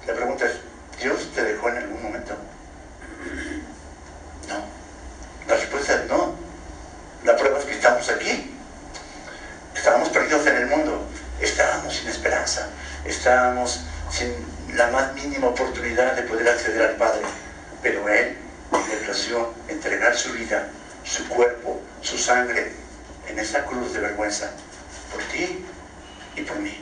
La 0.06 0.14
pregunta 0.14 0.46
es, 0.46 0.52
¿Dios 1.02 1.30
te 1.34 1.44
dejó 1.44 1.68
en 1.68 1.76
algún 1.76 2.02
momento? 2.02 2.34
No. 4.48 4.64
La 5.46 5.54
respuesta 5.54 5.96
es 5.96 6.06
no. 6.08 6.34
La 7.24 7.36
prueba 7.36 7.58
es 7.58 7.66
que 7.66 7.72
estamos 7.72 8.08
aquí. 8.08 8.56
Estábamos 9.74 10.08
perdidos 10.08 10.46
en 10.46 10.56
el 10.56 10.66
mundo. 10.68 11.06
Estábamos 11.42 11.94
sin 11.94 12.08
esperanza. 12.08 12.70
Estábamos 13.04 13.82
sin 14.10 14.32
la 14.74 14.86
más 14.86 15.12
mínima 15.12 15.48
oportunidad 15.48 16.14
de 16.14 16.22
poder 16.22 16.48
acceder 16.48 16.80
al 16.88 16.96
Padre. 16.96 17.20
Pero 17.82 18.08
Él 18.08 18.45
le 18.72 18.96
plació 19.04 19.54
entregar 19.68 20.16
su 20.16 20.32
vida, 20.32 20.68
su 21.04 21.26
cuerpo, 21.28 21.80
su 22.02 22.18
sangre 22.18 22.72
en 23.28 23.38
esa 23.38 23.64
cruz 23.64 23.92
de 23.92 24.00
vergüenza 24.00 24.50
por 25.12 25.22
ti 25.24 25.64
y 26.36 26.42
por 26.42 26.58
mí. 26.58 26.76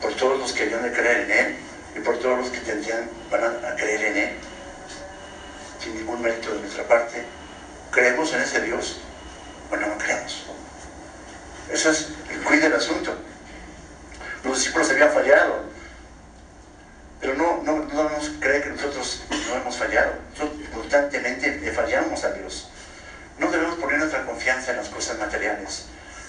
Por 0.00 0.14
todos 0.14 0.38
los 0.38 0.52
que 0.52 0.64
habían 0.64 0.82
de 0.82 0.92
creer 0.92 1.30
en 1.30 1.30
Él 1.30 1.56
y 1.96 2.00
por 2.00 2.18
todos 2.18 2.38
los 2.38 2.50
que 2.50 2.58
tendrían, 2.58 3.08
van 3.30 3.64
a 3.64 3.74
creer 3.76 4.04
en 4.04 4.16
Él 4.16 4.30
sin 5.82 5.96
ningún 5.96 6.20
mérito 6.20 6.52
de 6.52 6.60
nuestra 6.60 6.84
parte. 6.84 7.24
¿Creemos 7.90 8.32
en 8.32 8.42
ese 8.42 8.60
Dios 8.60 9.00
o 9.70 9.76
no 9.76 9.98
creemos? 9.98 10.44
Ese 11.70 11.90
es 11.90 12.08
el 12.30 12.42
cuid 12.42 12.62
del 12.62 12.74
asunto. 12.74 13.14
Los 14.44 14.58
discípulos 14.58 14.90
habían 14.90 15.12
fallado, 15.12 15.64
pero 17.20 17.34
no, 17.34 17.62
no, 17.62 17.84
no 17.84 18.02
debemos 18.04 18.30
creer 18.40 18.62
que 18.62 18.70
nosotros 18.70 19.22
no 19.30 19.56
hemos 19.56 19.76
fallado. 19.76 20.12
Nosotros 20.32 20.68
constantemente 20.72 21.58
le 21.58 21.72
fallamos 21.72 22.22
a 22.24 22.32
Dios. 22.32 22.70
No 23.38 23.50
debemos 23.50 23.78
poner 23.78 23.98
nuestra 23.98 24.24
confianza 24.24 24.72
en 24.72 24.78
las 24.78 24.88
cosas 24.88 25.18
materiales. 25.18 25.86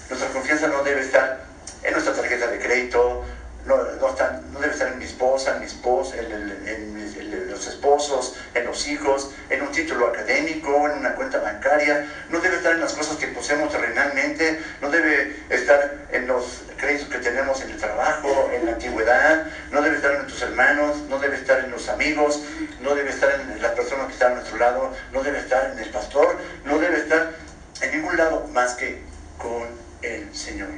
Nuestra 0.09 0.29
confianza 0.29 0.67
no 0.67 0.83
debe 0.83 1.01
estar 1.01 1.45
en 1.83 1.93
nuestra 1.93 2.13
tarjeta 2.13 2.47
de 2.47 2.59
crédito, 2.59 3.23
no, 3.65 3.77
no, 3.77 4.59
debe 4.59 4.73
estar 4.73 4.87
en 4.91 4.99
mi 4.99 5.05
esposa, 5.05 5.53
en 5.53 5.59
mi 5.59 5.65
esposa, 5.65 6.17
en, 6.17 7.48
los 7.59 7.67
esposos, 7.67 8.35
en 8.53 8.65
los 8.65 8.87
hijos, 8.87 9.31
en 9.49 9.61
un 9.61 9.71
título 9.73 10.07
académico, 10.07 10.87
en 10.87 10.99
una 10.99 11.13
cuenta 11.13 11.39
bancaria, 11.39 12.07
no 12.29 12.39
debe 12.39 12.55
estar 12.55 12.73
en 12.73 12.79
las 12.79 12.93
cosas 12.93 13.17
que 13.17 13.27
poseemos 13.27 13.69
terrenalmente, 13.69 14.59
no 14.81 14.89
debe 14.89 15.35
estar 15.49 16.07
en 16.09 16.25
los 16.25 16.61
créditos 16.77 17.09
que 17.09 17.17
tenemos 17.17 17.61
en 17.61 17.71
el 17.71 17.77
trabajo, 17.77 18.49
en 18.53 18.65
la 18.65 18.71
antigüedad, 18.73 19.45
no 19.71 19.81
debe 19.81 19.97
estar 19.97 20.11
en 20.11 20.17
nuestros 20.19 20.41
hermanos, 20.41 20.97
no 21.09 21.19
debe 21.19 21.35
estar 21.35 21.59
en 21.59 21.71
los 21.71 21.89
amigos, 21.89 22.41
no 22.79 22.95
debe 22.95 23.09
estar 23.09 23.29
en 23.41 23.61
las 23.61 23.73
personas 23.73 24.07
que 24.07 24.13
están 24.13 24.31
a 24.31 24.35
nuestro 24.35 24.57
lado, 24.57 24.93
no 25.11 25.21
debe 25.21 25.39
estar 25.39 25.71
en 25.71 25.79
el 25.79 25.89
pastor, 25.89 26.37
no 26.63 26.79
debe 26.79 26.99
estar 26.99 27.33
en 27.81 27.91
ningún 27.91 28.15
lado 28.15 28.47
más 28.53 28.75
que 28.75 29.01
con 29.37 29.67
el 30.01 30.33
Señor. 30.33 30.69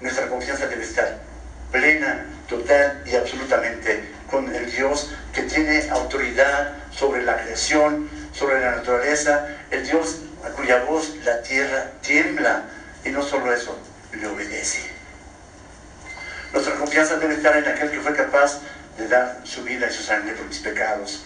Nuestra 0.00 0.26
confianza 0.28 0.66
debe 0.66 0.82
estar 0.82 1.20
plena, 1.70 2.26
total 2.48 3.02
y 3.06 3.14
absolutamente 3.14 4.12
con 4.30 4.54
el 4.54 4.70
Dios 4.70 5.10
que 5.32 5.42
tiene 5.42 5.88
autoridad 5.90 6.74
sobre 6.90 7.22
la 7.22 7.42
creación, 7.42 8.08
sobre 8.32 8.60
la 8.60 8.76
naturaleza, 8.76 9.48
el 9.70 9.86
Dios 9.86 10.18
a 10.44 10.50
cuya 10.50 10.84
voz 10.84 11.14
la 11.24 11.42
tierra 11.42 11.92
tiembla 12.02 12.64
y 13.04 13.10
no 13.10 13.22
solo 13.22 13.52
eso, 13.52 13.78
le 14.12 14.26
obedece. 14.26 14.80
Nuestra 16.52 16.74
confianza 16.76 17.16
debe 17.16 17.34
estar 17.34 17.56
en 17.56 17.66
aquel 17.66 17.90
que 17.90 18.00
fue 18.00 18.14
capaz 18.14 18.60
de 18.96 19.08
dar 19.08 19.40
su 19.44 19.62
vida 19.64 19.88
y 19.88 19.92
su 19.92 20.02
sangre 20.02 20.34
por 20.34 20.46
mis 20.46 20.58
pecados. 20.58 21.24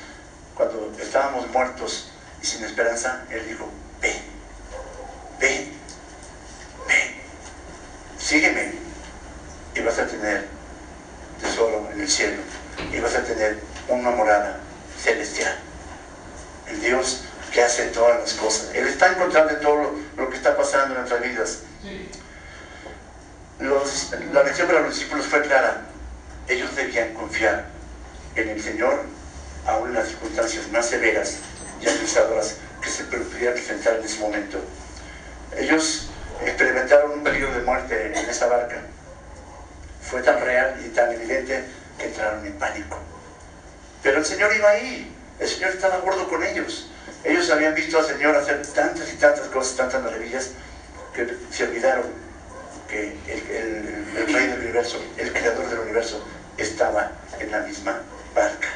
Cuando 0.55 0.93
estábamos 1.01 1.49
muertos 1.51 2.11
y 2.43 2.47
sin 2.47 2.65
esperanza, 2.65 3.25
Él 3.31 3.47
dijo, 3.47 3.71
ve, 4.01 4.13
ve, 5.39 5.69
ve, 6.89 7.15
sígueme 8.19 8.73
y 9.75 9.81
vas 9.81 9.99
a 9.99 10.07
tener 10.07 10.58
tesoro 11.41 11.89
en 11.93 12.01
el 12.01 12.09
cielo 12.09 12.43
y 12.93 13.01
vas 13.01 13.15
a 13.15 13.23
tener 13.25 13.59
una 13.89 14.11
morada 14.11 14.61
celestial. 15.03 15.57
El 16.69 16.81
Dios 16.81 17.23
que 17.53 17.63
hace 17.63 17.87
todas 17.87 18.21
las 18.21 18.33
cosas. 18.35 18.75
Él 18.75 18.87
está 18.87 19.09
en 19.09 19.15
control 19.15 19.49
de 19.49 19.55
todo 19.57 19.95
lo, 20.17 20.31
que 20.31 20.37
está 20.37 20.57
pasando 20.57 20.95
en 20.95 21.01
nuestras 21.01 21.23
vidas. 21.23 21.59
la 24.33 24.43
lección 24.43 24.67
para 24.67 24.81
los 24.81 24.95
discípulos 24.95 25.27
fue 25.27 25.43
clara. 25.43 25.87
Ellos 26.47 26.75
debían 26.77 27.15
confiar 27.15 27.67
en 28.35 28.49
el 28.49 28.63
Señor, 28.63 29.05
aún 29.67 29.89
en 29.89 29.95
las 29.95 30.09
circunstancias 30.09 30.69
más 30.69 30.87
severas 30.87 31.39
y 31.81 31.89
acusadoras 31.89 32.57
que 32.83 32.89
se 32.89 33.05
pudieran 33.05 33.55
presentar 33.55 33.97
en 33.97 34.05
ese 34.05 34.21
momento. 34.21 34.61
Ellos 35.57 36.09
experimentaron 36.45 37.13
un 37.13 37.25
peligro 37.25 37.53
de 37.53 37.63
muerte 37.63 38.13
en 38.15 38.29
esa 38.29 38.47
barca 38.47 38.83
fue 40.11 40.23
tan 40.23 40.41
real 40.41 40.81
y 40.85 40.89
tan 40.89 41.13
evidente 41.13 41.65
que 41.99 42.07
entraron 42.07 42.45
en 42.47 42.55
pánico. 42.55 42.99
Pero 44.03 44.19
el 44.19 44.25
Señor 44.25 44.55
iba 44.57 44.71
ahí, 44.71 45.15
el 45.39 45.49
Señor 45.49 45.71
estaba 45.71 45.97
de 45.97 46.01
acuerdo 46.01 46.29
con 46.29 46.43
ellos. 46.43 46.89
Ellos 47.25 47.51
habían 47.51 47.75
visto 47.75 47.99
al 47.99 48.07
Señor 48.07 48.35
hacer 48.37 48.63
tantas 48.69 49.13
y 49.13 49.17
tantas 49.17 49.49
cosas, 49.49 49.77
tantas 49.77 50.03
maravillas, 50.03 50.51
que 51.15 51.37
se 51.51 51.65
olvidaron 51.65 52.07
que 52.89 53.17
el, 53.29 54.27
rey 54.33 54.47
del 54.47 54.61
universo, 54.61 55.03
el 55.19 55.33
creador 55.33 55.69
del 55.69 55.81
universo, 55.81 56.25
estaba 56.57 57.13
en 57.39 57.51
la 57.51 57.61
misma 57.61 58.01
barca. 58.35 58.69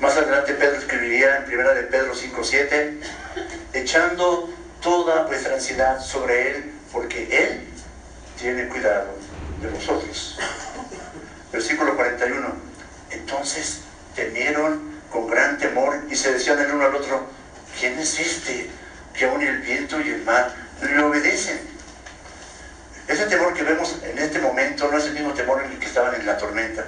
Más 0.00 0.16
adelante 0.16 0.54
Pedro 0.54 0.76
escribiría 0.76 1.38
en 1.38 1.52
1 1.52 1.74
de 1.74 1.82
Pedro 1.82 2.14
5.7, 2.14 2.98
echando 3.74 4.48
toda 4.80 5.24
vuestra 5.24 5.54
ansiedad 5.54 6.00
sobre 6.00 6.50
Él, 6.50 6.72
porque 6.92 7.24
Él 7.30 7.68
tiene 8.38 8.68
cuidado 8.68 9.25
de 9.60 9.68
vosotros. 9.68 10.38
Versículo 11.52 11.96
41. 11.96 12.46
Entonces 13.10 13.80
temieron 14.14 14.96
con 15.10 15.28
gran 15.28 15.58
temor 15.58 16.02
y 16.10 16.16
se 16.16 16.32
decían 16.32 16.58
el 16.58 16.72
uno 16.72 16.86
al 16.86 16.94
otro, 16.94 17.26
¿quién 17.78 17.98
es 17.98 18.18
este 18.18 18.70
que 19.14 19.24
aún 19.24 19.42
el 19.42 19.58
viento 19.58 20.00
y 20.00 20.10
el 20.10 20.22
mar 20.22 20.54
le 20.82 21.02
obedecen? 21.02 21.60
Ese 23.08 23.26
temor 23.26 23.54
que 23.54 23.62
vemos 23.62 23.96
en 24.02 24.18
este 24.18 24.40
momento 24.40 24.90
no 24.90 24.98
es 24.98 25.04
el 25.04 25.12
mismo 25.12 25.32
temor 25.32 25.62
en 25.62 25.72
el 25.72 25.78
que 25.78 25.86
estaban 25.86 26.14
en 26.14 26.26
la 26.26 26.36
tormenta. 26.36 26.84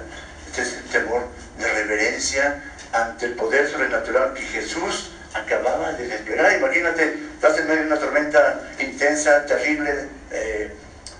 Este 0.47 0.61
es 0.63 0.73
el 0.73 0.83
temor 0.85 1.27
de 1.57 1.73
reverencia 1.73 2.61
ante 2.91 3.27
el 3.27 3.33
poder 3.33 3.69
sobrenatural 3.69 4.33
que 4.33 4.41
Jesús 4.41 5.11
acababa 5.33 5.93
de 5.93 6.07
despegar. 6.07 6.57
Imagínate, 6.57 7.17
estás 7.35 7.57
en 7.59 7.67
medio 7.67 7.81
de 7.81 7.87
una 7.87 7.99
tormenta 7.99 8.69
intensa, 8.79 9.45
terrible, 9.45 10.09
eh, 10.31 10.75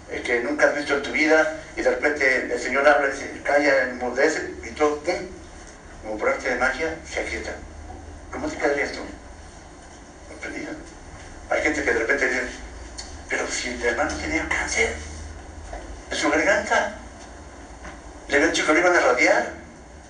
que 0.10 0.41
nunca 0.41 0.68
has 0.68 0.76
visto 0.76 0.95
en 0.95 1.03
tu 1.03 1.12
vida 1.12 1.60
y 1.76 1.82
de 1.82 1.89
repente 1.91 2.51
el 2.51 2.60
Señor 2.60 2.88
habla 2.88 3.07
y 3.07 3.12
dice, 3.12 3.41
calla, 3.43 3.84
enmudece 3.84 4.53
y 4.64 4.72
todo. 4.72 5.01
Como 6.03 6.18
por 6.18 6.30
arte 6.30 6.49
de 6.49 6.55
magia, 6.55 6.95
se 7.07 7.20
aquieta. 7.20 7.51
¿Cómo 8.32 8.47
te 8.47 8.57
quedaría 8.57 8.86
esto? 8.86 8.99
Sorprendido. 10.28 10.72
Hay 11.49 11.62
gente 11.62 11.84
que 11.84 11.93
de 11.93 11.99
repente 11.99 12.28
dice, 12.28 12.41
pero 13.30 13.47
si 13.47 13.70
el 13.70 13.84
hermano 13.84 14.16
tenía 14.16 14.47
cáncer 14.47 14.95
en 16.10 16.18
su 16.18 16.30
garganta, 16.30 16.95
le 18.28 18.36
habían 18.36 18.51
dicho 18.51 18.66
que 18.66 18.74
lo 18.74 18.80
iban 18.80 18.95
a 18.95 18.99
radiar, 18.99 19.53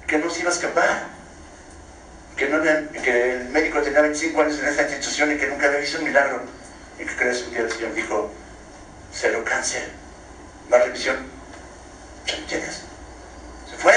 que 0.08 0.18
no 0.18 0.30
se 0.30 0.42
iba 0.42 0.50
a 0.50 0.54
escapar, 0.54 1.04
que, 2.36 2.48
no 2.48 2.62
que 2.62 3.34
el 3.34 3.50
médico 3.50 3.82
tenía 3.82 4.02
25 4.02 4.42
años 4.42 4.60
en 4.60 4.68
esta 4.68 4.84
institución 4.84 5.32
y 5.32 5.38
que 5.38 5.48
nunca 5.48 5.68
había 5.68 5.80
visto 5.80 6.00
un 6.00 6.06
milagro. 6.06 6.44
¿Y 7.00 7.06
que 7.06 7.16
crees? 7.16 7.44
Un 7.44 7.52
día 7.52 7.62
el 7.62 7.72
Señor 7.72 7.94
dijo, 7.94 8.32
cero 9.14 9.44
cáncer, 9.46 9.90
más 10.70 10.84
revisión. 10.86 11.18
¿Qué 12.26 12.36
entiendes? 12.36 12.82
Se 13.70 13.78
fue. 13.78 13.94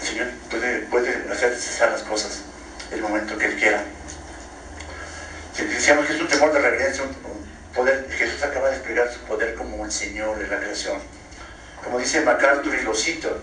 El 0.00 0.06
Señor 0.06 0.28
puede, 0.50 0.78
puede 0.82 1.32
hacer 1.32 1.54
cesar 1.56 1.90
las 1.92 2.02
cosas 2.02 2.42
el 2.90 3.02
momento 3.02 3.36
que 3.36 3.46
Él 3.46 3.56
quiera. 3.56 3.84
Si 5.54 5.64
decíamos 5.64 6.06
que 6.06 6.14
es 6.14 6.20
un 6.20 6.28
temor 6.28 6.52
de 6.52 6.60
reverencia, 6.60 7.02
un, 7.04 7.16
poder, 7.74 8.08
Jesús 8.10 8.42
acaba 8.42 8.70
de 8.70 8.76
explicar 8.76 9.12
su 9.12 9.20
poder 9.20 9.54
como 9.54 9.84
el 9.84 9.92
Señor 9.92 10.38
de 10.38 10.46
la 10.46 10.58
creación. 10.58 10.98
Como 11.82 11.98
dice 11.98 12.20
MacArthur 12.22 12.74
y 12.74 12.82
lo 12.82 12.94
cito, 12.94 13.40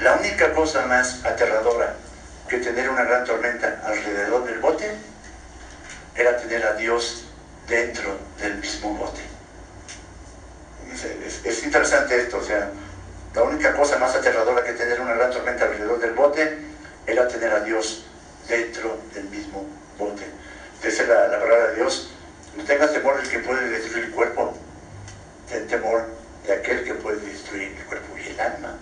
la 0.00 0.14
única 0.14 0.52
cosa 0.52 0.86
más 0.86 1.24
aterradora 1.24 1.94
que 2.48 2.58
tener 2.58 2.88
una 2.90 3.04
gran 3.04 3.24
tormenta 3.24 3.82
alrededor 3.84 4.44
del 4.44 4.58
bote 4.58 4.90
era 6.14 6.36
tener 6.36 6.64
a 6.64 6.74
Dios 6.74 7.25
dentro 7.68 8.18
del 8.40 8.56
mismo 8.56 8.94
bote. 8.94 9.20
Es, 11.44 11.64
interesante 11.64 12.16
esto, 12.16 12.38
o 12.38 12.42
sea, 12.42 12.70
la 13.34 13.42
única 13.42 13.74
cosa 13.74 13.98
más 13.98 14.14
aterradora 14.14 14.64
que 14.64 14.72
tener 14.72 15.00
una 15.00 15.14
gran 15.14 15.30
tormenta 15.30 15.64
alrededor 15.64 15.98
del 16.00 16.12
bote 16.12 16.58
era 17.06 17.28
tener 17.28 17.52
a 17.52 17.60
Dios 17.60 18.04
dentro 18.48 18.98
del 19.12 19.24
mismo 19.24 19.66
bote. 19.98 20.24
Dice 20.82 21.06
la, 21.06 21.28
la 21.28 21.40
palabra 21.40 21.68
de 21.68 21.76
Dios, 21.76 22.10
no 22.56 22.64
tengas 22.64 22.92
temor 22.92 23.16
del 23.20 23.28
que 23.28 23.40
puede 23.40 23.68
destruir 23.68 24.04
el 24.04 24.10
cuerpo, 24.12 24.56
ten 25.50 25.66
temor 25.66 26.06
de 26.46 26.54
aquel 26.54 26.84
que 26.84 26.94
puede 26.94 27.20
destruir 27.20 27.76
el 27.76 27.84
cuerpo 27.84 28.16
y 28.16 28.30
el 28.30 28.40
alma 28.40 28.78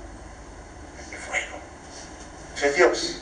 es 2.65 2.77
Dios. 2.77 3.17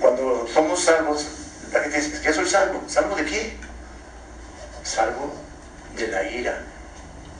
Cuando 0.00 0.48
somos 0.52 0.84
salvos, 0.84 1.26
la 1.72 1.80
gente 1.80 2.00
dice, 2.00 2.20
¿qué 2.22 2.32
soy 2.32 2.46
salvo? 2.46 2.82
¿Salvo 2.86 3.16
de 3.16 3.24
qué? 3.24 3.56
Salvo 4.88 5.34
de 5.96 6.08
la 6.08 6.22
ira 6.22 6.62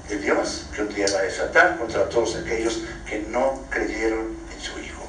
de 0.09 0.19
Dios 0.19 0.67
que 0.75 0.83
un 0.83 0.95
día 0.95 1.07
va 1.15 1.21
a 1.21 1.23
desatar 1.23 1.79
contra 1.79 2.09
todos 2.09 2.37
aquellos 2.37 2.83
que 3.09 3.21
no 3.29 3.65
creyeron 3.71 4.37
en 4.55 4.61
su 4.61 4.79
Hijo. 4.79 5.03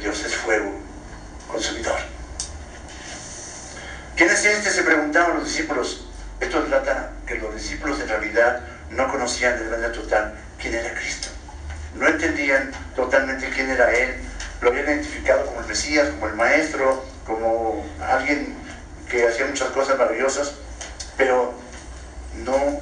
Dios 0.00 0.24
es 0.24 0.34
fuego 0.34 0.72
consumidor. 1.48 1.98
¿Quién 4.16 4.30
es 4.30 4.44
este? 4.44 4.70
Se 4.70 4.82
preguntaban 4.82 5.38
los 5.38 5.44
discípulos. 5.44 6.06
Esto 6.38 6.62
trata 6.64 7.12
que 7.26 7.34
los 7.34 7.54
discípulos 7.54 8.00
en 8.00 8.08
realidad 8.08 8.60
no 8.90 9.10
conocían 9.10 9.58
de 9.58 9.68
manera 9.68 9.92
total 9.92 10.38
quién 10.58 10.74
era 10.74 10.94
Cristo 10.94 11.28
no 11.94 12.06
entendían 12.06 12.70
totalmente 12.94 13.48
quién 13.50 13.70
era 13.70 13.92
él, 13.92 14.14
lo 14.60 14.70
habían 14.70 14.86
identificado 14.86 15.46
como 15.46 15.60
el 15.60 15.66
Mesías, 15.66 16.08
como 16.10 16.28
el 16.28 16.34
Maestro, 16.34 17.04
como 17.26 17.84
alguien 18.00 18.54
que 19.10 19.26
hacía 19.26 19.46
muchas 19.46 19.70
cosas 19.70 19.98
maravillosas, 19.98 20.52
pero 21.16 21.52
no 22.44 22.80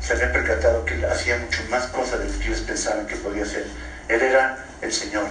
se 0.00 0.14
habían 0.14 0.32
percatado 0.32 0.84
que 0.84 1.04
hacía 1.06 1.36
mucho 1.36 1.62
más 1.70 1.86
cosas 1.88 2.20
de 2.20 2.30
lo 2.30 2.38
que 2.38 2.46
ellos 2.46 2.60
pensaban 2.60 3.06
que 3.06 3.16
podía 3.16 3.42
hacer. 3.42 3.66
Él 4.08 4.22
era 4.22 4.64
el 4.80 4.92
Señor, 4.92 5.26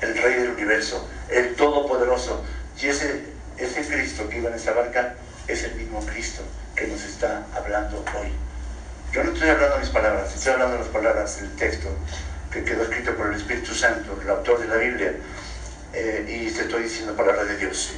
el 0.00 0.16
Rey 0.16 0.34
del 0.34 0.50
universo, 0.50 1.08
el 1.28 1.54
Todopoderoso. 1.54 2.44
Y 2.80 2.88
ese, 2.88 3.24
ese 3.58 3.86
Cristo 3.86 4.28
que 4.28 4.38
iba 4.38 4.48
en 4.48 4.56
esa 4.56 4.72
barca 4.72 5.14
es 5.46 5.62
el 5.64 5.74
mismo 5.74 6.00
Cristo 6.06 6.42
que 6.74 6.86
nos 6.86 7.02
está 7.04 7.46
hablando 7.54 8.04
hoy. 8.18 8.32
Yo 9.12 9.22
no 9.22 9.32
estoy 9.32 9.48
hablando 9.48 9.78
mis 9.78 9.88
palabras, 9.90 10.34
estoy 10.34 10.54
hablando 10.54 10.78
las 10.78 10.88
palabras 10.88 11.40
del 11.40 11.54
texto 11.56 11.88
que 12.50 12.64
quedó 12.64 12.82
escrito 12.82 13.14
por 13.16 13.28
el 13.28 13.34
Espíritu 13.34 13.74
Santo, 13.74 14.18
el 14.20 14.30
autor 14.30 14.60
de 14.60 14.66
la 14.66 14.76
Biblia, 14.76 15.12
eh, 15.92 16.24
y 16.26 16.50
te 16.50 16.62
estoy 16.62 16.84
diciendo 16.84 17.14
palabras 17.14 17.48
de 17.48 17.56
Dios. 17.58 17.92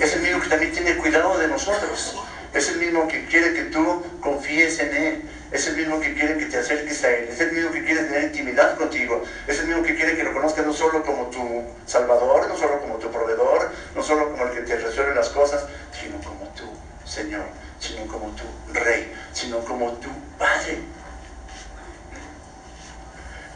Es 0.00 0.14
el 0.14 0.22
mismo 0.22 0.40
que 0.40 0.48
también 0.48 0.72
tiene 0.72 0.96
cuidado 0.96 1.38
de 1.38 1.48
nosotros. 1.48 2.16
Es 2.54 2.68
el 2.68 2.78
mismo 2.78 3.08
que 3.08 3.26
quiere 3.26 3.54
que 3.54 3.62
tú 3.64 4.04
confíes 4.20 4.78
en 4.80 4.94
Él. 4.94 5.30
Es 5.50 5.66
el 5.66 5.76
mismo 5.76 6.00
que 6.00 6.14
quiere 6.14 6.38
que 6.38 6.46
te 6.46 6.58
acerques 6.58 7.04
a 7.04 7.10
Él. 7.10 7.28
Es 7.30 7.40
el 7.40 7.52
mismo 7.52 7.70
que 7.70 7.84
quiere 7.84 8.04
tener 8.04 8.24
intimidad 8.24 8.76
contigo. 8.76 9.22
Es 9.46 9.58
el 9.60 9.68
mismo 9.68 9.82
que 9.82 9.94
quiere 9.94 10.16
que 10.16 10.24
lo 10.24 10.32
conozcas 10.32 10.66
no 10.66 10.72
solo 10.72 11.02
como 11.04 11.26
tu 11.26 11.64
Salvador, 11.86 12.48
no 12.48 12.56
solo 12.56 12.80
como 12.80 12.96
tu 12.96 13.10
proveedor, 13.10 13.70
no 13.94 14.02
solo 14.02 14.30
como 14.30 14.44
el 14.44 14.50
que 14.52 14.60
te 14.62 14.76
resuelve 14.76 15.14
las 15.14 15.28
cosas, 15.28 15.66
sino 15.92 16.18
como 16.18 16.48
tú, 16.54 16.64
Señor 17.08 17.62
sino 17.82 18.06
como 18.06 18.28
tu 18.36 18.44
rey, 18.72 19.12
sino 19.32 19.58
como 19.64 19.92
tu 19.94 20.08
padre. 20.38 20.78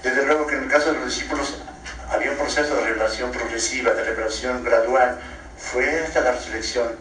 Desde 0.02 0.26
luego 0.26 0.46
que 0.46 0.56
en 0.56 0.64
el 0.64 0.68
caso 0.68 0.92
de 0.92 0.98
los 0.98 1.06
discípulos 1.06 1.58
había 2.10 2.32
un 2.32 2.36
proceso 2.36 2.74
de 2.74 2.82
revelación 2.82 3.30
progresiva, 3.30 3.92
de 3.92 4.04
revelación 4.04 4.64
gradual. 4.64 5.18
Fue 5.72 6.00
hasta 6.00 6.20
la 6.20 6.32
resurrección 6.32 6.96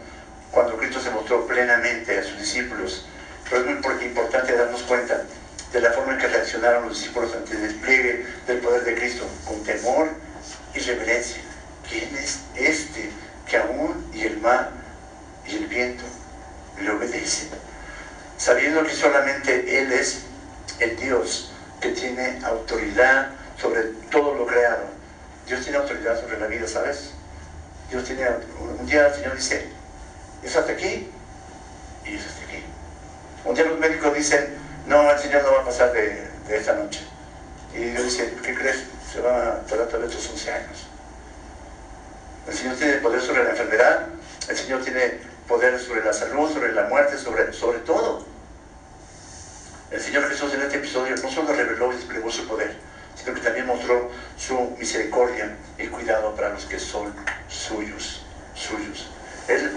cuando 0.51 0.77
Cristo 0.77 0.99
se 1.01 1.11
mostró 1.11 1.45
plenamente 1.45 2.17
a 2.17 2.23
sus 2.23 2.37
discípulos. 2.39 3.05
Pero 3.49 3.69
es 3.69 3.85
muy 3.85 4.05
importante 4.05 4.55
darnos 4.55 4.83
cuenta 4.83 5.23
de 5.71 5.81
la 5.81 5.91
forma 5.91 6.13
en 6.13 6.19
que 6.19 6.27
reaccionaron 6.27 6.87
los 6.87 6.97
discípulos 6.97 7.33
ante 7.35 7.53
el 7.53 7.61
despliegue 7.61 8.25
del 8.47 8.59
poder 8.59 8.83
de 8.83 8.95
Cristo, 8.95 9.27
con 9.45 9.63
temor 9.63 10.09
y 10.73 10.79
reverencia. 10.79 11.41
¿Quién 11.89 12.15
es 12.15 12.39
este 12.55 13.11
que 13.47 13.57
aún 13.57 14.09
y 14.13 14.23
el 14.23 14.37
mar 14.37 14.71
y 15.45 15.55
el 15.55 15.67
viento 15.67 16.03
le 16.81 16.89
obedece, 16.89 17.49
sabiendo 18.37 18.83
que 18.83 18.93
solamente 18.93 19.79
Él 19.79 19.91
es 19.91 20.21
el 20.79 20.95
Dios 20.97 21.51
que 21.79 21.89
tiene 21.89 22.39
autoridad 22.43 23.29
sobre 23.59 23.83
todo 24.11 24.35
lo 24.35 24.45
creado. 24.45 24.85
Dios 25.47 25.61
tiene 25.61 25.77
autoridad 25.77 26.19
sobre 26.19 26.39
la 26.39 26.47
vida, 26.47 26.67
¿sabes? 26.67 27.11
Dios 27.89 28.03
tiene, 28.03 28.27
un 28.59 28.85
día 28.85 29.07
el 29.07 29.13
Señor 29.13 29.35
dice, 29.35 29.69
es 30.43 30.55
hasta 30.55 30.71
aquí 30.71 31.09
y 32.05 32.15
es 32.15 32.25
hasta 32.25 32.43
aquí. 32.43 32.63
Un 33.43 33.55
día 33.55 33.65
los 33.65 33.79
médicos 33.79 34.13
dicen, 34.13 34.55
no, 34.87 35.11
el 35.11 35.19
Señor 35.19 35.43
no 35.43 35.53
va 35.53 35.61
a 35.61 35.65
pasar 35.65 35.91
de, 35.93 36.27
esta 36.49 36.73
noche. 36.73 37.01
Y 37.73 37.79
Dios 37.79 38.03
dice, 38.03 38.33
¿qué 38.43 38.55
crees? 38.55 38.83
Se 39.11 39.21
va 39.21 39.53
a 39.53 39.65
tratar 39.65 39.99
de 39.99 40.07
estos 40.07 40.29
11 40.29 40.51
años. 40.51 40.87
El 42.47 42.53
Señor 42.53 42.75
tiene 42.75 42.93
poder 42.97 43.21
sobre 43.21 43.43
la 43.43 43.51
enfermedad, 43.51 44.07
el 44.47 44.57
Señor 44.57 44.83
tiene 44.83 45.19
poder 45.47 45.79
sobre 45.79 46.03
la 46.03 46.13
salud, 46.13 46.51
sobre 46.51 46.73
la 46.73 46.83
muerte, 46.83 47.17
sobre, 47.17 47.51
sobre 47.53 47.79
todo. 47.79 48.25
El 49.91 50.01
Señor 50.01 50.27
Jesús 50.29 50.53
en 50.53 50.61
este 50.61 50.77
episodio 50.77 51.15
no 51.15 51.31
solo 51.31 51.53
reveló 51.53 51.91
y 51.91 51.95
desplegó 51.95 52.31
su 52.31 52.47
poder, 52.47 52.75
sino 53.15 53.33
que 53.33 53.41
también 53.41 53.65
mostró 53.65 54.11
su 54.37 54.75
misericordia 54.77 55.55
y 55.77 55.87
cuidado 55.87 56.35
para 56.35 56.49
los 56.49 56.65
que 56.65 56.79
son 56.79 57.13
suyos, 57.47 58.21
suyos. 58.53 59.09
Él, 59.47 59.71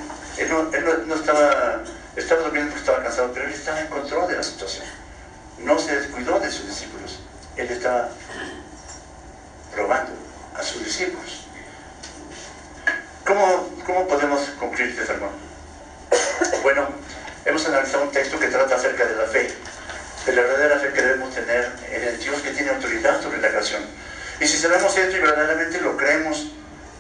no, 0.49 1.15
estaba, 1.15 1.83
estaba 2.17 2.43
durmiendo 2.43 2.71
porque 2.71 2.81
estaba 2.81 3.03
cansado, 3.03 3.33
pero 3.33 3.47
él 3.47 3.53
estaba 3.53 3.81
en 3.81 3.87
control 3.89 4.29
de 4.29 4.37
la 4.37 4.43
situación. 4.43 4.87
No 5.59 5.79
se 5.79 5.97
descuidó 5.97 6.39
de 6.41 6.51
sus 6.51 6.67
discípulos. 6.67 7.21
Él 7.57 7.69
estaba 7.71 8.09
probando 9.75 10.13
a 10.55 10.63
sus 10.63 10.85
discípulos. 10.85 11.45
¿Cómo, 13.27 13.69
cómo 13.85 14.09
podemos 14.09 14.41
cumplir 14.59 14.89
este 14.89 15.07
sermón? 15.07 15.31
Bueno, 16.63 16.89
hemos 17.45 17.67
analizado 17.67 18.05
un 18.05 18.11
texto 18.11 18.39
que 18.39 18.49
trata 18.49 18.77
acerca 18.77 19.05
de 19.05 19.17
la 19.17 19.25
fe, 19.25 19.49
de 20.29 20.35
la 20.35 20.43
verdadera 20.43 20.79
fe 20.79 20.93
que 20.93 21.01
debemos 21.01 21.35
tener 21.35 21.73
en 21.91 22.03
el 22.03 22.19
Dios 22.19 22.43
que 22.43 22.51
tiene 22.51 22.71
autoridad 22.71 23.23
sobre 23.23 23.41
la 23.41 23.49
creación. 23.49 23.83
Y 24.39 24.47
si 24.47 24.59
sabemos 24.59 24.95
esto 24.95 25.17
y 25.17 25.21
verdaderamente 25.21 25.81
lo 25.81 25.97
creemos, 25.97 26.49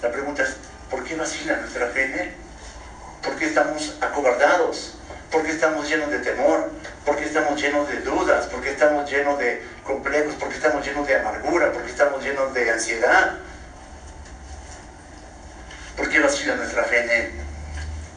la 0.02 0.10
pregunta 0.10 0.44
es, 0.44 0.56
¿por 0.90 1.04
qué 1.04 1.14
vacila 1.14 1.56
nuestra 1.56 1.88
fe 1.88 2.04
en 2.04 2.18
Él? 2.20 2.32
¿Por 3.22 3.36
qué 3.36 3.44
estamos 3.44 3.96
acobardados? 4.00 4.94
¿Por 5.30 5.42
qué 5.42 5.50
estamos 5.50 5.86
llenos 5.86 6.10
de 6.10 6.20
temor? 6.20 6.70
¿Por 7.04 7.16
qué 7.16 7.26
estamos 7.26 7.60
llenos 7.60 7.86
de 7.90 8.00
dudas? 8.00 8.46
¿Por 8.46 8.62
qué 8.62 8.70
estamos 8.70 9.10
llenos 9.10 9.38
de 9.38 9.62
complejos? 9.84 10.34
¿Por 10.36 10.48
qué 10.48 10.54
estamos 10.54 10.86
llenos 10.86 11.06
de 11.06 11.16
amargura? 11.16 11.70
¿Por 11.72 11.82
qué 11.82 11.90
estamos 11.90 12.24
llenos 12.24 12.54
de 12.54 12.70
ansiedad? 12.70 13.34
¿Por 15.98 16.08
qué 16.08 16.20
vacila 16.20 16.54
nuestra 16.54 16.82
fe 16.84 17.00
en 17.00 17.10
Él? 17.10 17.32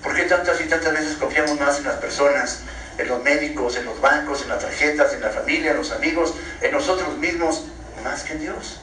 ¿Por 0.01 0.16
qué 0.16 0.24
tantas 0.24 0.62
y 0.62 0.70
tantas 0.70 0.93
veces 0.93 1.18
confiamos 1.18 1.59
más 1.59 1.80
en 1.80 1.84
las 1.84 1.95
personas, 1.95 2.62
en 2.98 3.08
los 3.08 3.24
médicos, 3.24 3.78
en 3.78 3.86
los 3.86 4.00
bancos, 4.00 4.44
en 4.44 4.50
las 4.50 4.60
tarjetas, 4.60 5.14
en 5.14 5.22
la 5.22 5.30
familia, 5.30 5.72
en 5.72 5.78
los 5.78 5.92
amigos, 5.92 6.34
en 6.62 6.72
nosotros 6.72 7.18
mismos, 7.18 7.66
más 8.04 8.24
que 8.24 8.34
en 8.34 8.39
Dios? 8.42 8.82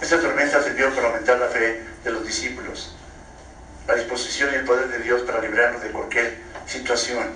Esta 0.00 0.20
tormenta 0.20 0.62
sirvió 0.62 0.94
para 0.94 1.08
aumentar 1.08 1.38
la 1.38 1.48
fe 1.48 1.82
de 2.04 2.10
los 2.10 2.26
discípulos, 2.26 2.94
la 3.86 3.94
disposición 3.94 4.50
y 4.52 4.56
el 4.56 4.64
poder 4.64 4.88
de 4.88 4.98
Dios 4.98 5.22
para 5.22 5.40
librarnos 5.40 5.82
de 5.82 5.90
cualquier 5.90 6.38
situación, 6.66 7.30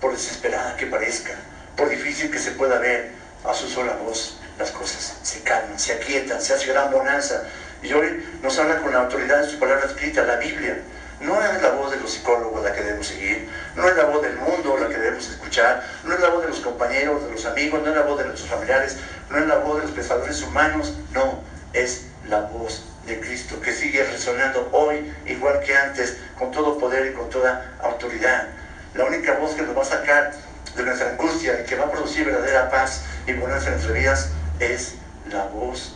por 0.00 0.12
desesperada 0.12 0.76
que 0.76 0.86
parezca, 0.86 1.34
por 1.76 1.88
difícil 1.88 2.30
que 2.30 2.38
se 2.38 2.52
pueda 2.52 2.78
ver, 2.78 3.12
a 3.44 3.54
su 3.54 3.68
sola 3.68 3.94
voz 3.94 4.40
las 4.60 4.70
cosas 4.72 5.16
se 5.22 5.40
calman, 5.40 5.78
se 5.78 5.94
aquietan, 5.94 6.40
se 6.40 6.52
hace 6.52 6.66
gran 6.66 6.92
bonanza. 6.92 7.44
Y 7.82 7.92
hoy 7.94 8.22
nos 8.42 8.58
habla 8.58 8.80
con 8.82 8.92
la 8.92 9.00
autoridad 9.00 9.42
de 9.42 9.50
su 9.50 9.58
palabra 9.58 9.86
escrita, 9.86 10.22
la 10.22 10.36
Biblia, 10.36 10.78
no 11.20 11.42
es 11.42 11.62
la 11.62 11.70
voz 11.72 11.90
de 11.90 11.98
los 11.98 12.10
psicólogos 12.10 12.64
la 12.64 12.72
que 12.72 12.82
debemos 12.82 13.06
seguir, 13.06 13.48
no 13.76 13.88
es 13.88 13.96
la 13.96 14.04
voz 14.04 14.22
del 14.22 14.36
mundo 14.36 14.76
la 14.78 14.88
que 14.88 14.96
debemos 14.96 15.28
escuchar, 15.28 15.84
no 16.04 16.14
es 16.14 16.20
la 16.20 16.30
voz 16.30 16.42
de 16.42 16.48
los 16.48 16.60
compañeros, 16.60 17.24
de 17.24 17.32
los 17.32 17.44
amigos, 17.44 17.82
no 17.82 17.90
es 17.90 17.96
la 17.96 18.02
voz 18.02 18.18
de 18.18 18.24
nuestros 18.24 18.48
familiares, 18.48 18.96
no 19.28 19.38
es 19.38 19.46
la 19.46 19.58
voz 19.58 19.76
de 19.76 19.82
los 19.82 19.92
pensadores 19.92 20.42
humanos, 20.42 20.94
no, 21.12 21.42
es 21.72 22.06
la 22.28 22.40
voz 22.40 22.84
de 23.06 23.20
Cristo 23.20 23.60
que 23.60 23.72
sigue 23.72 24.02
resonando 24.04 24.68
hoy 24.72 25.12
igual 25.26 25.60
que 25.60 25.76
antes, 25.76 26.16
con 26.38 26.50
todo 26.50 26.78
poder 26.78 27.12
y 27.12 27.14
con 27.14 27.28
toda 27.28 27.72
autoridad. 27.82 28.48
La 28.94 29.04
única 29.04 29.34
voz 29.34 29.54
que 29.54 29.62
nos 29.62 29.76
va 29.76 29.82
a 29.82 29.84
sacar 29.84 30.32
de 30.76 30.82
nuestra 30.82 31.10
angustia 31.10 31.60
y 31.60 31.64
que 31.64 31.76
va 31.76 31.86
a 31.86 31.90
producir 31.90 32.24
verdadera 32.24 32.70
paz 32.70 33.02
y 33.26 33.32
bonanza 33.34 33.66
en 33.66 33.72
nuestras 33.72 33.94
vidas 33.94 34.28
es 34.58 34.94
la 35.30 35.44
voz 35.44 35.94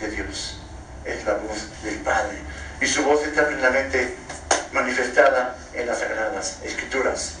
de 0.00 0.10
Dios, 0.10 0.58
es 1.04 1.24
la 1.24 1.34
voz 1.34 1.68
del 1.82 1.96
Padre. 2.00 2.38
Y 2.80 2.86
su 2.86 3.02
voz 3.04 3.26
está 3.26 3.46
plenamente 3.46 4.14
manifestada 4.72 5.56
en 5.72 5.86
las 5.86 6.00
Sagradas 6.00 6.58
Escrituras. 6.64 7.34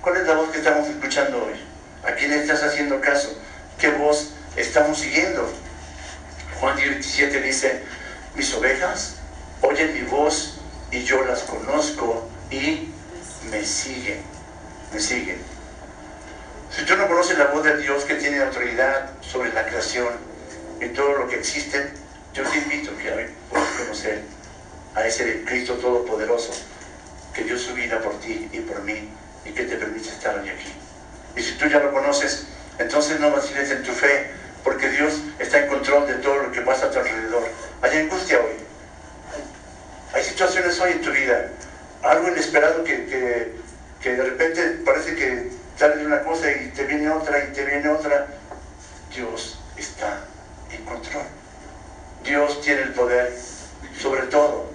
¿Cuál 0.00 0.16
es 0.16 0.26
la 0.26 0.34
voz 0.34 0.50
que 0.50 0.58
estamos 0.58 0.88
escuchando 0.88 1.44
hoy? 1.44 1.60
¿A 2.04 2.14
quién 2.14 2.32
estás 2.32 2.62
haciendo 2.62 3.00
caso? 3.00 3.38
¿Qué 3.78 3.90
voz 3.90 4.32
estamos 4.56 4.98
siguiendo? 4.98 5.52
Juan 6.58 6.76
17 6.76 7.40
dice, 7.42 7.82
mis 8.34 8.52
ovejas 8.54 9.16
oyen 9.62 9.92
mi 9.94 10.02
voz 10.02 10.60
y 10.90 11.02
yo 11.04 11.24
las 11.24 11.40
conozco 11.42 12.28
y 12.50 12.90
me 13.50 13.64
siguen, 13.64 14.22
me 14.92 15.00
siguen. 15.00 15.38
Si 16.74 16.84
tú 16.84 16.96
no 16.96 17.08
conoces 17.08 17.36
la 17.38 17.46
voz 17.46 17.64
de 17.64 17.76
Dios 17.78 18.04
que 18.04 18.14
tiene 18.14 18.40
autoridad 18.40 19.10
sobre 19.20 19.52
la 19.52 19.66
creación 19.66 20.08
y 20.80 20.88
todo 20.88 21.18
lo 21.18 21.28
que 21.28 21.36
existe, 21.36 21.92
yo 22.34 22.44
te 22.44 22.58
invito 22.58 22.96
que 22.96 23.12
hoy 23.12 23.26
puedas 23.48 23.68
conocer 23.70 24.22
a 24.94 25.06
ese 25.06 25.44
Cristo 25.44 25.74
Todopoderoso 25.74 26.52
que 27.34 27.44
dio 27.44 27.58
su 27.58 27.74
vida 27.74 28.00
por 28.00 28.18
ti 28.20 28.48
y 28.52 28.60
por 28.60 28.82
mí 28.82 29.08
y 29.44 29.50
que 29.50 29.64
te 29.64 29.76
permite 29.76 30.08
estar 30.08 30.38
hoy 30.38 30.48
aquí. 30.48 30.72
Y 31.36 31.42
si 31.42 31.52
tú 31.54 31.66
ya 31.66 31.78
lo 31.78 31.92
conoces, 31.92 32.46
entonces 32.78 33.18
no 33.20 33.30
vaciles 33.30 33.70
en 33.70 33.82
tu 33.82 33.92
fe, 33.92 34.30
porque 34.62 34.88
Dios 34.88 35.14
está 35.38 35.60
en 35.60 35.68
control 35.68 36.06
de 36.06 36.14
todo 36.14 36.38
lo 36.38 36.52
que 36.52 36.60
pasa 36.62 36.86
a 36.86 36.90
tu 36.90 36.98
alrededor. 36.98 37.42
Hay 37.82 37.98
angustia 37.98 38.38
hoy. 38.38 38.56
Hay 40.12 40.24
situaciones 40.24 40.78
hoy 40.80 40.92
en 40.92 41.02
tu 41.02 41.10
vida, 41.10 41.50
algo 42.02 42.28
inesperado 42.28 42.82
que, 42.82 43.54
que, 44.00 44.12
de 44.12 44.22
repente 44.22 44.62
parece 44.84 45.14
que 45.14 45.50
sale 45.76 45.96
de 45.96 46.06
una 46.06 46.22
cosa 46.22 46.50
y 46.50 46.68
te 46.70 46.84
viene 46.84 47.10
otra 47.10 47.44
y 47.44 47.52
te 47.52 47.64
viene 47.64 47.88
otra. 47.88 48.26
Dios 49.14 49.58
está 49.76 50.24
en 50.72 50.84
control. 50.84 51.39
Dios 52.24 52.60
tiene 52.60 52.82
el 52.82 52.92
poder 52.92 53.32
sobre 54.00 54.22
todo. 54.22 54.70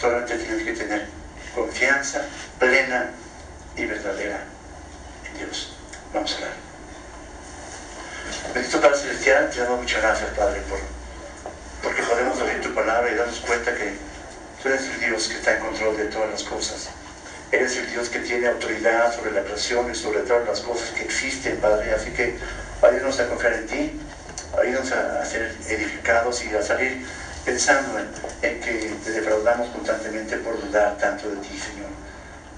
Solamente 0.00 0.38
tienes 0.38 0.64
que 0.64 0.72
tener 0.72 1.06
confianza 1.54 2.22
plena 2.58 3.10
y 3.76 3.84
verdadera 3.84 4.44
en 5.30 5.38
Dios. 5.38 5.76
Vamos 6.12 6.34
a 6.34 6.38
orar. 6.38 6.52
Bendito 8.54 8.80
Padre 8.80 8.98
Celestial, 8.98 9.50
te 9.50 9.60
damos 9.60 9.80
muchas 9.80 10.02
gracias, 10.02 10.30
Padre, 10.30 10.60
por, 10.68 10.78
porque 11.82 12.02
podemos 12.02 12.40
oír 12.40 12.60
tu 12.60 12.74
palabra 12.74 13.10
y 13.10 13.14
darnos 13.14 13.40
cuenta 13.40 13.74
que 13.74 13.94
tú 14.62 14.68
eres 14.68 14.84
el 14.86 15.00
Dios 15.00 15.28
que 15.28 15.34
está 15.34 15.56
en 15.56 15.60
control 15.60 15.96
de 15.96 16.04
todas 16.06 16.30
las 16.30 16.42
cosas. 16.44 16.88
Eres 17.52 17.76
el 17.76 17.90
Dios 17.90 18.08
que 18.08 18.20
tiene 18.20 18.48
autoridad 18.48 19.14
sobre 19.14 19.32
la 19.32 19.42
creación 19.42 19.90
y 19.90 19.94
sobre 19.94 20.20
todas 20.20 20.46
las 20.46 20.60
cosas 20.60 20.90
que 20.90 21.02
existen, 21.02 21.58
Padre. 21.58 21.92
Así 21.92 22.10
que 22.10 22.36
ayúdanos 22.82 23.20
a 23.20 23.28
confiar 23.28 23.52
en 23.54 23.66
ti, 23.66 24.00
ayúdanos 24.60 24.92
a 24.92 25.24
ser 25.24 25.54
edificados 25.68 26.44
y 26.44 26.54
a 26.54 26.62
salir 26.62 27.04
pensando 27.44 27.98
en, 28.42 28.60
que 28.60 28.94
te 29.04 29.10
defraudamos 29.10 29.68
constantemente 29.68 30.36
por 30.38 30.60
dudar 30.60 30.96
tanto 30.98 31.28
de 31.30 31.36
ti, 31.36 31.58
Señor. 31.58 31.90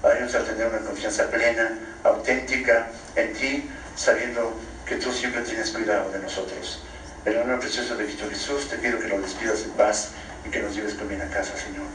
Ayúdanos 0.03 0.35
a 0.35 0.43
tener 0.43 0.67
una 0.67 0.79
confianza 0.79 1.29
plena, 1.29 1.77
auténtica 2.03 2.87
en 3.15 3.33
ti, 3.33 3.69
sabiendo 3.95 4.53
que 4.85 4.95
tú 4.95 5.11
siempre 5.11 5.41
tienes 5.41 5.71
cuidado 5.71 6.11
de 6.11 6.19
nosotros. 6.19 6.83
En 7.25 7.33
el 7.33 7.39
nombre 7.39 7.57
precioso 7.57 7.95
de 7.95 8.05
Cristo 8.05 8.29
Jesús, 8.29 8.69
te 8.69 8.77
pido 8.77 8.99
que 8.99 9.07
nos 9.07 9.21
despidas 9.21 9.63
en 9.63 9.71
paz 9.71 10.09
y 10.45 10.49
que 10.49 10.61
nos 10.61 10.73
lleves 10.73 10.93
con 10.93 11.09
bien 11.09 11.21
a 11.21 11.27
casa, 11.27 11.51
Señor. 11.57 11.85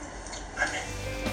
Amén. 0.59 1.32